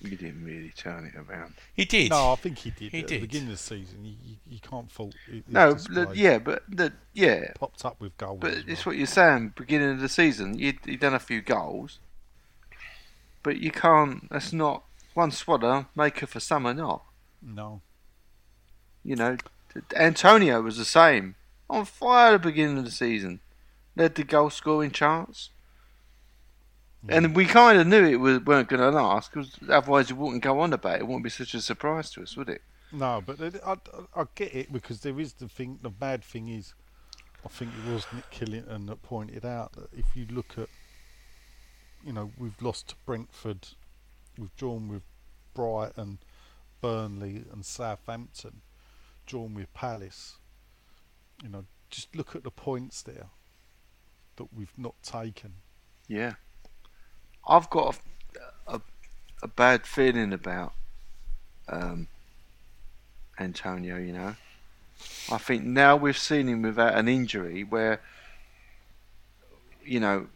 [0.00, 1.54] You didn't really turn it around.
[1.74, 2.10] He did.
[2.10, 2.92] No, I think he did.
[2.92, 3.16] He at did.
[3.22, 5.14] the beginning of the season, you, you, you can't fault.
[5.48, 5.94] No, display.
[5.94, 8.38] look, yeah, but the, yeah, popped up with goals.
[8.40, 8.92] but as it's well.
[8.92, 9.54] what you're saying.
[9.56, 12.00] Beginning of the season, you you done a few goals,
[13.42, 14.28] but you can't.
[14.30, 14.84] That's not
[15.14, 16.74] one swadder maker for summer.
[16.74, 17.02] Not
[17.40, 17.80] No,
[19.02, 19.36] you know.
[19.96, 21.34] Antonio was the same.
[21.70, 23.40] On fire at the beginning of the season,
[23.96, 25.50] led the goal scoring charts.
[27.08, 30.42] And we kind of knew it was, weren't going to last because otherwise it wouldn't
[30.42, 31.00] go on about it.
[31.00, 32.62] It wouldn't be such a surprise to us, would it?
[32.92, 33.76] no, but I, I,
[34.14, 35.78] I get it because there is the thing.
[35.82, 36.74] The bad thing is,
[37.44, 40.68] I think it was Nick Killington that pointed out that if you look at,
[42.04, 43.68] you know, we've lost to Brentford,
[44.38, 45.02] we've drawn with
[45.54, 46.18] Brighton,
[46.80, 48.62] Burnley, and Southampton,
[49.26, 50.36] drawn with Palace.
[51.42, 53.26] You know, just look at the points there
[54.36, 55.54] that we've not taken.
[56.08, 56.34] Yeah.
[57.46, 57.98] I've got
[58.66, 58.80] a, a,
[59.42, 60.72] a bad feeling about
[61.68, 62.08] um,
[63.38, 64.36] Antonio, you know.
[65.30, 68.00] I think now we've seen him without an injury where,
[69.84, 70.28] you know,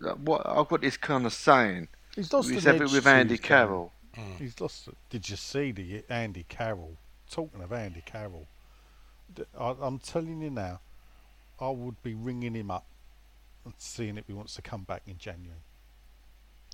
[0.00, 1.88] like what I've got this kind of saying.
[2.14, 3.48] He's lost We an said it edge with Andy his game.
[3.48, 3.92] Carroll.
[4.38, 4.88] He's lost.
[4.88, 4.96] it.
[5.10, 6.96] Did you see the Andy Carroll?
[7.30, 8.46] Talking of Andy Carroll,
[9.58, 10.80] I, I'm telling you now,
[11.60, 12.97] I would be ringing him up and
[13.78, 15.60] seeing if he wants to come back in January.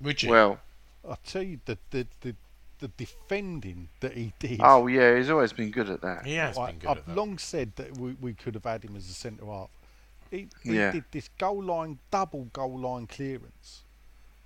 [0.03, 0.31] Would you?
[0.31, 0.59] Well,
[1.09, 2.35] I tell you, the the the,
[2.79, 4.59] the defending that he did.
[4.63, 6.25] oh yeah, he's always been good at that.
[6.25, 7.15] he has I, been good I've at that.
[7.15, 9.69] long said that we, we could have had him as a centre half.
[10.31, 10.91] He, he Yeah.
[10.91, 13.83] did this goal line, double goal line clearance,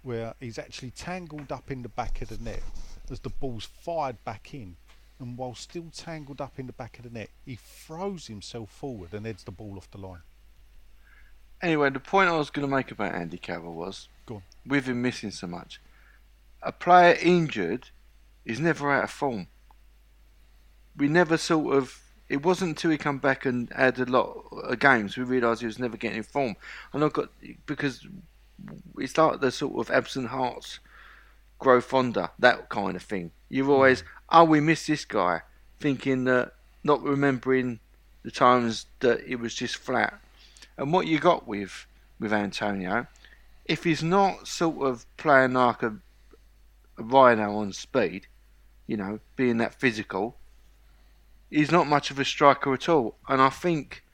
[0.04, 2.62] where he's actually tangled up in the back of the net
[3.10, 4.76] as the ball's fired back in,
[5.20, 9.14] and while still tangled up in the back of the net, he throws himself forward
[9.14, 10.22] and heads the ball off the line.
[11.62, 14.44] Anyway, the point I was going to make about Andy Carroll was, Go on.
[14.66, 15.82] with him missing so much,
[16.62, 17.90] a player injured
[18.46, 19.48] is never out of form.
[20.96, 22.02] We never sort of.
[22.28, 25.66] It wasn't until he come back and had a lot of games we realised he
[25.66, 26.56] was never getting in form.
[26.94, 27.30] And I got
[27.66, 28.06] because
[28.98, 30.80] it's like the sort of absent hearts
[31.58, 33.32] grow fonder, that kind of thing.
[33.50, 33.72] You're hmm.
[33.72, 35.42] always, oh, we miss this guy,
[35.80, 36.54] thinking that,
[36.84, 37.80] not remembering
[38.24, 40.20] the times that it was just flat.
[40.80, 41.86] And what you got with
[42.22, 43.06] with Antonio,
[43.66, 45.98] if he's not sort of playing like a,
[46.98, 48.28] a rhino on speed,
[48.88, 50.38] you know, being that physical,
[51.52, 53.16] he's not much of a striker at all.
[53.28, 54.06] And I think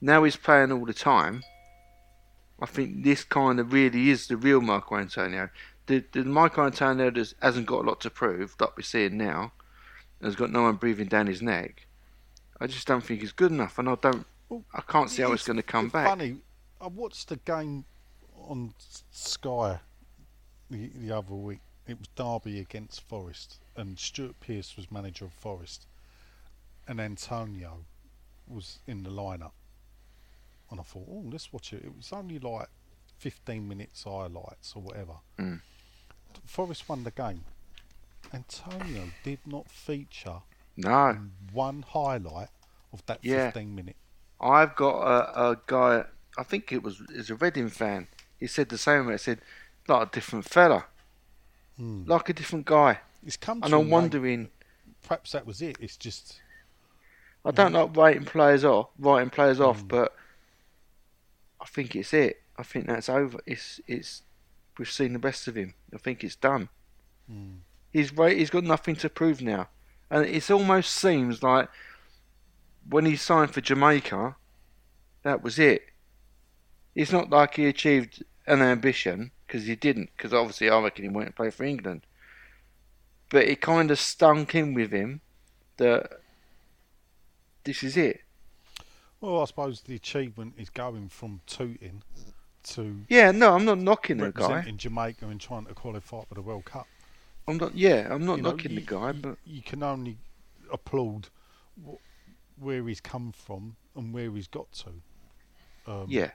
[0.00, 1.42] now he's playing all the time.
[2.62, 5.50] I think this kind of really is the real Marco Antonio.
[5.86, 9.52] The, the Marco Antonio that hasn't got a lot to prove, like we're seeing now,
[10.22, 11.86] has got no one breathing down his neck.
[12.58, 14.26] I just don't think he's good enough, and I don't.
[14.50, 16.06] I can't see how it's going to come back.
[16.06, 16.36] Funny,
[16.80, 17.84] I watched the game
[18.48, 18.74] on
[19.10, 19.78] Sky
[20.70, 21.60] the, the other week.
[21.86, 25.86] It was Derby against Forest, and Stuart Pearce was manager of Forest,
[26.86, 27.84] and Antonio
[28.46, 29.52] was in the lineup.
[30.70, 31.84] And I thought, oh, let's watch it.
[31.84, 32.68] It was only like
[33.18, 35.14] 15 minutes highlights or whatever.
[35.38, 35.60] Mm.
[36.44, 37.44] Forest won the game.
[38.32, 40.42] Antonio did not feature
[40.76, 41.18] No,
[41.52, 42.50] one highlight
[42.92, 43.46] of that Yeah.
[43.46, 43.96] 15 minute.
[44.40, 46.04] I've got a, a guy.
[46.38, 48.08] I think it was is a Reading fan.
[48.38, 49.10] He said the same.
[49.10, 49.40] He said,
[49.88, 50.86] like a different fella,
[51.76, 52.04] Hmm.
[52.06, 53.00] like a different guy.
[53.26, 54.48] It's come And to I'm him wondering.
[55.06, 55.76] perhaps that was it.
[55.80, 56.40] It's just
[57.44, 59.64] I don't like writing players off, writing players Hmm.
[59.64, 60.14] off, but
[61.60, 62.42] I think it's it.
[62.56, 63.40] I think that's over.
[63.46, 64.22] It's it's
[64.78, 65.74] we've seen the best of him.
[65.94, 66.68] I think it's done.
[67.28, 67.56] Hmm.
[67.92, 68.36] He's right.
[68.36, 69.68] He's got nothing to prove now,
[70.10, 71.68] and it almost seems like
[72.88, 74.36] when he signed for Jamaica,
[75.22, 75.82] that was it.
[76.94, 80.10] It's not like he achieved an ambition because he didn't.
[80.16, 82.02] Because obviously, I reckon he went to play for England.
[83.28, 85.20] But it kind of stunk in with him
[85.76, 86.20] that
[87.64, 88.22] this is it.
[89.20, 92.02] well, I suppose the achievement is going from Tooting
[92.64, 94.40] to Yeah, no, I'm not knocking the guy.
[94.48, 96.86] representing Jamaica and trying to qualify for the World Cup.
[97.46, 97.74] I'm not.
[97.74, 100.16] Yeah, I'm not You know, knocking you- the guy, but you can only
[100.72, 101.28] applaud
[102.60, 104.90] where he's come from and where he's got to.
[105.90, 106.30] Um, yeah,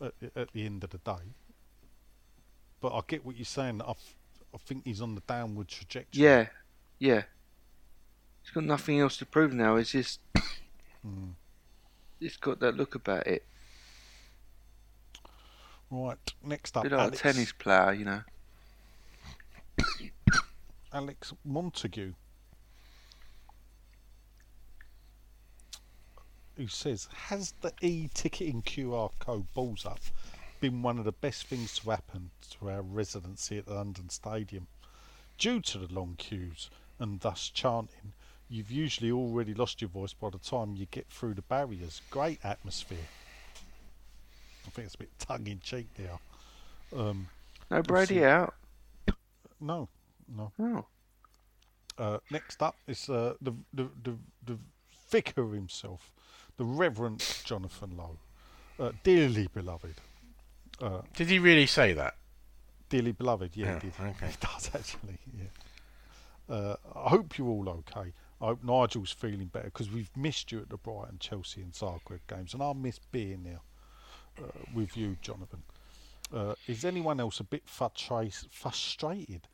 [0.00, 1.34] at, at the end of the day.
[2.80, 3.80] But I get what you're saying.
[3.82, 4.16] I, f-
[4.54, 6.22] I think he's on the downward trajectory.
[6.22, 6.46] yeah,
[6.98, 7.22] yeah.
[8.42, 9.76] He's got nothing else to prove now.
[9.76, 10.20] It's just.
[11.02, 11.30] Hmm.
[12.20, 13.44] It's got that look about it.
[15.90, 16.16] Right.
[16.44, 18.22] Next up, bit like Alex, a tennis player, you know.
[20.92, 22.12] Alex Montague,
[26.62, 29.98] who says, "Has the e-ticketing QR code balls up
[30.60, 34.68] been one of the best things to happen to our residency at the London Stadium?
[35.38, 36.70] Due to the long queues
[37.00, 38.12] and thus chanting,
[38.48, 42.00] you've usually already lost your voice by the time you get through the barriers.
[42.10, 43.08] Great atmosphere."
[44.64, 46.20] I think it's a bit tongue in cheek there.
[46.96, 47.26] Um,
[47.72, 48.24] No Brady see.
[48.24, 48.54] out.
[49.60, 49.88] no,
[50.28, 50.52] no.
[50.60, 50.86] Oh,
[51.98, 54.16] Uh, next up is uh, the, the the
[54.46, 54.58] the
[55.10, 56.10] vicar himself,
[56.56, 58.18] the Reverend Jonathan Lowe,
[58.78, 59.94] uh, dearly beloved,
[60.80, 62.16] uh, Did he really say that?
[62.88, 63.56] dearly beloved.
[63.56, 63.94] Yeah, Yeah, he, did.
[64.00, 64.26] okay.
[64.30, 65.18] he does actually.
[65.38, 66.54] Yeah.
[66.54, 68.12] Uh, I hope you're all okay.
[68.40, 72.20] I hope Nigel's feeling better because we've missed you at the Brighton, Chelsea, and Zagreb
[72.28, 73.60] games, and I miss being there
[74.38, 75.62] uh, with you, Jonathan.
[76.34, 79.46] Uh, is anyone else a bit frustra- frustrated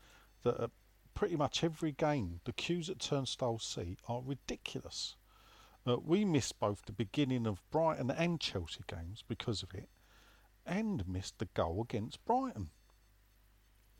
[0.42, 0.70] that at
[1.14, 5.14] pretty much every game the queues at Turnstile C are ridiculous?
[5.88, 9.88] Uh, we missed both the beginning of Brighton and Chelsea games because of it,
[10.66, 12.68] and missed the goal against Brighton.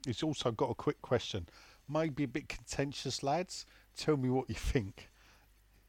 [0.05, 1.48] He's also got a quick question,
[1.89, 3.65] maybe a bit contentious, lads.
[3.97, 5.09] Tell me what you think.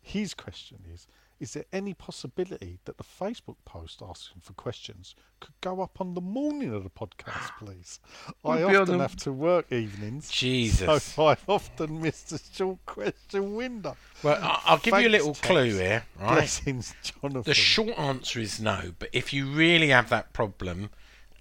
[0.02, 1.06] His question is
[1.40, 6.14] Is there any possibility that the Facebook post asking for questions could go up on
[6.14, 8.00] the morning of the podcast, please?
[8.44, 10.30] I often the- have to work evenings.
[10.30, 11.14] Jesus.
[11.16, 13.96] So I've often missed the short question window.
[14.22, 16.36] Well, I- I'll give you a little clue here, right?
[16.36, 17.44] Blessings, Jonathan.
[17.44, 20.90] The short answer is no, but if you really have that problem,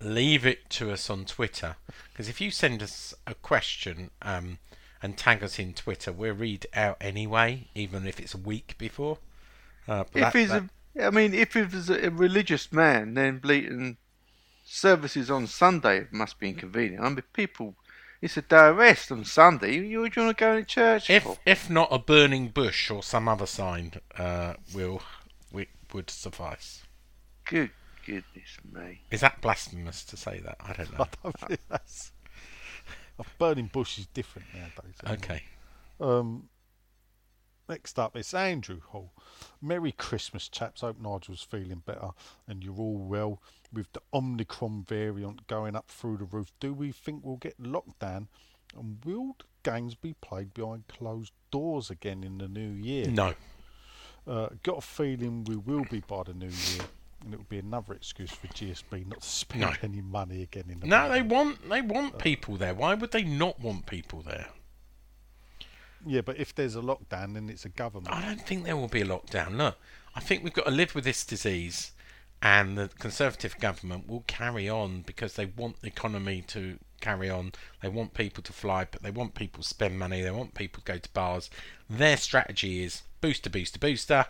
[0.00, 1.74] leave it to us on Twitter.
[2.12, 4.58] Because if you send us a question um,
[5.02, 9.18] and tag us in Twitter, we'll read out anyway, even if it's a week before.
[9.88, 10.64] Uh, if that- he's that-
[10.96, 13.96] a, I mean, if he was a religious man, then bleating
[14.64, 17.02] services on Sunday must be inconvenient.
[17.04, 17.74] I mean, people,
[18.20, 19.74] it's a day of rest on Sunday.
[19.76, 21.38] You, you want to go to church if for?
[21.46, 25.00] if not a burning bush or some other sign, uh, will
[25.52, 26.82] we, would suffice.
[27.44, 27.70] Good
[28.04, 29.02] Goodness me.
[29.10, 30.56] Is that blasphemous to say that?
[30.60, 31.06] I don't I know.
[31.22, 32.12] don't think that's.
[33.18, 34.94] A burning bush is different nowadays.
[35.04, 35.18] anyway.
[35.22, 35.42] Okay.
[36.00, 36.48] Um,
[37.68, 39.12] next up, it's Andrew Hall.
[39.60, 40.80] Merry Christmas, chaps.
[40.80, 42.10] Hope Nigel's feeling better
[42.46, 43.40] and you're all well.
[43.72, 47.98] With the Omicron variant going up through the roof, do we think we'll get locked
[47.98, 48.28] down?
[48.76, 53.08] And will the games be played behind closed doors again in the new year?
[53.08, 53.34] No.
[54.26, 56.84] Uh, got a feeling we will be by the new year,
[57.24, 59.72] and it will be another excuse for GSB not to spend No.
[59.82, 61.36] any money again in the No, they building.
[61.36, 62.74] want they want people there.
[62.74, 64.48] Why would they not want people there?
[66.06, 68.14] Yeah, but if there's a lockdown, then it's a government.
[68.14, 69.56] I don't think there will be a lockdown.
[69.56, 69.76] Look,
[70.14, 71.92] I think we've got to live with this disease,
[72.40, 77.52] and the Conservative government will carry on because they want the economy to carry on.
[77.82, 80.22] They want people to fly, but they want people to spend money.
[80.22, 81.50] They want people to go to bars.
[81.88, 84.26] Their strategy is booster, booster, booster,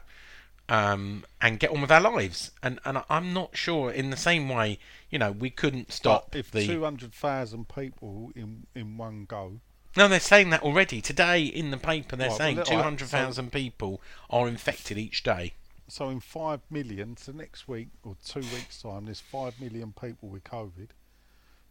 [0.68, 2.50] um, and get on with our lives.
[2.62, 3.90] And and I'm not sure.
[3.90, 4.78] In the same way,
[5.10, 6.66] you know, we couldn't stop But if the.
[6.66, 9.60] 200,000 people in in one go,
[9.96, 12.14] No, they're saying that already today in the paper.
[12.16, 14.00] They're Right, well, saying look, two right, people
[14.30, 15.54] are infected each day.
[15.88, 20.28] so in 5 million, so next week or two weeks' time, there's 5 million people
[20.28, 20.88] with COVID.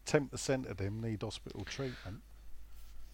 [0.05, 2.21] 10% of them need hospital treatment.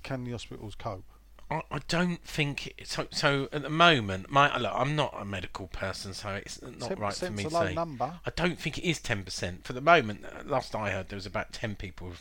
[0.03, 1.05] Can the hospitals cope?
[1.49, 3.07] I, I don't think it, so.
[3.11, 7.13] So at the moment, my look, I'm not a medical person, so it's not right
[7.13, 7.73] for 10% me is to low say.
[7.73, 8.13] number.
[8.25, 10.23] I don't think it is ten percent for the moment.
[10.25, 12.13] uh, Last I heard, there was about ten people.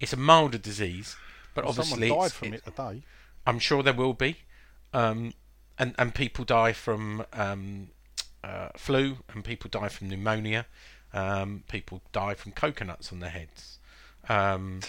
[0.00, 1.16] It's a milder disease,
[1.54, 3.02] but Well, obviously, Someone died from it- it today.
[3.46, 4.36] I'm sure there will be,
[4.92, 5.34] um,
[5.78, 7.88] and and people die from um,
[8.44, 10.66] uh, flu, and people die from pneumonia.
[11.12, 13.78] Um, people die from coconuts on their heads.
[14.28, 14.80] Um,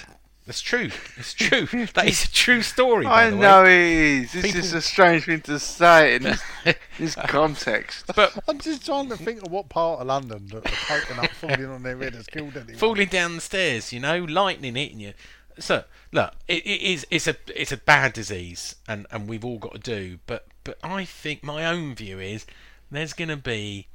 [0.46, 0.92] that's true.
[1.18, 1.66] It's true.
[1.94, 3.06] that is a true story.
[3.06, 3.42] by I the way.
[3.42, 4.32] know it is.
[4.34, 6.42] This is People- a strange thing to say in this,
[7.00, 8.06] this context.
[8.16, 11.66] But I'm just trying to think of what part of London that the coconut falling
[11.66, 12.76] on their head has killed anyone.
[12.76, 15.14] falling down the stairs, you know, lightning hitting you.
[15.62, 19.58] So look, it, it is it's a it's a bad disease, and and we've all
[19.58, 20.20] got to do.
[20.26, 22.46] But but I think my own view is
[22.90, 23.88] there's going to be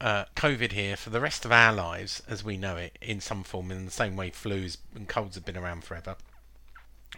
[0.00, 3.42] uh, COVID here for the rest of our lives as we know it in some
[3.42, 6.16] form, in the same way flus and colds have been around forever,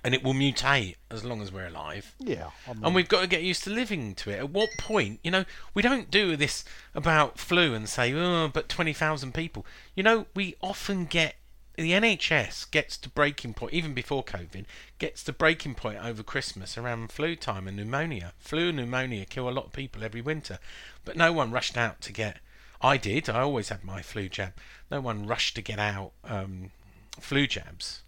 [0.02, 2.14] and it will mutate as long as we're alive.
[2.18, 4.38] Yeah, I mean, And we've got to get used to living to it.
[4.38, 5.44] At what point, you know,
[5.74, 6.64] we don't do this
[6.94, 9.66] about flu and say, oh, but 20,000 people.
[9.94, 11.34] You know, we often get,
[11.80, 14.64] the NHS gets to breaking point, even before COVID,
[14.98, 18.34] gets to breaking point over Christmas around flu time and pneumonia.
[18.38, 20.58] Flu and pneumonia kill a lot of people every winter.
[21.04, 22.38] But no one rushed out to get,
[22.82, 24.52] I did, I always had my flu jab.
[24.90, 26.70] No one rushed to get out um,
[27.18, 28.02] flu jabs.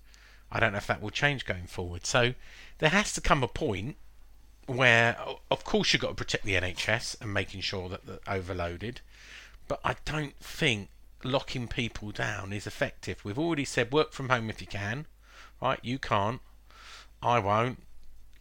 [0.50, 2.04] I don't know if that will change going forward.
[2.04, 2.34] So
[2.78, 3.96] there has to come a point
[4.66, 5.16] where,
[5.50, 9.00] of course, you've got to protect the NHS and making sure that they're overloaded.
[9.66, 10.90] But I don't think
[11.24, 13.24] locking people down is effective.
[13.24, 15.06] We've already said work from home if you can,
[15.60, 15.78] right?
[15.82, 16.40] You can't.
[17.22, 17.82] I won't.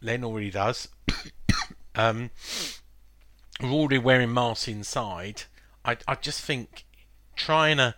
[0.00, 0.88] Len already does.
[1.94, 2.30] um,
[3.60, 5.42] we're already wearing masks inside.
[5.84, 6.84] I, I just think
[7.36, 7.94] trying to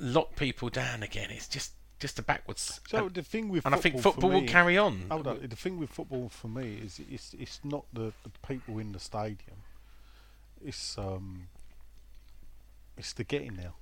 [0.00, 2.80] lock people down again is just just a backwards.
[2.88, 5.06] So the thing with and I think football for will carry on.
[5.10, 5.40] Hold on.
[5.46, 9.00] The thing with football for me is it's it's not the, the people in the
[9.00, 9.62] stadium.
[10.64, 11.48] It's um.
[12.96, 13.72] It's the getting there.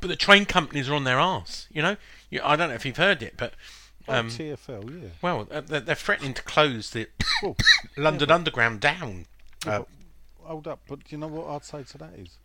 [0.00, 1.66] But the train companies are on their arse.
[1.70, 1.96] You know,
[2.30, 3.54] you, I don't know if you've heard it, but
[4.06, 5.08] Like um, TFL, yeah.
[5.20, 7.08] well, uh, they're, they're threatening to close the
[7.42, 7.56] Well,
[7.96, 9.26] London but- Underground down.
[9.66, 9.88] yeah, Uh, but
[10.46, 12.38] hold up, but you know what I'd say to that is,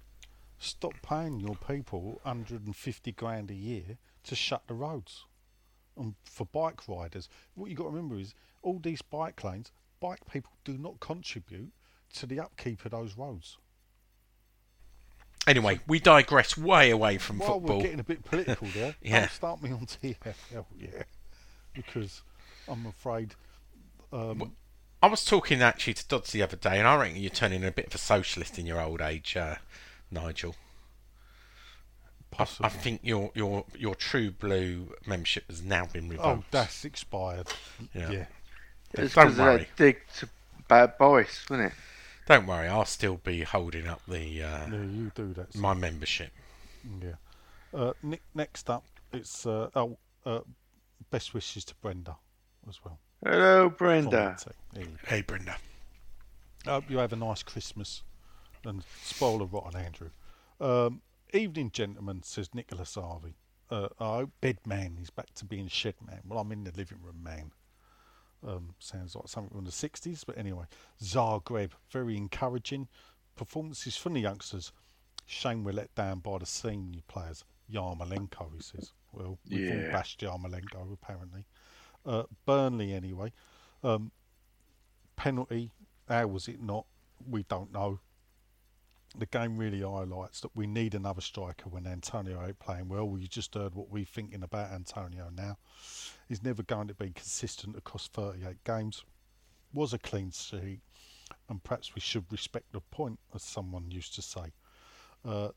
[0.60, 5.24] stop paying your people 150 grand a year to shut the roads,
[5.98, 7.30] and for bike riders.
[7.54, 11.72] What you got to remember is all these bike lanes, bike people do not contribute
[12.16, 13.58] to the upkeep of those roads.
[15.48, 17.78] Anyway, we digress way away from While football.
[17.78, 19.20] we're getting a bit political there, Yeah.
[19.22, 21.04] don't start me on TFL, yeah,
[21.74, 22.22] because
[22.68, 23.36] I'm afraid.
[24.14, 24.54] Um,
[25.04, 27.72] I was talking actually to Dodds the other day, and I reckon you're turning a
[27.72, 29.56] bit of a socialist in your old age, uh,
[30.12, 30.56] Nigel.
[32.38, 36.28] I, I think your your your True Blue membership has now been revoked.
[36.28, 37.48] Oh, that's expired.
[37.94, 38.12] Yeah.
[38.12, 38.26] yeah.
[38.94, 39.58] It's Don't 'cause of worry.
[39.60, 40.30] that dig to
[40.68, 41.78] bad boys, wasn't it?
[42.28, 45.56] Don't worry, I'll still be holding up the uh, Yeah, you do that.
[45.56, 46.32] my membership.
[47.02, 47.14] Yeah.
[47.74, 48.84] Uh, ne- next up,
[49.14, 50.40] it's uh, oh, uh,
[51.12, 52.16] best wishes to Brenda
[52.68, 53.00] as well.
[53.24, 54.10] Hello, Brenda.
[54.10, 54.54] that team.
[54.74, 55.58] There you Hey, Brenda.
[56.64, 56.72] go.
[56.74, 58.02] hope you have a nice Christmas.
[58.66, 60.10] And spoiler rotten, Andrew.
[60.60, 61.02] Um,
[61.34, 63.36] evening, gentlemen, says Nicholas Harvey.
[63.70, 66.22] Uh, I hope bed man is back to being shed man.
[66.28, 67.52] Well, I'm in the living room man.
[68.46, 70.66] Um, sounds like something from the 60s, but anyway.
[71.02, 72.88] Zagreb, very encouraging.
[73.36, 74.72] Performances from the youngsters.
[75.26, 77.44] Shame we're let down by the senior players.
[77.72, 78.94] Yarmolenko, he says.
[79.12, 79.92] Well, we've all Yeah.
[79.92, 81.46] bashed Yarmolenko, apparently.
[82.06, 83.34] Uh, Burnley, anyway.
[83.84, 84.12] Um,
[85.16, 85.72] penalty,
[86.08, 86.86] how was it not?
[87.28, 88.00] We don't know.
[89.18, 93.16] The game really highlights that we need another striker when Antonio ain't playing well.
[93.18, 95.58] You just heard what we're thinking about Antonio now.
[96.28, 99.06] He's never going to be consistent across 38 games.
[99.74, 100.82] Was a clean sheet,
[101.50, 104.54] and perhaps we should respect the point, as someone used to say.
[105.24, 105.50] Uh,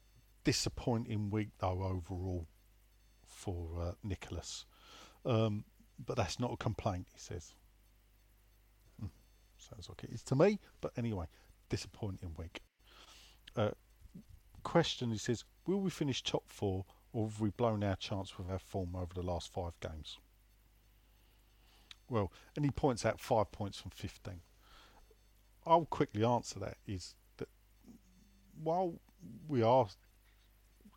[0.45, 2.47] disappointing week though overall
[3.27, 4.65] for uh, Nicholas,
[5.27, 5.65] um,
[6.05, 7.07] but that's not a complaint.
[7.13, 7.55] He says.
[8.99, 9.07] Hmm,
[9.59, 11.27] Sounds like it is to me, but anyway,
[11.69, 12.61] disappointing week.
[13.59, 13.71] Uh,
[14.63, 18.49] question: He says, will we finish top four, or have we blown our chance with
[18.49, 20.19] our form over the last five games?
[22.09, 24.41] Well, and he points out five points from fifteen.
[25.67, 27.49] I'll quickly answer that is that
[28.63, 28.95] while
[29.49, 29.89] we are,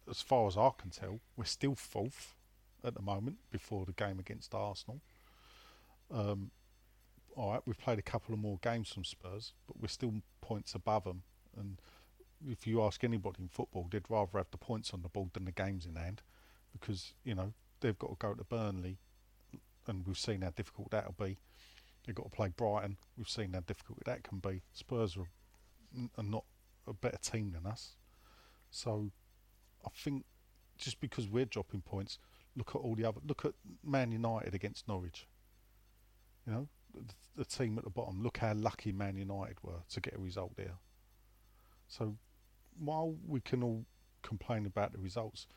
[0.09, 2.35] as far as I can tell, we're still fourth
[2.83, 5.01] at the moment before the game against Arsenal.
[6.09, 6.51] Um,
[7.35, 10.75] all right, we've played a couple of more games from Spurs, but we're still points
[10.75, 11.23] above them.
[11.57, 11.77] And
[12.49, 15.45] if you ask anybody in football, they'd rather have the points on the board than
[15.45, 16.21] the games in hand,
[16.71, 18.97] because you know they've got to go to Burnley,
[19.87, 21.37] and we've seen how difficult that'll be.
[22.05, 22.97] They've got to play Brighton.
[23.17, 24.63] We've seen how difficult that can be.
[24.73, 25.27] Spurs are,
[26.17, 26.45] are not
[26.87, 27.95] a better team than us,
[28.69, 29.11] so
[29.85, 30.25] I think
[30.77, 32.17] just because we're dropping points,
[32.55, 33.19] look at all the other.
[33.25, 33.53] Look at
[33.83, 35.27] Man United against Norwich.
[36.45, 38.23] You know, the, the team at the bottom.
[38.23, 40.77] Look how lucky Man United were to get a result there.
[41.87, 42.15] So
[42.79, 43.85] while we can all
[44.21, 45.47] complain about the results,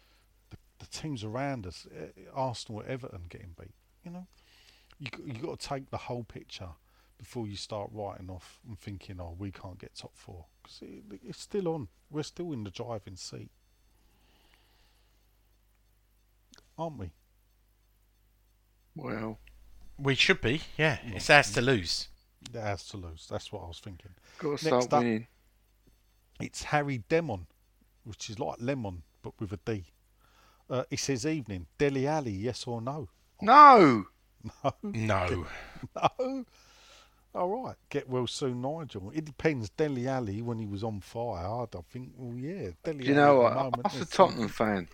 [0.51, 3.75] the, the teams around us, eh, Arsenal, Everton getting beat,
[4.05, 4.27] you know,
[4.99, 6.69] you you got to take the whole picture
[7.19, 11.21] before you start writing off and thinking, oh, we can't get top four because it,
[11.25, 11.89] it's still on.
[12.11, 13.51] We're still in the driving seat,
[16.79, 17.11] aren't we?
[18.97, 19.39] Well,
[19.99, 20.99] We should be, yeah.
[21.05, 22.09] It's ours to lose.
[22.53, 23.27] It has to lose.
[23.31, 24.11] That's what I was thinking.
[24.39, 25.27] got to start up- winning.
[26.41, 27.47] It's Harry Demon,
[28.05, 29.85] which is like lemon but with a D.
[30.69, 31.67] Uh, it says evening.
[31.79, 33.09] Dele Alli, yes or no?
[33.41, 34.07] No.
[34.45, 34.75] No.
[34.83, 35.47] No.
[36.19, 36.45] no.
[37.35, 37.77] All right.
[37.89, 39.11] Get well soon, Nigel.
[39.15, 39.71] It depends.
[39.71, 42.71] Dele Alli, when he was on fire, I'd I think, well, yeah.
[42.85, 43.53] Dele Do you know what?
[43.53, 44.89] at the moment I'm a is- Tottenham fan.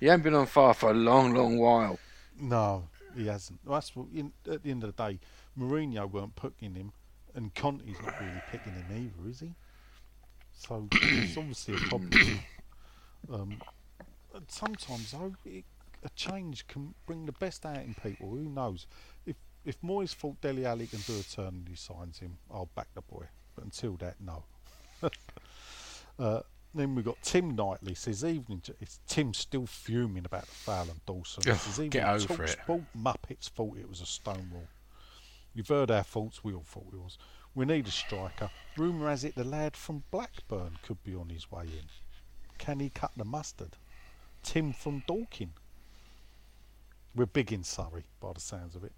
[0.00, 1.98] He hasn't been on fire for a long, long while.
[2.40, 3.60] No, he hasn't.
[3.64, 5.18] Well, That's what, in, at the end of the day,
[5.58, 6.92] Mourinho weren't picking him,
[7.34, 9.54] and Conte's not really picking him either, is he?
[10.58, 12.10] So it's obviously a problem.
[13.30, 13.60] Um,
[14.46, 15.64] sometimes though, it,
[16.04, 18.30] a change can bring the best out in people.
[18.30, 18.86] Who knows?
[19.26, 22.70] If if Moyes thought Dele Alli can do a turn and he signs him, I'll
[22.74, 23.26] back the boy.
[23.54, 24.44] But until that, no.
[26.18, 26.40] uh,
[26.74, 28.62] then we've got Tim Knightley says evening.
[28.80, 31.42] It's Tim still fuming about the foul on Dawson.
[31.50, 32.56] Ugh, says, evening, get over it.
[32.96, 34.68] Muppets thought it was a stonewall.
[35.54, 36.44] You've heard our faults.
[36.44, 37.18] We all thought it was.
[37.58, 38.50] We need a striker.
[38.76, 41.88] Rumour has it the lad from Blackburn could be on his way in.
[42.56, 43.76] Can he cut the mustard?
[44.44, 45.54] Tim from Dorking.
[47.16, 48.92] We're big in Surrey, by the sounds of it.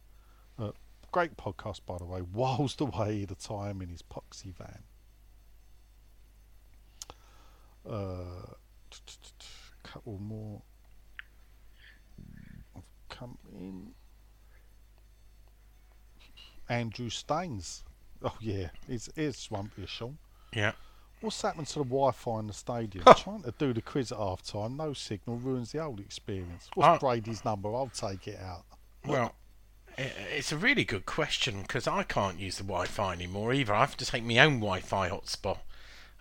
[0.59, 0.73] Uh,
[1.11, 2.21] great podcast, by the way.
[2.35, 4.83] Whilst away the time in his poxy van.
[7.91, 8.57] Uh,
[9.83, 10.61] couple more.
[12.75, 13.93] have come in.
[16.69, 17.85] Andrew Staines.
[18.23, 20.19] Oh yeah, it's it's Swampy Sean.
[20.55, 20.73] Yeah.
[21.21, 23.05] What's happened to the Wi-Fi in the stadium?
[23.19, 26.71] Trying to do the quiz at half time, no signal ruins the old experience.
[26.75, 27.01] What's.
[27.01, 27.69] Brady's number?
[27.69, 28.65] I'll take it out.
[29.07, 29.35] Well,
[29.99, 33.75] it's a really good question because I can't use the Wi-Fi anymore either.
[33.75, 35.59] I have to take my own Wi-Fi hotspot.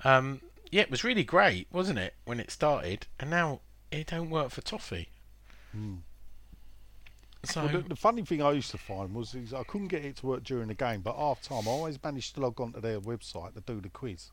[0.03, 3.61] Um, yeah, it was really great, wasn't it, when it started, and now
[3.91, 5.09] it don't work for Toffee.
[7.44, 10.03] So Well, the, the funny thing I used to find was is I couldn't get
[10.03, 12.74] it to work during the game, but half time I always managed to log on
[12.74, 14.32] to their website to do the quiz.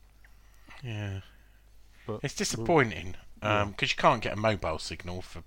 [0.83, 1.21] yeah,
[2.05, 5.43] But it's disappointing because um, you can't get a mobile signal for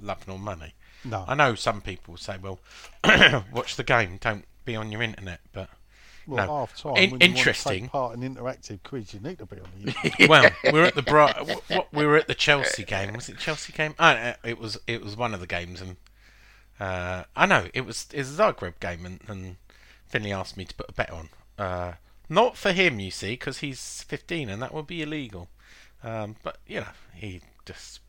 [0.00, 0.74] love nor money.
[1.04, 2.60] No, I know some people say, "Well,
[3.52, 5.70] watch the game, don't be on your internet," but
[6.26, 6.52] well, no.
[6.58, 6.96] half time.
[6.96, 7.82] In- when you want to interesting.
[7.84, 9.94] take part in interactive quiz, you need to be on the.
[10.04, 10.28] Internet.
[10.28, 11.02] well, we were at the
[11.48, 13.14] Bri- what, we were at the Chelsea game.
[13.14, 13.94] Was it Chelsea game?
[13.98, 14.78] Oh, it was.
[14.86, 15.96] It was one of the games, and
[16.80, 18.08] uh, I know it was.
[18.12, 19.56] It was a Zagreb game, and, and
[20.06, 21.28] Finley asked me to put a bet on.
[21.58, 21.92] Uh,
[22.28, 25.48] not for him, you see, because he's 15, and that would be illegal.
[26.02, 28.00] Um, but you know, he just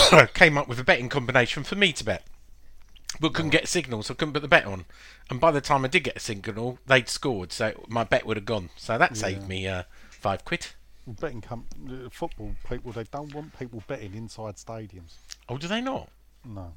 [0.34, 2.24] came up with a betting combination for me to bet.
[3.20, 4.86] But couldn't get a signal, so I couldn't put the bet on.
[5.28, 8.38] And by the time I did get a signal, they'd scored, so my bet would
[8.38, 8.70] have gone.
[8.76, 10.68] So that saved me uh, five quid.
[11.06, 15.16] betting com- uh, football people they don't want people betting inside stadiums.
[15.48, 16.08] Oh, do they not?
[16.44, 16.72] No.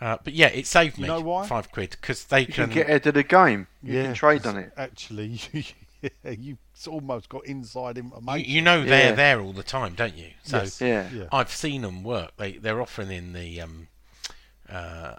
[0.00, 1.46] Uh, but yeah, it saved You me know why?
[1.46, 2.54] five quid because they You can.
[2.66, 3.66] can get ahead of the game.
[3.82, 4.72] You can trade 'cause on it.
[4.76, 5.38] Actually,
[6.02, 6.58] yeah, you've
[6.88, 8.50] almost got inside you, information.
[8.50, 9.14] you know they're Yeah.
[9.14, 10.30] there all the time, don't you?
[10.42, 10.80] So Yes.
[10.80, 11.08] Yeah.
[11.12, 11.24] Yeah.
[11.30, 12.32] I've seen them work.
[12.38, 13.88] They they're offering in the um,
[14.70, 15.16] uh,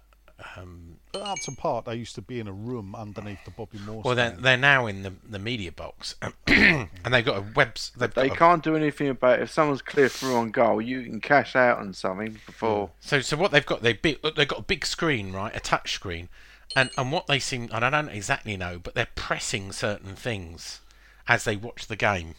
[0.58, 4.02] um, At Upton Park, they used to be in a room underneath the Bobby Moore.
[4.04, 4.44] well, they're stand.
[4.44, 6.16] they're now in the the media box,
[6.48, 7.76] and they've got a web.
[7.98, 9.44] They've They got a- can't do anything about it.
[9.44, 12.92] If someone's clear through on goal, you can cash out on something before.
[13.00, 15.94] So, so what they've got, they big, they've got a big screen, right, a touch
[15.94, 16.30] screen,
[16.76, 20.82] and and what they seem, and I don't exactly know, but they're pressing certain things
[21.28, 22.36] as they watch the game.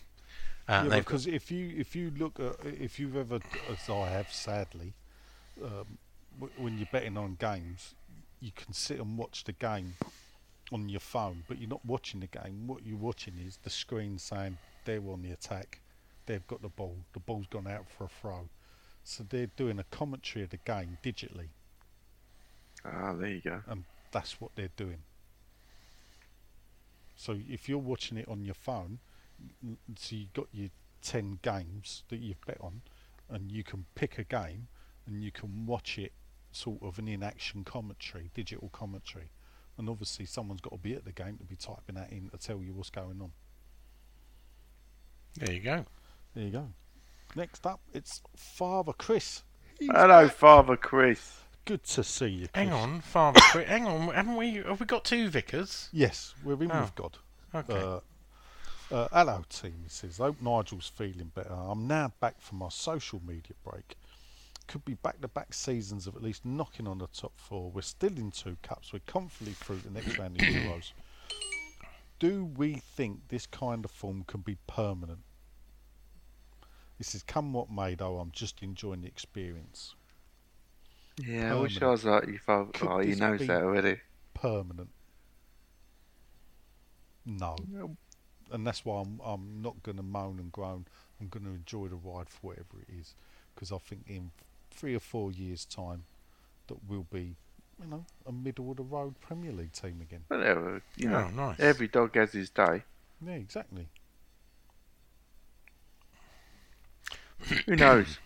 [0.68, 3.40] Uh, yeah, they've because if you if you look at if you've ever,
[3.70, 4.92] as I have sadly,
[5.62, 5.98] um,
[6.38, 7.94] w- when you're betting on games,
[8.42, 9.94] you can sit and watch the game
[10.72, 12.66] on your phone, but you're not watching the game.
[12.66, 15.80] What you're watching is the screen saying they're on the attack,
[16.26, 18.48] they've got the ball, the ball's gone out for a throw,
[19.04, 21.48] so they're doing a commentary of the game digitally,
[22.84, 23.62] Ah, there you go.
[23.68, 24.98] and that's what they're doing.
[27.16, 28.98] So if you're watching it on your phone,
[29.96, 30.70] so you've got your
[31.02, 32.82] 10 games that you've bet on,
[33.28, 34.66] and you can pick a game
[35.06, 36.12] and you can watch it
[36.52, 39.30] sort of an in action commentary, digital commentary.
[39.78, 42.38] And obviously, someone's got to be at the game to be typing that in to
[42.38, 43.32] tell you what's going on.
[45.36, 45.84] there you go.
[46.34, 46.68] There you go.
[47.34, 49.42] Next up, it's Father Chris.
[49.78, 50.34] He's Hello, back.
[50.36, 51.38] Father Chris.
[51.64, 52.48] Good to see you.
[52.54, 53.40] Hang on, Father.
[53.40, 54.54] Chris, hang on, haven't we?
[54.56, 55.88] Have we got two vicars?
[55.92, 57.18] Yes, we're in Oh, with God.
[57.54, 57.74] Okay.
[57.80, 58.00] Uh,
[58.94, 59.74] uh, hello, team.
[59.84, 61.54] He says, I hope Nigel's feeling better.
[61.54, 63.96] I'm now back from my social media break.
[64.68, 67.70] Could be back to back seasons of at least knocking on the top four.
[67.70, 68.92] We're still in two cups.
[68.92, 70.92] We're comfortably through the next round of Euros.
[72.18, 75.20] Do we think this kind of form can be permanent?
[76.98, 78.18] This is come what may, though.
[78.18, 79.94] I'm just enjoying the experience.
[81.18, 82.38] Yeah, I wish I was like you.
[82.46, 84.00] Could Oh, he this knows that already.
[84.34, 84.90] Permanent?
[87.24, 87.56] No.
[88.50, 90.86] and that's why I'm I'm not going to moan and groan.
[91.20, 93.14] I'm going to enjoy the ride for whatever it is,
[93.54, 94.30] because I think in
[94.72, 96.04] three or four years' time,
[96.68, 97.36] that we'll be,
[97.82, 100.24] you know, a middle of the road Premier League team again.
[100.28, 100.82] Whatever.
[100.96, 101.60] You know, Oh, nice.
[101.60, 102.82] every dog has his day.
[103.24, 103.88] Yeah, exactly.
[107.66, 108.18] Who knows?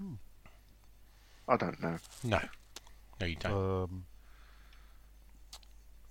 [1.48, 1.96] I don't know.
[2.24, 2.40] No,
[3.20, 3.52] no, you don't.
[3.84, 4.04] Um,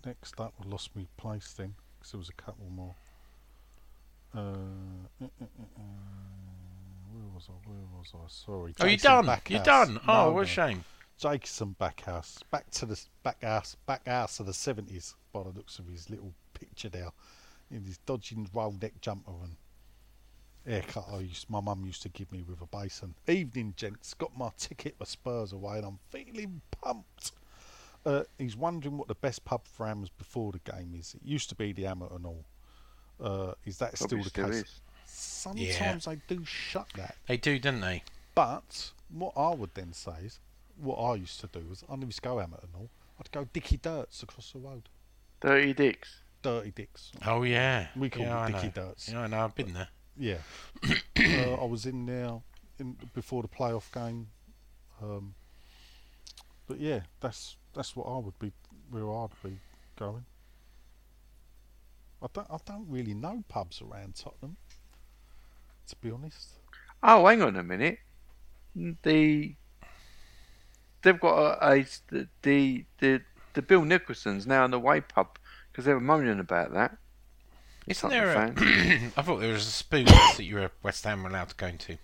[0.06, 2.96] next up, I lost my place then, because there was a couple more.
[4.34, 5.82] Uh, uh, uh, uh, uh,
[7.16, 7.70] where was I?
[7.70, 8.28] Where was I?
[8.28, 8.74] Sorry.
[8.80, 9.26] oh, you Jason done?
[9.26, 9.50] Backhouse.
[9.52, 10.00] You done?
[10.08, 10.46] Oh, No, what a no.
[10.46, 10.84] shame.
[11.18, 15.16] Jason Backhouse, back to the s- back house, back house of the seventies.
[15.32, 17.10] By the looks of his little picture there,
[17.72, 19.56] in his dodging roll neck jumper and
[20.66, 21.06] haircut.
[21.12, 23.16] I used, my mum used to give me with a basin.
[23.28, 24.14] Evening, gents.
[24.14, 27.32] Got my ticket for Spurs away, and I'm feeling pumped.
[28.06, 31.16] Uh, he's wondering what the best pub for Hams before the game is.
[31.16, 32.46] It used to be the Hammer and all.
[33.20, 34.56] Uh, is that Probably still the still case?
[34.70, 34.82] is.
[35.54, 37.16] Sometimes they do shut that.
[37.28, 38.04] They do, don't they?
[38.34, 40.40] But what I would then say is,
[40.78, 42.90] what I used to do was, I used to go Hammer and all.
[43.20, 44.90] I'd go Dicky Dirts across the road.
[45.40, 46.22] Dirty dicks.
[46.42, 47.12] Dirty Dicks.
[47.26, 47.88] Oh yeah.
[47.96, 48.74] We call yeah, it I Dicky.
[48.74, 49.12] Dirts.
[49.12, 49.40] Yeah, I know.
[49.46, 49.88] I've been there.
[50.18, 50.38] Yeah.
[51.20, 52.40] uh, I was in there
[52.80, 54.28] in before the playoff game.
[55.02, 55.34] Um,
[56.68, 58.52] but yeah, that's that's what I would be
[58.90, 59.58] where I'd be
[59.98, 60.26] going.
[62.22, 64.58] I don't I don't really know pubs around Tottenham.
[65.88, 66.50] To be honest.
[67.04, 68.00] Oh, hang on a minute.
[68.76, 69.56] The
[71.02, 73.22] they've got a, a the the the,
[73.54, 75.38] the Bill Nicholson's now in the way pub
[75.72, 76.98] because they were moaning about that.
[77.88, 78.32] Isn't Tottenham there?
[78.32, 79.14] A, fans.
[79.18, 80.06] I thought there was a spoon
[80.38, 81.98] that you were West Ham were allowed to go into.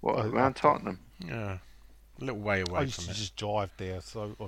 [0.00, 0.98] What I- I around Tottenham?
[1.26, 1.58] Yeah,
[2.20, 2.72] a little way away.
[2.72, 3.14] I away used from to it.
[3.14, 4.46] just drive there, so I,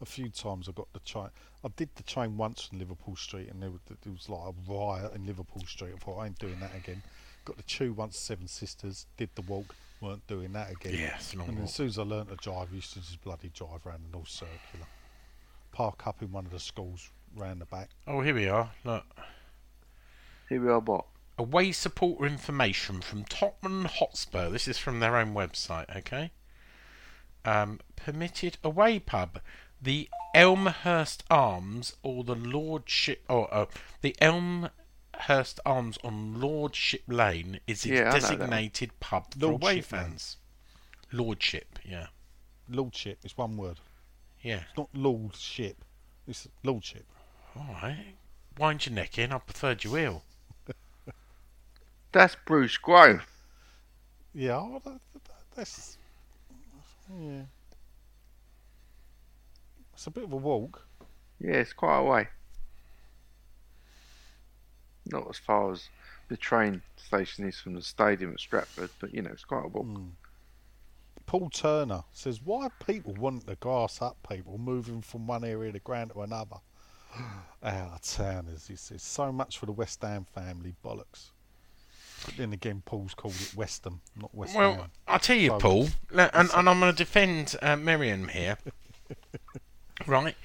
[0.00, 1.28] a few times I got the train.
[1.64, 4.72] I did the train once from Liverpool Street, and there was, there was like a
[4.72, 5.92] riot in Liverpool Street.
[5.94, 7.02] I thought I ain't doing that again.
[7.44, 9.06] Got the tube once Seven Sisters.
[9.16, 10.94] Did the walk, weren't doing that again.
[10.94, 11.64] Yeah, it's long And walk.
[11.68, 14.16] as soon as I learnt to drive, I used to just bloody drive around the
[14.16, 14.86] North Circular.
[15.72, 17.90] Park up in one of the schools round the back.
[18.06, 18.70] Oh, here we are.
[18.84, 19.04] Look.
[20.48, 20.80] Here we are.
[20.80, 21.06] What?
[21.38, 24.50] Away supporter information from Tottenham Hotspur.
[24.50, 26.30] This is from their own website, okay?
[27.44, 29.40] Um, permitted away pub,
[29.80, 33.66] the Elmhurst Arms or the Lordship, or uh,
[34.02, 34.14] the
[35.14, 38.38] Elmhurst Arms on Lordship Lane is its Yeah, I know that one.
[38.38, 40.16] designated pub for away Lordship Lane.
[41.12, 42.06] Lordship, yeah,
[42.68, 43.80] Lordship is one word.
[44.40, 44.62] yeah.
[44.68, 45.84] It's not lordship.
[46.26, 47.04] It's lordship.
[47.56, 48.14] All right.
[48.58, 49.32] Wind your neck in.
[49.32, 50.22] I preferred you ill.
[52.12, 53.26] That's Bruce Grove.
[54.34, 55.22] Yeah, oh, that, that,
[55.54, 55.98] that's
[57.18, 57.42] yeah.
[59.94, 60.86] It's a bit of a walk.
[61.38, 62.28] Yeah, it's quite a way.
[65.06, 65.88] Not as far as
[66.28, 69.68] the train station is from the stadium at Stratford, but you know, it's quite a
[69.68, 69.86] walk.
[71.26, 75.74] Paul Turner says, "Why people want the grass up people moving from one area of
[75.74, 76.56] the ground to another?"
[77.62, 81.30] Our towners, he says, so much for the West Ham family bollocks.
[82.24, 84.90] But then again, Paul's called it West Ham, not West Well, Ham.
[85.06, 88.58] I'll tell you, So- Paul, and, and I'm going to defend uh, Miriam here.
[90.06, 90.36] right?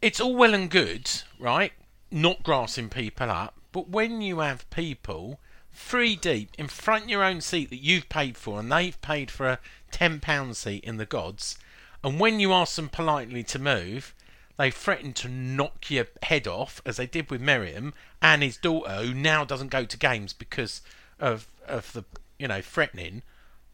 [0.00, 1.72] It's all well and good, right?
[2.10, 5.40] Not grassing people up, but when you have people
[5.72, 9.30] three deep in front of your own seat that you've paid for, and they've paid
[9.30, 9.58] for a
[9.90, 11.58] £10 seat in the gods,
[12.04, 14.14] and when you ask them politely to move,
[14.58, 18.96] they threaten to knock your head off, as they did with Miriam and his daughter,
[18.96, 20.82] who now doesn't go to games because
[21.18, 22.04] of of the
[22.38, 23.22] you know threatening.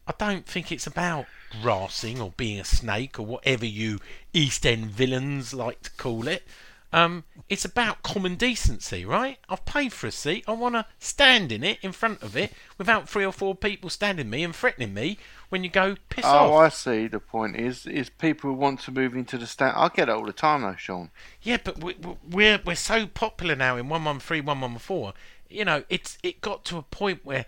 [0.07, 1.25] I don't think it's about
[1.61, 3.99] grassing or being a snake or whatever you
[4.33, 6.43] East End villains like to call it.
[6.91, 9.37] Um, it's about common decency, right?
[9.47, 10.43] I've paid for a seat.
[10.47, 13.89] I want to stand in it, in front of it, without three or four people
[13.91, 16.49] standing me and threatening me when you go piss Oh, off.
[16.51, 17.07] Oh, I see.
[17.07, 19.75] The point is, is people want to move into the stand.
[19.77, 21.11] I get it all the time, though, Sean.
[21.41, 24.77] Yeah, but we, we- we're we're so popular now in one one three, one one
[24.79, 25.13] four.
[25.49, 27.45] You know, it's it got to a point where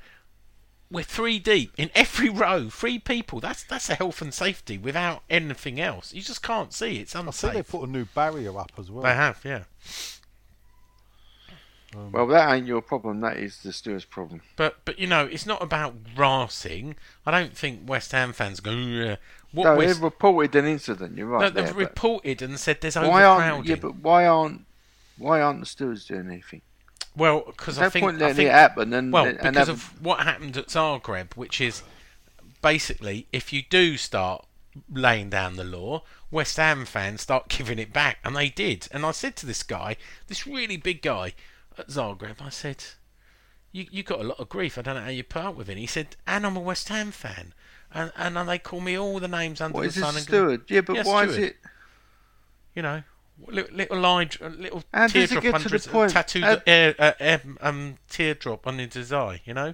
[0.91, 3.39] we're three deep in every row, three people.
[3.39, 6.13] That's that's a health and safety without anything else.
[6.13, 6.97] You just can't see.
[6.97, 9.03] It's I see they put a new barrier up as well.
[9.03, 9.63] They have, yeah.
[11.93, 13.19] Um, well, that ain't your problem.
[13.22, 14.41] That is the steward's problem.
[14.55, 16.95] But but you know, it's not about grassing.
[17.26, 18.72] I don't think West Ham fans go.
[18.72, 19.18] "Ugh."
[19.53, 21.18] What no, West, they've reported an incident.
[21.18, 21.53] You're no, right.
[21.53, 23.65] they've there, reported and said there's why aren't?
[23.65, 24.65] Yeah, but why aren't?
[25.18, 26.61] Why aren't the stewards doing anything?
[27.15, 28.93] Well, because No I think point I letting think it happen.
[28.93, 31.83] And Well, and because have- of what happened at Zagreb, which is
[32.61, 34.45] basically if you do start
[34.91, 38.87] laying down the law, West Ham fans start giving it back, and they did.
[38.91, 39.97] And I said to this guy,
[40.27, 41.33] this really big guy
[41.77, 42.83] at Zagreb, I said,
[43.71, 44.77] "You you got a lot of grief.
[44.77, 46.87] I don't know how you put up with it." He said, "And I'm a West
[46.89, 47.53] Ham fan."
[47.93, 50.15] And, and they call me all the names under what the is this sun.
[50.15, 50.61] and go- steward?
[50.69, 51.57] Yeah, but why is it?
[52.73, 53.03] You know,
[53.47, 59.11] little, little line, little teardrop under his tattooed how- air, uh, um, teardrop on his
[59.11, 59.41] eye.
[59.45, 59.73] You know,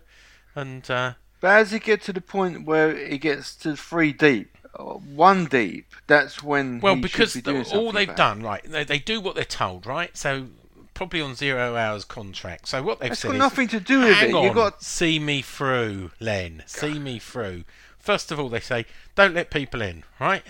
[0.55, 0.89] and.
[0.89, 5.45] Uh, But does it get to the point where it gets to three deep, one
[5.45, 5.93] deep?
[6.07, 8.63] That's when Well, because be the, all they've about done, right?
[8.63, 10.15] They, they do what they're told, right?
[10.17, 10.47] So
[10.93, 12.67] probably on zero hours contract.
[12.67, 14.33] So what they've That's said got is, nothing to do with it.
[14.33, 16.63] On, You got see me through, Len.
[16.65, 17.65] See me through.
[17.99, 20.43] First of all, they say don't let people in, right?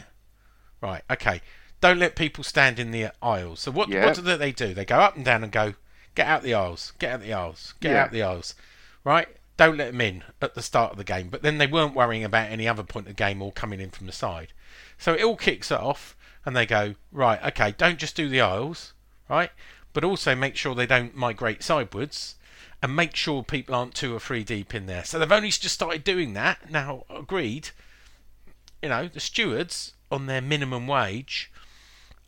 [0.80, 1.02] Right.
[1.12, 1.42] Okay.
[1.80, 3.62] Don't let people stand in the aisles.
[3.62, 4.74] So what what do they do?
[4.74, 5.76] They go up and down and go,
[6.16, 8.04] get out the aisles, get out the aisles, get Yeah.
[8.04, 8.56] out the aisles,
[9.04, 9.28] right?
[9.58, 11.30] Don't let them in at the start of the game.
[11.30, 13.92] But then they weren't worrying about any other point of the game or coming in
[13.92, 14.54] from the side.
[14.98, 18.94] So it all kicks off, and they go, right, okay, don't just do the aisles,
[19.30, 19.52] right?
[19.94, 22.36] But also make sure they don't migrate sidewards,
[22.82, 25.04] and make sure people aren't two or three deep in there.
[25.04, 26.70] So they've only just started doing that.
[26.70, 27.70] Now, agreed,
[28.82, 31.52] you know, the stewards on their minimum wage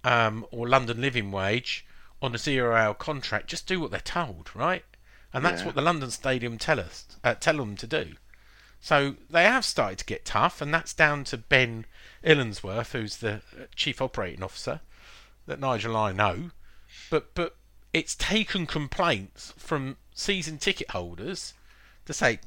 [0.03, 1.85] um, or London living wage
[2.21, 4.83] on a zero hour contract just do what they're told, right?
[5.33, 5.67] And that's Yeah.
[5.67, 8.15] what the London Stadium tell us, uh, tell them to do.
[8.81, 11.85] So they have started to get tough, and that's down to Ben
[12.23, 14.79] Illensworth, who's the uh, chief operating officer
[15.45, 16.51] that Nigel and I know.
[17.09, 17.55] But but
[17.93, 21.53] it's taken complaints from season ticket holders
[22.05, 22.39] to say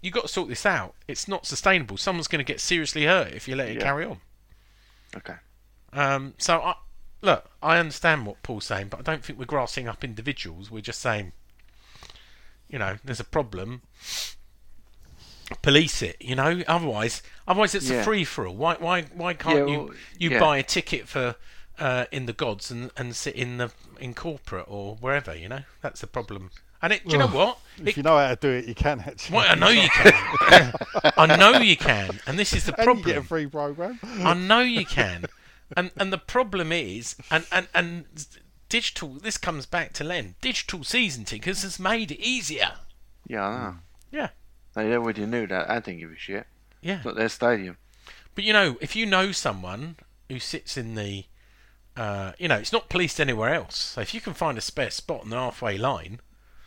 [0.00, 0.94] you've got to sort this out.
[1.06, 1.96] It's not sustainable.
[1.96, 3.82] Someone's going to get seriously hurt if you let it Yeah.
[3.82, 4.20] carry on.
[5.16, 5.36] okay.
[5.92, 6.74] Um, so I,
[7.20, 10.70] look, I understand what Paul's saying, but I don't think we're grassing up individuals.
[10.70, 11.32] We're just saying,
[12.68, 13.82] you know, there's a problem.
[15.60, 16.62] Police it, you know.
[16.66, 18.54] Otherwise, otherwise it's a free for all.
[18.56, 20.40] Why, why, why can't Yeah, you well, you yeah.
[20.40, 21.36] buy a ticket for
[21.78, 23.70] uh, in the gods and, and sit in the
[24.00, 25.36] in corporate or wherever?
[25.36, 26.50] You know, that's the problem.
[26.80, 27.58] And it, do you know what?
[27.78, 29.36] If It- you know how to do it, you can actually.
[29.36, 30.72] well, I know you can.
[31.18, 33.06] I know you can, and this is the and problem.
[33.06, 34.00] you get a free program.
[34.02, 35.26] I know you can.
[35.76, 38.26] And and the problem is and, and, and
[38.68, 40.34] digital this comes back to Len.
[40.40, 42.72] Digital season tickets has made it easier.
[43.26, 43.76] Yeah, I know.
[44.10, 44.28] Yeah.
[44.74, 45.68] They already knew that.
[45.70, 46.46] I didn't give a shit.
[46.80, 46.96] Yeah.
[46.96, 47.76] It's not their stadium.
[48.34, 49.96] But you know, if you know someone
[50.28, 51.24] who sits in the
[51.96, 53.76] uh, you know, it's not policed anywhere else.
[53.76, 56.20] So if you can find a spare spot on the halfway line,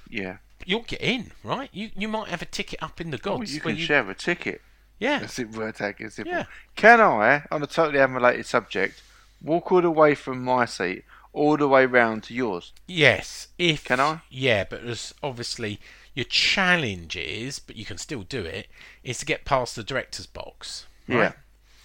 [0.07, 0.37] Yeah.
[0.65, 1.69] you'll get in, right?
[1.73, 3.55] You you might have a ticket up in the Oh, gods.
[3.55, 4.61] you where can share a ticket.
[4.99, 5.19] Yeah.
[5.19, 5.51] That's it.
[5.51, 6.33] Word tag is simple.
[6.33, 6.45] Yeah.
[6.75, 9.01] Can I, on a totally unrelated subject,
[9.41, 11.03] walk all the way from my seat
[11.33, 12.71] all the way round to yours?
[12.87, 14.21] Yes, if Can I?
[14.29, 15.79] Yeah, but there's obviously
[16.13, 18.67] Your challenge is, but you can still do it,
[19.03, 20.85] is to get past the director's box.
[21.07, 21.33] Yeah.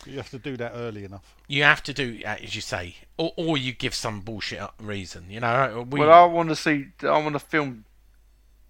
[0.06, 1.34] You have to do that early enough.
[1.48, 5.26] You have to do, uh, as you say, or, or you give some bullshit reason.
[5.28, 6.86] You know, we, Well, I want to see.
[7.02, 7.84] I want to film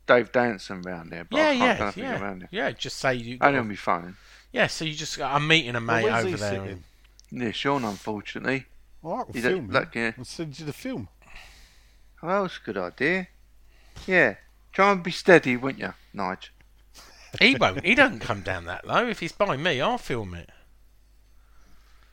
[0.06, 2.48] Dave dancing around there, but yeah, I can't yeah, go nothing yeah, around there.
[2.50, 2.70] yeah.
[2.72, 3.36] Just say you.
[3.40, 4.16] Only gonna be fun.
[4.52, 6.50] Yeah, so you just I'm meeting a mate where's over he there.
[6.64, 6.84] sitting?
[7.30, 8.66] Yeah, Sean, unfortunately.
[9.02, 10.12] All right, we'll You don't film look, yeah.
[10.18, 11.08] I'll send you the film.
[12.22, 13.28] Oh, that was a good idea.
[14.06, 14.34] Yeah.
[14.72, 16.50] Try and be steady, won't you, Nigel?
[17.38, 17.84] He won't.
[17.84, 19.06] He doesn't come down that low.
[19.08, 20.50] If he's by me, I'll film it.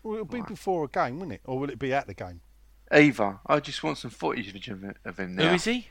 [0.04, 1.42] Well, it'll be before a game, won't it?
[1.46, 2.42] Or will it be at the game?
[2.94, 5.50] Eva, I just want some footage of him, of him now.
[5.50, 5.88] Who is he?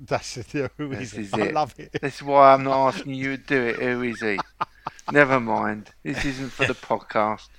[0.00, 0.54] That's it.
[0.54, 1.38] Yeah, who This is is it?
[1.40, 1.54] I it.
[1.54, 1.92] love it.
[2.00, 3.76] This is why I'm not asking you to do it.
[3.76, 4.38] Who is he?
[5.12, 5.90] Never mind.
[6.02, 7.48] This isn't for the podcast.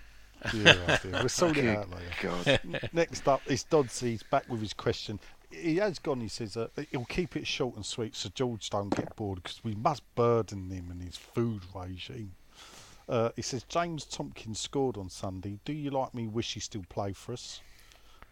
[0.53, 1.19] Yeah, right, yeah.
[1.19, 2.61] We'll sort it out later.
[2.71, 2.89] God.
[2.93, 4.11] Next up is Doddsy.
[4.11, 5.19] He's back with his question.
[5.51, 8.95] He has gone, he says, uh, he'll keep it short and sweet so George don't
[8.95, 12.31] get bored because we must burden him and his food regime.
[13.09, 15.59] Uh, he says, James Tomkins scored on Sunday.
[15.65, 16.27] Do you like me?
[16.29, 17.59] Wish he still play for us?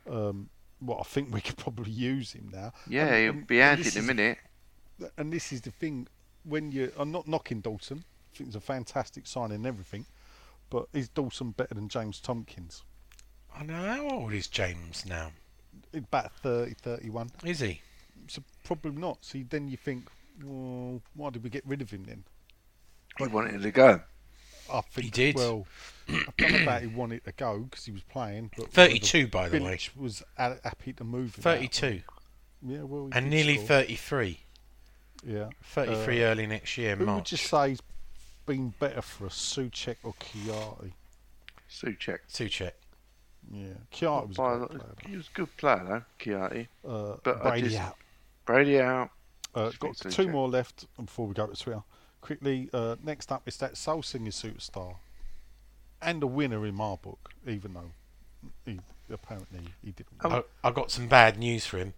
[0.09, 0.47] Um,
[0.81, 2.71] well, I think we could probably use him now.
[2.87, 4.37] Yeah, And- he'll be out in a minute.
[5.17, 6.07] and this is the thing
[6.45, 8.05] when you I'm not knocking Dawson
[8.37, 10.05] I think it's a fantastic sign and everything
[10.69, 12.83] but is Dawson better than James Tomkins
[13.57, 13.73] I know.
[13.73, 15.31] How old is James now?
[15.93, 17.81] about 30 31 Is he?
[18.27, 20.07] so probably not see then you think
[20.43, 22.23] well why did we get rid of him then
[23.17, 24.01] He wanted to go.
[24.71, 25.35] I think did.
[25.35, 25.65] well
[26.07, 29.49] I don't know about he wanted to go because he was playing but 32, by
[29.49, 29.59] the way.
[29.59, 31.57] Village was happy to move him out.
[31.57, 32.01] 32.
[32.67, 33.67] yeah well he And nearly score.
[33.67, 34.39] 33.
[35.25, 37.31] yeah 33 Uh, early next year, who would March.
[37.31, 37.79] you say's
[38.47, 40.93] been better for us Soucek or Chiari
[41.69, 42.19] Soucek.
[42.29, 42.71] Soucek.
[43.51, 45.09] yeah Chiari was a By great the- player though.
[45.09, 46.67] He was a good player, though, Chiati.
[46.87, 47.97] Uh, But Brady just- out.
[48.45, 49.09] Brady out.
[49.53, 51.83] Uh, got to two more left before we go to Twitter.
[52.21, 54.97] Quickly, uh, next up is that Soul Singer Superstar,
[56.01, 57.91] and a winner in my book, even though
[58.65, 58.79] he
[59.09, 60.17] apparently he didn't.
[60.23, 60.29] Oh.
[60.29, 60.43] win.
[60.63, 61.93] I, I got some bad news for him.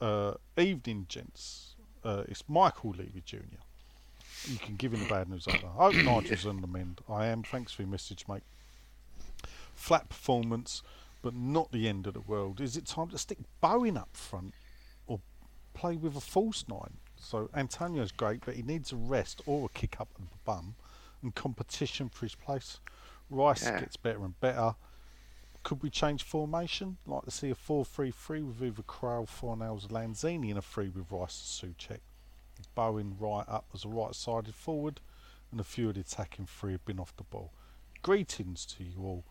[0.00, 1.74] Uh, evening, gents.
[2.04, 3.38] Uh, it's Michael Levy Jr.
[4.48, 5.66] You can give him the bad news later.
[5.78, 7.00] I hope Nigel's on the mend.
[7.08, 7.42] I am.
[7.42, 8.42] Thanks for your message, mate.
[9.74, 10.82] Flat performance,
[11.22, 12.60] but not the end of the world.
[12.60, 14.54] Is it time to stick Bowen up front
[15.06, 15.20] or
[15.74, 16.98] play with a false nine?
[17.16, 20.74] So Antonio's great, but he needs a rest or a kick up the bum
[21.22, 22.80] and competition for his place.
[23.30, 23.80] Rice Yeah.
[23.80, 24.74] gets better and better.
[25.62, 26.96] Could we change formation?
[27.06, 30.88] Like to see a 4 3 3 with either Crowell, Fornals, Lanzini and a 3
[30.88, 32.00] with Rice and Soucek.
[32.74, 35.00] Bowen right up as a right sided forward,
[35.50, 37.52] and a few of the attacking three have been off the ball.
[38.02, 39.24] Greetings to you all.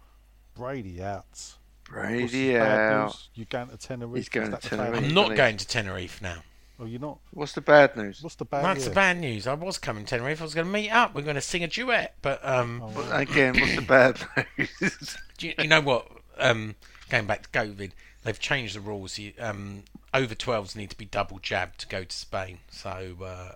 [0.56, 1.26] Brady out.
[1.30, 1.58] What's
[1.90, 3.08] Brady out.
[3.08, 3.30] news?
[3.36, 4.16] You going to Tenerife?
[4.16, 4.98] He's going to Tenerife.
[5.04, 6.44] I'm not going to Tenerife now.
[6.80, 7.20] Oh, you're not.
[7.32, 8.24] What's the bad news?
[8.24, 8.64] What's the bad?
[8.64, 8.90] That's yeah.
[8.90, 9.46] the bad news.
[9.46, 10.42] I was coming to Tenerife.
[10.42, 11.14] I was going to meet up.
[11.14, 12.16] We're going to sing a duet.
[12.22, 14.20] But um, Oh, Well, Again, what's the bad
[14.58, 15.18] news?
[15.38, 16.08] do you, you know what?
[16.40, 16.76] Um,
[17.10, 17.92] going back to COVID,
[18.24, 19.20] they've changed the rules.
[19.20, 22.60] You, um, over 12s need to be double jabbed to go to Spain.
[22.70, 23.54] So uh,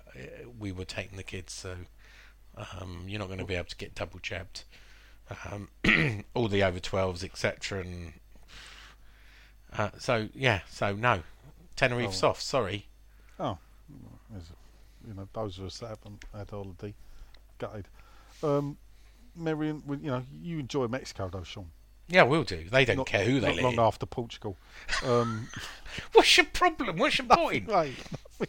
[0.58, 1.54] we were taking the kids.
[1.54, 1.76] So
[2.58, 4.64] um, you're not going to be able to get double jabbed.
[5.52, 5.70] Um,
[6.34, 7.82] all the over 12s, etc.
[7.82, 8.14] And
[9.78, 10.62] uh, so yeah.
[10.70, 11.22] So no,
[11.76, 12.42] Tenerife's off.
[12.42, 12.88] Sorry.
[13.40, 13.58] Oh,
[15.08, 16.94] you know, those of us that haven't had holiday,
[17.58, 17.88] gutted.
[18.44, 18.78] Um,
[19.36, 21.70] Marion, you know, you enjoy Mexico though, Sean.
[22.08, 22.66] Yeah, we'll do.
[22.70, 23.64] They don't Not- care who they not live.
[23.64, 24.58] long after Portugal.
[25.04, 25.50] Um,
[26.14, 26.98] What's your problem?
[26.98, 27.68] What's your point?
[27.70, 27.94] right.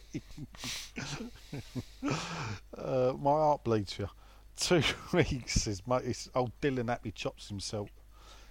[2.77, 4.09] uh, my heart bleeds for you.
[4.57, 4.81] Two
[5.13, 7.89] weeks is my it's old Dylan Happy chops himself.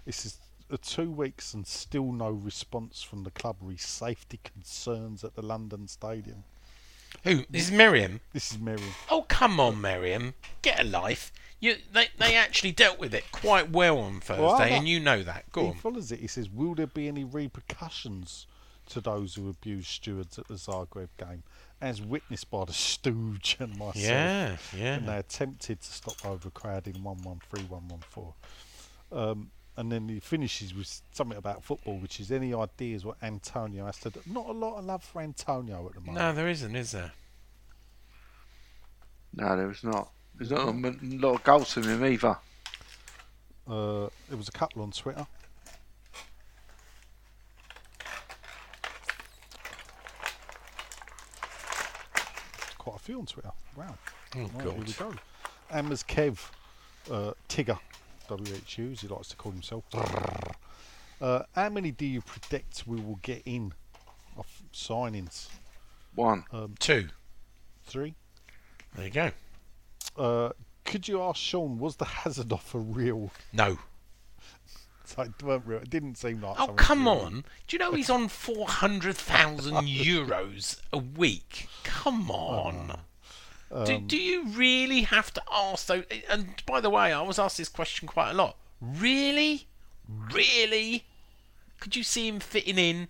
[0.04, 0.38] This is
[0.72, 5.42] uh, two weeks and still no response from the club re safety concerns at the
[5.42, 6.44] London Stadium.
[7.24, 7.42] Who?
[7.50, 8.20] This is Miriam.
[8.32, 8.90] This is Miriam.
[9.10, 10.34] Oh, come on, Miriam.
[10.62, 11.32] Get a life.
[11.58, 15.22] You, they, they actually dealt with it quite well on Thursday, Well, and you know
[15.22, 15.50] that.
[15.52, 15.74] Go he on.
[15.76, 16.20] follows it.
[16.20, 18.46] He says, "Will there be any repercussions
[18.90, 21.42] to those who abuse stewards at the Zagreb game,
[21.80, 24.94] as witnessed by the Stooge and myself?" Yeah, yeah.
[24.96, 28.34] And they attempted to stop overcrowding one one three one one four.
[29.10, 33.86] Um, and then he finishes with something about football, which is any ideas what Antonio
[33.86, 34.20] has to do.
[34.26, 36.16] Not a lot of love for Antonio at the moment.
[36.18, 37.12] No, there isn't, is there?
[39.34, 40.10] no, there was not.
[40.38, 42.36] There's not a lot of goals from him either.
[43.66, 45.26] Uh, there was a couple on Twitter.
[52.78, 53.50] Quite a few on Twitter.
[53.76, 53.94] Wow.
[54.36, 55.14] Oh, Right, here we go.
[55.72, 56.38] Ammers Kev,
[57.10, 57.78] uh, Tigger,
[58.28, 59.84] WHU as he likes to call himself.
[61.20, 63.72] Uh, how many do you predict we will get in
[64.36, 65.48] of signings?
[66.14, 66.44] One.
[66.78, 67.08] Two.
[67.84, 68.14] Three?
[68.94, 69.30] There you go.
[70.16, 70.50] Uh,
[70.84, 73.30] could you ask Sean, was the Hazard offer real?
[73.52, 73.78] No.
[75.18, 75.78] It weren't real.
[75.78, 76.60] It didn't seem like.
[76.60, 77.14] Oh come real.
[77.14, 77.44] on!
[77.68, 81.68] Do you know he's on four hundred thousand euros a week?
[81.84, 82.98] Come on.
[83.84, 86.02] do, Um, do you really have to ask though?
[86.28, 88.56] And by the way, I was asked this question quite a lot.
[88.80, 89.68] Really,
[90.08, 91.04] really?
[91.78, 93.08] Could you see him fitting in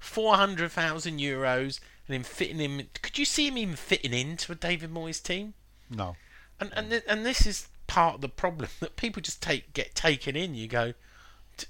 [0.00, 2.88] four hundred thousand euros and him fitting in?
[3.00, 5.54] Could you see him even fitting into a David Moyes team?
[5.88, 6.16] No.
[6.60, 9.94] And and thi- and this is part of the problem that people just take get
[9.94, 10.54] taken in.
[10.54, 10.92] You go,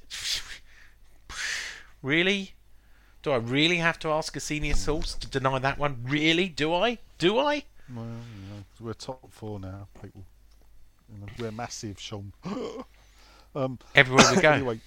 [2.02, 2.52] really?
[3.22, 5.98] Do I really have to ask a senior source to deny that one?
[6.04, 6.48] Really?
[6.48, 6.98] Do I?
[7.18, 7.64] Do I?
[7.94, 10.22] Well, you know, we're top four now, people.
[11.12, 12.32] You know, we're massive, Sean.
[13.54, 14.52] um, Everywhere we go.
[14.52, 14.80] anyway,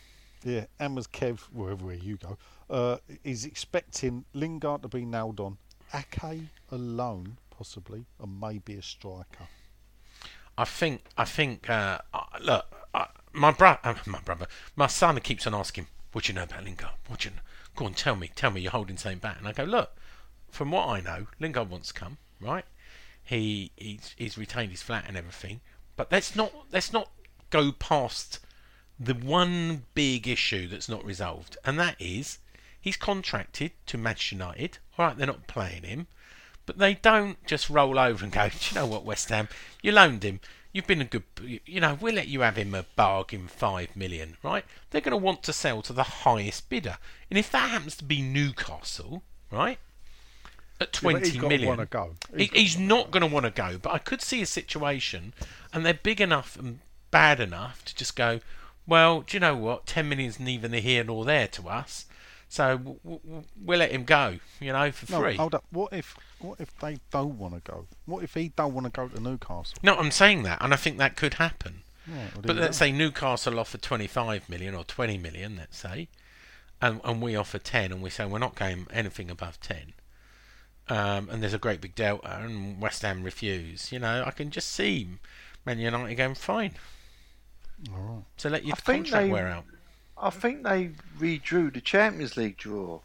[0.43, 2.37] yeah, Ammers Kev, wherever you go,
[2.69, 5.57] uh, is expecting Lingard to be nailed on.
[5.93, 9.47] Ake alone, possibly, and maybe a striker.
[10.57, 11.99] I think I think uh,
[12.41, 16.35] look, uh, my brother, uh, my brother, my son keeps on asking, "What do you
[16.35, 16.91] know about Lingard?
[17.07, 17.41] What do you know?
[17.75, 18.61] Go on, tell me, tell me.
[18.61, 19.95] You're holding something back." And I go, "Look,
[20.49, 22.65] from what I know, Lingard wants to come, right?
[23.23, 25.61] He he's, he's retained his flat and everything,
[25.95, 27.09] but let's not let's not
[27.49, 28.39] go past
[28.99, 32.39] the one big issue that's not resolved, and that is
[32.79, 34.77] he's contracted to Manchester United.
[34.97, 36.07] All right, they're not playing him.
[36.71, 39.49] But they don't just roll over and go, Do you know what, West Ham?
[39.81, 40.39] You loaned him.
[40.71, 41.23] You've been a good,
[41.65, 44.63] you know, we'll let you have him a bargain five million, right?
[44.89, 46.97] They're going to want to sell to the highest bidder.
[47.29, 49.79] And if that happens to be Newcastle, right,
[50.79, 52.15] at Yeah, twenty he's million, wanna go.
[52.37, 53.77] he- He's he's not going to want to go.
[53.81, 55.33] But I could see a situation,
[55.73, 56.79] and they're big enough and
[57.11, 58.39] bad enough to just go,
[58.87, 59.85] well, do you know what?
[59.87, 62.05] Ten million's neither the here nor there to us.
[62.47, 65.35] So we'll let him go, you know, for No, free.
[65.35, 65.65] hold up.
[65.69, 67.87] What if what if they don't want to go?
[68.05, 69.77] What if he don't want to go to Newcastle?
[69.83, 71.83] No, I'm saying that, and I think that could happen.
[72.07, 72.85] Right, well, But let's go.
[72.85, 76.07] say Newcastle offer 25 million or 20 million, let's say,
[76.81, 79.93] and, and we offer 10, and we say we're not going anything above 10.
[80.89, 83.91] Um, and there's a great big delta, and West Ham refuse.
[83.91, 85.07] You know, I can just see
[85.65, 86.73] Man United going fine.
[87.93, 88.23] All right.
[88.37, 89.65] So let your I think contract they- wear out.
[90.23, 92.99] I think they redrew the Champions League draw.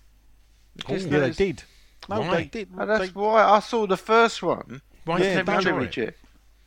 [0.75, 1.63] Because Yeah, they did.
[2.09, 2.37] No, Why?
[2.37, 2.69] they did.
[2.79, 4.83] Oh, that's they, why I saw the first one.
[5.05, 5.53] Why Yeah, did they
[5.83, 6.17] that's it?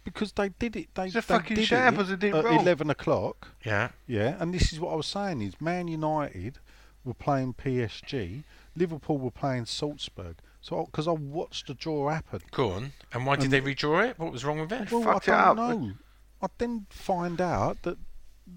[0.03, 0.90] Because they did it.
[0.95, 2.60] They, It's a they fucking did shambles, it they did at wrong.
[2.60, 3.49] eleven o'clock.
[3.66, 3.90] Yeah.
[4.07, 6.57] Yeah, and this is what I was saying: is Man United
[7.03, 8.44] were playing PSG,
[8.76, 10.38] Liverpool were playing Salzburg.
[10.61, 12.41] So because I watched the draw happen.
[12.52, 12.91] Go on.
[13.14, 14.20] And why did And- they redraw it?
[14.20, 14.91] What was wrong with it?
[14.91, 15.57] Well, fucked I up.
[15.57, 15.94] don't know.
[16.41, 17.98] I then find out that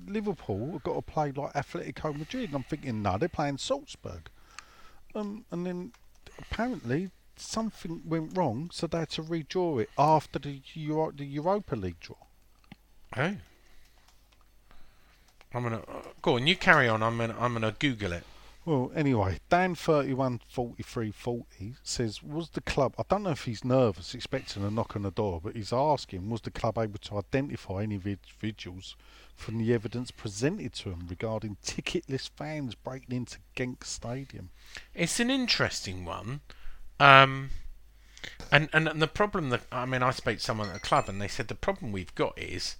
[0.07, 4.29] Liverpool have got to play like Atletico Madrid, and I'm thinking, no, they're playing Salzburg.
[5.15, 5.93] Um, and then
[6.43, 11.77] apparently something went wrong, so they had to redraw it after the Euro- the Europa
[11.77, 12.17] League draw.
[13.17, 13.37] Oh.
[15.55, 16.47] I'm gonna uh, go on.
[16.47, 17.03] You carry on.
[17.03, 18.25] I'm gonna I'm gonna Google it.
[18.65, 22.95] Well, anyway, Dan thirty one forty three forty says, was the club?
[22.97, 26.31] I don't know if he's nervous, expecting a knock on the door, but he's asking,
[26.31, 28.95] was the club able to identify any individuals
[29.35, 34.51] from the evidence presented to him regarding ticketless fans breaking into Genk Stadium?
[34.95, 36.41] It's an interesting one.
[37.01, 37.51] Um,
[38.51, 41.09] and, and and the problem that I mean, I spoke to someone at the club,
[41.09, 42.77] and they said the problem we've got is,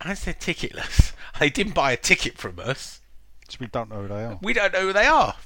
[0.00, 3.00] as they're ticketless, they didn't buy a ticket from us.
[3.48, 4.38] So we don't know who they are.
[4.42, 5.36] We don't know who they are.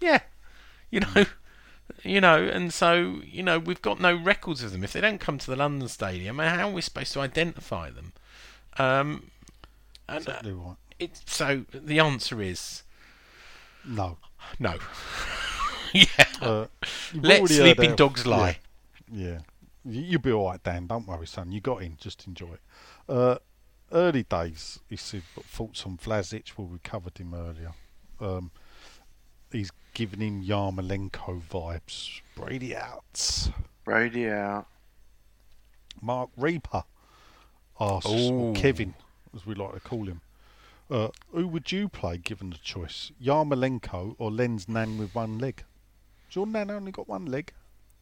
[0.00, 0.20] Yeah,
[0.90, 1.26] you know,
[2.02, 4.84] you know, and so you know we've got no records of them.
[4.84, 8.12] If they don't come to the London Stadium, how are we supposed to identify them?
[8.78, 9.30] Um,
[10.16, 10.76] Exactly right.
[10.98, 12.82] it, so the answer is
[13.86, 14.18] No.
[14.58, 14.76] no.
[15.92, 16.06] yeah.
[16.40, 16.66] Uh,
[17.14, 18.58] Let sleeping our- dogs lie.
[19.10, 19.26] Yeah.
[19.26, 19.38] yeah.
[19.84, 20.86] You- You'll be alright, Dan.
[20.86, 21.52] Don't worry, son.
[21.52, 21.96] You got in.
[21.98, 22.60] Just enjoy it.
[23.08, 23.36] Uh,
[23.92, 26.52] early days, he said, but thoughts on Vlasic.
[26.56, 27.72] Well, we covered him earlier.
[28.20, 28.50] Um,
[29.50, 32.20] he's giving him Yarmolenko vibes.
[32.36, 33.48] Brady out.
[33.84, 34.66] Brady out.
[36.02, 36.84] Mark Reaper
[37.80, 38.32] asks, Ooh.
[38.32, 38.94] or Kevin,
[39.34, 40.20] as we like to call him,
[40.90, 43.12] uh, who would you play given the choice?
[43.22, 45.62] Yarmolenko or Len's Nan with one leg?
[46.26, 47.52] Has your Nan only got one leg?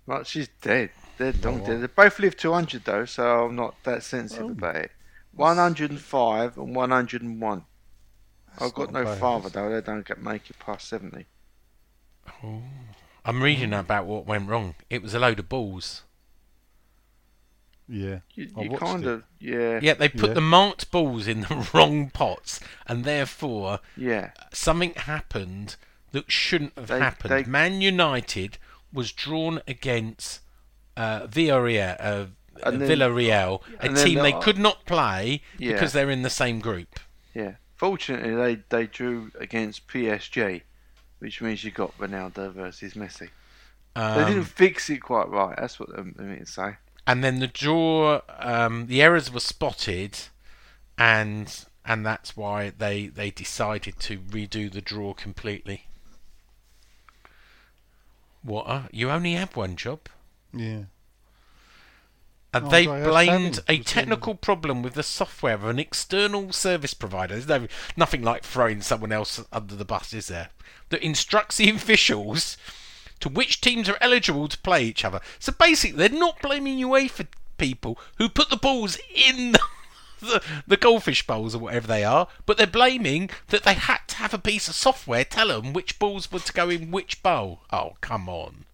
[0.06, 0.90] Well, she's dead.
[1.18, 1.66] They're long Oh.
[1.66, 1.82] dead.
[1.82, 4.50] They both live 200 though, so I'm not that sensitive Oh.
[4.52, 4.92] about it.
[5.32, 7.64] 105 and 101.
[8.58, 9.18] I've got no bad.
[9.20, 9.70] father though.
[9.70, 11.26] They don't get make it past 70.
[13.24, 14.74] I'm reading about what went wrong.
[14.88, 16.02] It was a load of balls.
[17.88, 18.18] Yeah.
[18.34, 19.08] You, you kind it.
[19.10, 20.34] of, yeah, Yeah, they put Yeah.
[20.34, 24.32] the marked balls in the wrong pots, and therefore yeah.
[24.52, 25.76] something happened
[26.12, 27.30] that shouldn't have They- happened.
[27.32, 28.58] they- Man United
[28.92, 30.40] was drawn against
[30.96, 32.26] uh, Villarreal, uh,
[32.70, 35.72] then- Villarreal, a team they could not play Yeah.
[35.74, 36.98] because they're in the same group.
[37.34, 37.52] Yeah.
[37.76, 40.62] Fortunately, they they drew against PSG,
[41.20, 43.28] which means you got Ronaldo versus Messi.
[43.94, 45.56] They Um, didn't fix it quite right.
[45.56, 46.76] That's what I mean to say.
[47.08, 50.18] And then the draw, um, the errors were spotted,
[50.98, 55.86] and and that's why they they decided to redo the draw completely.
[58.42, 58.66] What?
[58.66, 60.00] Uh, you only have one job.
[60.52, 60.82] Yeah.
[62.52, 66.92] And Oh, they sorry, blamed a technical problem with the software of an external service
[66.94, 67.38] provider.
[67.38, 70.50] There's no, nothing like throwing someone else under the bus, is there?
[70.90, 72.58] That instructs the officials
[73.20, 75.20] to which teams are eligible to play each other.
[75.38, 77.26] So basically, they're not blaming UEFA
[77.58, 79.60] people who put the balls in the,
[80.20, 84.16] the, the goldfish bowls or whatever they are, but they're blaming that they had to
[84.16, 87.60] have a piece of software tell them which balls were to go in which bowl.
[87.72, 88.64] Oh, come on.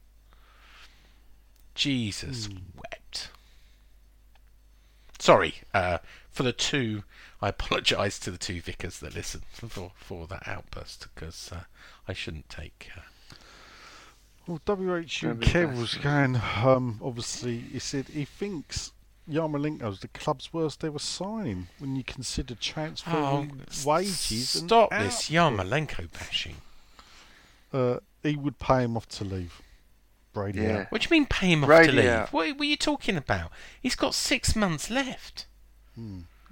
[1.75, 3.31] Jesus wept.
[5.19, 5.99] Sorry uh,
[6.31, 7.03] for the two.
[7.41, 11.65] I apologise to the two vicars that listened for for that outburst because uh,
[12.07, 12.91] I shouldn't take.
[12.97, 13.01] Uh,
[14.47, 18.93] Well, WHU Don't be Kev was going, um, obviously, he said he thinks
[19.31, 24.55] Yarmolenko's the club's worst ever signing when you consider transfer oh, s- wages.
[24.57, 25.67] and stop this output.
[25.69, 26.57] Yarmolenko bashing.
[27.73, 29.63] Uh, he would pay him off to leave.
[30.35, 30.79] Brady Yeah.
[30.81, 30.93] out.
[30.93, 32.09] What do you mean pay him off Brady to leave?
[32.11, 32.33] out.
[32.33, 33.51] What, what are you talking about?
[33.81, 35.47] He's got six months left.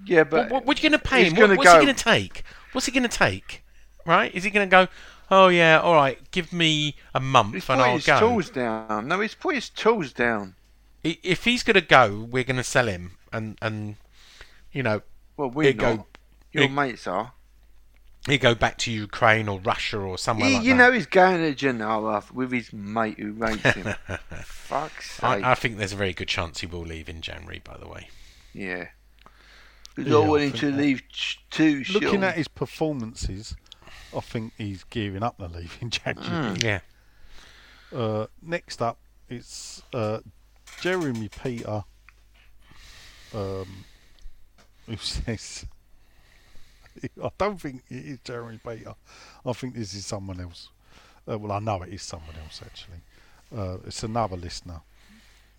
[0.05, 1.35] Yeah, but What, what, what are you going to pay him?
[1.35, 2.44] What, gonna what's he going to take?
[2.73, 3.64] What's he going to take?
[4.06, 4.35] Right?
[4.35, 4.89] Is he going to go?
[5.34, 6.18] Oh yeah, all right.
[6.30, 8.20] Give me a month he's and I'll his go.
[8.20, 9.09] tools down.
[9.09, 10.54] No, he's put his tools down.
[11.04, 13.96] I- If he's going to go, we're going to sell him, and and
[14.72, 15.00] you know
[15.38, 15.96] Well, we He'd not.
[15.96, 16.06] go-
[16.52, 17.32] Your he'd- mates are.
[18.26, 20.76] he go back to Ukraine or Russia or somewhere He, like you that.
[20.76, 23.94] know he's going to Genoa with his mate who rates him.
[24.44, 25.24] Fuck's sake.
[25.44, 27.62] I, I think there's a very good chance he will leave in January.
[27.64, 28.10] By the way,
[28.52, 28.88] Yeah.
[29.94, 32.22] Because Yeah, I I want think to that- leave ch- too Looking short.
[32.24, 33.56] at his performances,
[34.16, 36.59] I think he's gearing up to leave in January.
[36.62, 36.80] yeah.
[37.93, 38.98] Uh, next up,
[39.28, 40.20] it's uh,
[40.80, 41.84] Jeremy Peter,
[43.34, 43.84] um,
[44.86, 45.66] who says,
[47.22, 48.94] I don't think it is Jeremy Peter.
[49.44, 50.68] I think this is someone else.
[51.30, 53.01] Uh, well, I know it is someone else actually.
[53.56, 54.80] Uh, it's another listener.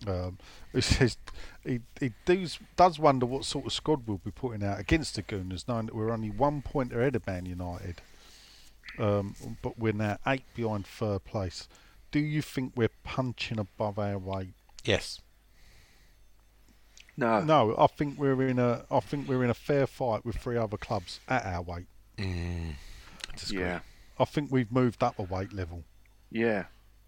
[0.06, 0.38] Um,
[0.72, 1.16] who says
[1.64, 5.22] he, he does, does wonder what sort of squad we'll be putting out against the
[5.22, 8.02] Gooners, knowing that we're only one point ahead of Man United.
[8.98, 11.68] Um, but we're now eight behind third place.
[12.12, 14.54] Do you think we're punching above our weight?
[14.84, 15.20] Yes.
[17.16, 17.40] no.
[17.40, 18.84] No, I think we're in a.
[18.90, 21.86] I think we're in a fair fight with three other clubs at our weight.
[22.18, 22.74] Mm,
[23.32, 23.50] I.
[23.50, 23.80] Yeah.
[24.18, 25.82] I think we've moved up a weight level.
[26.30, 26.64] Yeah.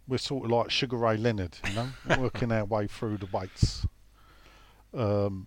[0.08, 1.88] We're sort of like Sugar Ray Leonard, you know,
[2.18, 3.86] working our way through the weights.
[4.94, 5.46] Um,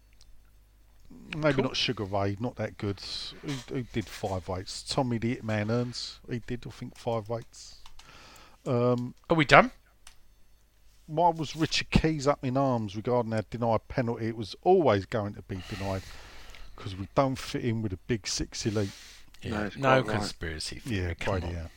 [1.35, 1.63] maybe Cool.
[1.65, 2.99] not Sugar Ray, not that good.
[3.41, 4.83] Who, who did five weights?
[4.83, 7.77] Tommy the Hitman Hearns, he did, I think, five weights.
[8.65, 9.71] Um, Are we done?
[11.07, 14.27] why was Richard Keys up in arms regarding our denied penalty?
[14.27, 16.03] It was always going to be denied
[16.75, 18.91] because we don't fit in with a big six elite.
[19.43, 19.65] No, Yeah.
[19.65, 20.19] it's No, quite right.
[20.19, 20.81] conspiracy.
[20.85, 21.15] Yeah.
[21.15, 21.63] Come Brady on.
[21.63, 21.71] out.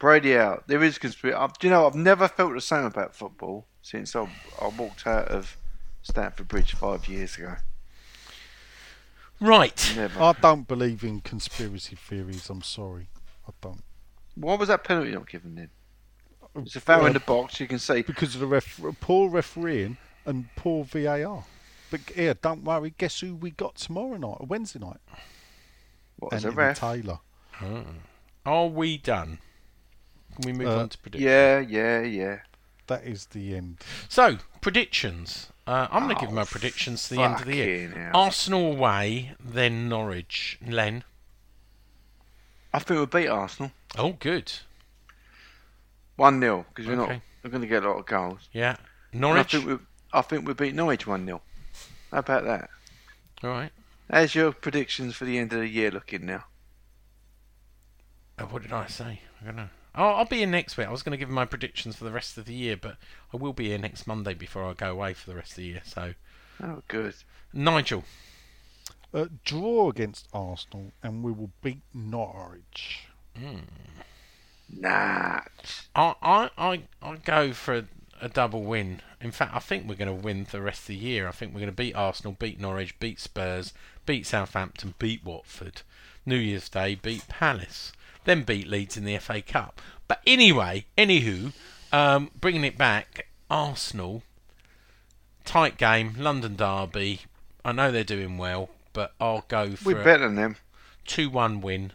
[0.00, 0.66] Brady out.
[0.66, 1.52] There is conspiracy.
[1.60, 4.28] Do you know, I've never felt the same about football since I,
[4.60, 5.56] I walked out of
[6.02, 7.56] Stamford Bridge five years ago.
[9.40, 9.92] Right.
[9.96, 10.20] Never.
[10.22, 12.50] I don't believe in conspiracy theories.
[12.50, 13.08] I'm sorry,
[13.48, 13.82] I don't.
[14.34, 15.70] Why was that penalty not given then?
[16.56, 17.60] It's a foul in the box.
[17.60, 18.02] You can see.
[18.02, 19.96] because of the ref- poor refereeing
[20.26, 21.44] and poor VAR.
[21.90, 22.94] But here, don't worry.
[22.98, 24.98] Guess who we got tomorrow night, or Wednesday night?
[26.18, 26.78] What is a Anthony ref?
[26.80, 27.18] Taylor.
[28.46, 29.38] Are we done?
[30.36, 31.24] Can we move Uh, on to predictions?
[31.30, 32.38] Yeah, yeah, yeah.
[32.86, 33.78] That is the end.
[34.08, 35.48] So predictions.
[35.70, 37.88] Uh, I'm going to give Oh, my predictions to the end of the year.
[37.90, 38.10] hell.
[38.12, 40.58] Arsenal away, then Norwich.
[40.66, 41.04] Len.
[42.74, 44.52] I think we'll beat Arsenal Oh, good.
[46.16, 48.48] one 0 because we're not we're going to get a lot of goals.
[48.52, 48.78] Yeah.
[49.12, 49.78] And I think we
[50.12, 51.40] I think we beat Norwich one 0
[52.10, 52.68] How about that?
[53.44, 53.70] All right.
[54.10, 56.46] How's your predictions for the end of the year looking now?
[58.36, 59.20] Uh, what did I say?
[59.40, 59.68] I don't know.
[59.94, 60.86] Oh, I'll be here next week.
[60.86, 62.96] I was going to give my predictions for the rest of the year, but
[63.34, 65.64] I will be here next Monday before I go away for the rest of the
[65.64, 65.82] year.
[65.84, 66.14] So,
[66.62, 67.14] Oh, good.
[67.52, 68.04] Nigel.
[69.12, 73.08] Uh, draw against Arsenal, and we will beat Norwich.
[74.68, 75.40] Nah.
[75.96, 77.84] I I I I go for a,
[78.20, 79.00] a double win.
[79.20, 81.26] In fact, I think we're going to win for the rest of the year.
[81.26, 83.72] I think we're going to beat Arsenal, beat Norwich, beat Spurs,
[84.06, 85.82] beat Southampton, beat Watford.
[86.26, 87.92] New Year's Day, beat Palace,
[88.24, 89.80] then beat Leeds in the FA Cup.
[90.08, 91.52] But anyway, anywho,
[91.92, 94.22] um, bringing it back, Arsenal.
[95.44, 97.22] tight game, London Derby.
[97.64, 100.56] I know they're doing well, but I'll go for We're better than them.
[101.06, 101.92] 2-1 win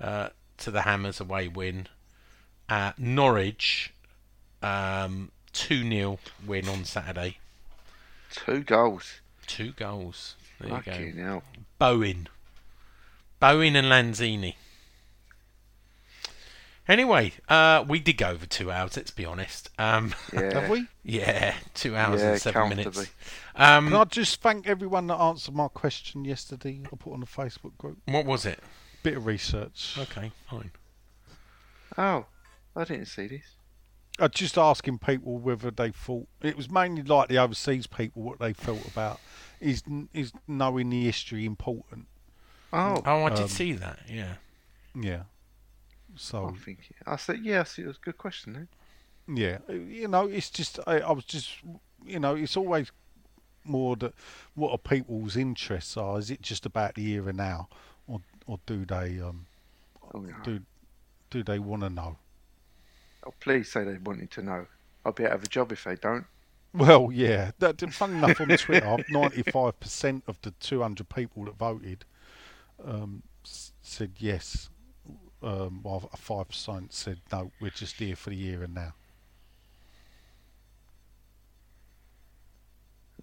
[0.00, 0.28] uh,
[0.58, 1.88] to the Hammers away win.
[2.68, 3.92] Uh, Norwich,
[4.62, 7.38] um, 2-0 win on Saturday.
[8.30, 9.20] Two goals.
[9.46, 10.36] Two goals.
[10.60, 11.22] There you go.
[11.22, 11.42] Hell.
[11.78, 12.28] Bowen.
[13.40, 14.54] Bowen and Lanzini.
[16.88, 19.70] Anyway, uh, we did go over two hours, let's be honest.
[19.78, 20.60] Um, Yeah.
[20.60, 20.88] Have we?
[21.04, 22.98] yeah, two hours Yeah, and seven minutes.
[23.54, 26.80] Um, Can I just thank everyone that answered my question yesterday?
[26.84, 27.98] I put on the Facebook group.
[28.06, 28.58] what was it?
[29.04, 29.96] Bit of research.
[29.98, 30.72] Okay, fine.
[31.96, 32.26] Oh,
[32.74, 33.44] I didn't see this.
[34.18, 38.38] I just asking people whether they thought it was mainly like the overseas people what
[38.38, 39.20] they felt about
[39.60, 39.82] is
[40.12, 42.06] is knowing the history important.
[42.72, 44.34] Oh, Oh, I did Um, see that, yeah.
[44.94, 45.22] Yeah.
[46.16, 47.78] So I think I said yes.
[47.78, 48.52] It was a good question.
[48.52, 48.68] Then.
[49.36, 51.50] Yeah, you know, it's just I, I was just,
[52.04, 52.90] you know, it's always
[53.64, 54.14] more that
[54.54, 56.18] what are people's interests are.
[56.18, 57.68] Is it just about the here and now,
[58.06, 59.46] or or do they um
[60.14, 60.34] Oh, no.
[60.42, 60.60] do
[61.30, 62.18] do they want to know?
[63.26, 64.66] oh, please say they wanted to know.
[65.04, 66.26] I'll be out of a job if they don't.
[66.74, 67.52] Well, yeah.
[67.58, 72.04] That, fun enough on Twitter, ninety-five percent of the two hundred people that voted
[72.84, 74.68] um, said yes.
[75.42, 77.50] Um, while five percent said no.
[77.60, 78.94] We're just here for the year and now.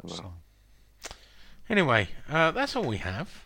[0.04, 0.34] Well, So.
[1.70, 3.46] Anyway, uh, that's all we have.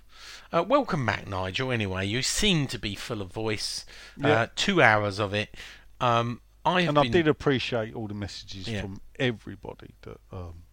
[0.51, 1.71] Uh, welcome back, Nigel.
[1.71, 3.85] Anyway, you seem to be full of voice.
[4.23, 4.45] Uh, Yeah.
[4.55, 5.53] two hours of it.
[5.99, 7.11] Um, I have and I been.
[7.11, 8.81] did appreciate all the messages Yeah.
[8.81, 10.63] from everybody that um,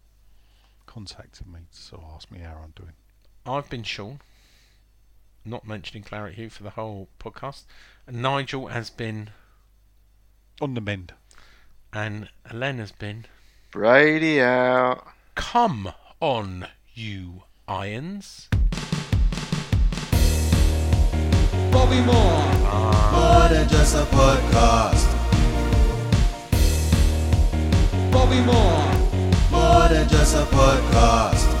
[0.85, 2.93] contacted me to ask me how I'm doing.
[3.45, 4.21] I've been Sean.
[5.43, 7.63] Not mentioning Claret Hugh for the whole podcast.
[8.07, 9.31] And Nigel has been,
[10.59, 11.13] On the mend.
[11.93, 13.25] and Len has been.
[13.71, 15.07] Brady out.
[15.35, 18.49] Come on, you irons.
[21.71, 22.45] Bobby Moore.
[22.73, 23.47] Ah.
[23.49, 25.07] More than just a podcast.
[28.11, 28.91] Bobby Moore.
[29.51, 31.60] More than just a podcast.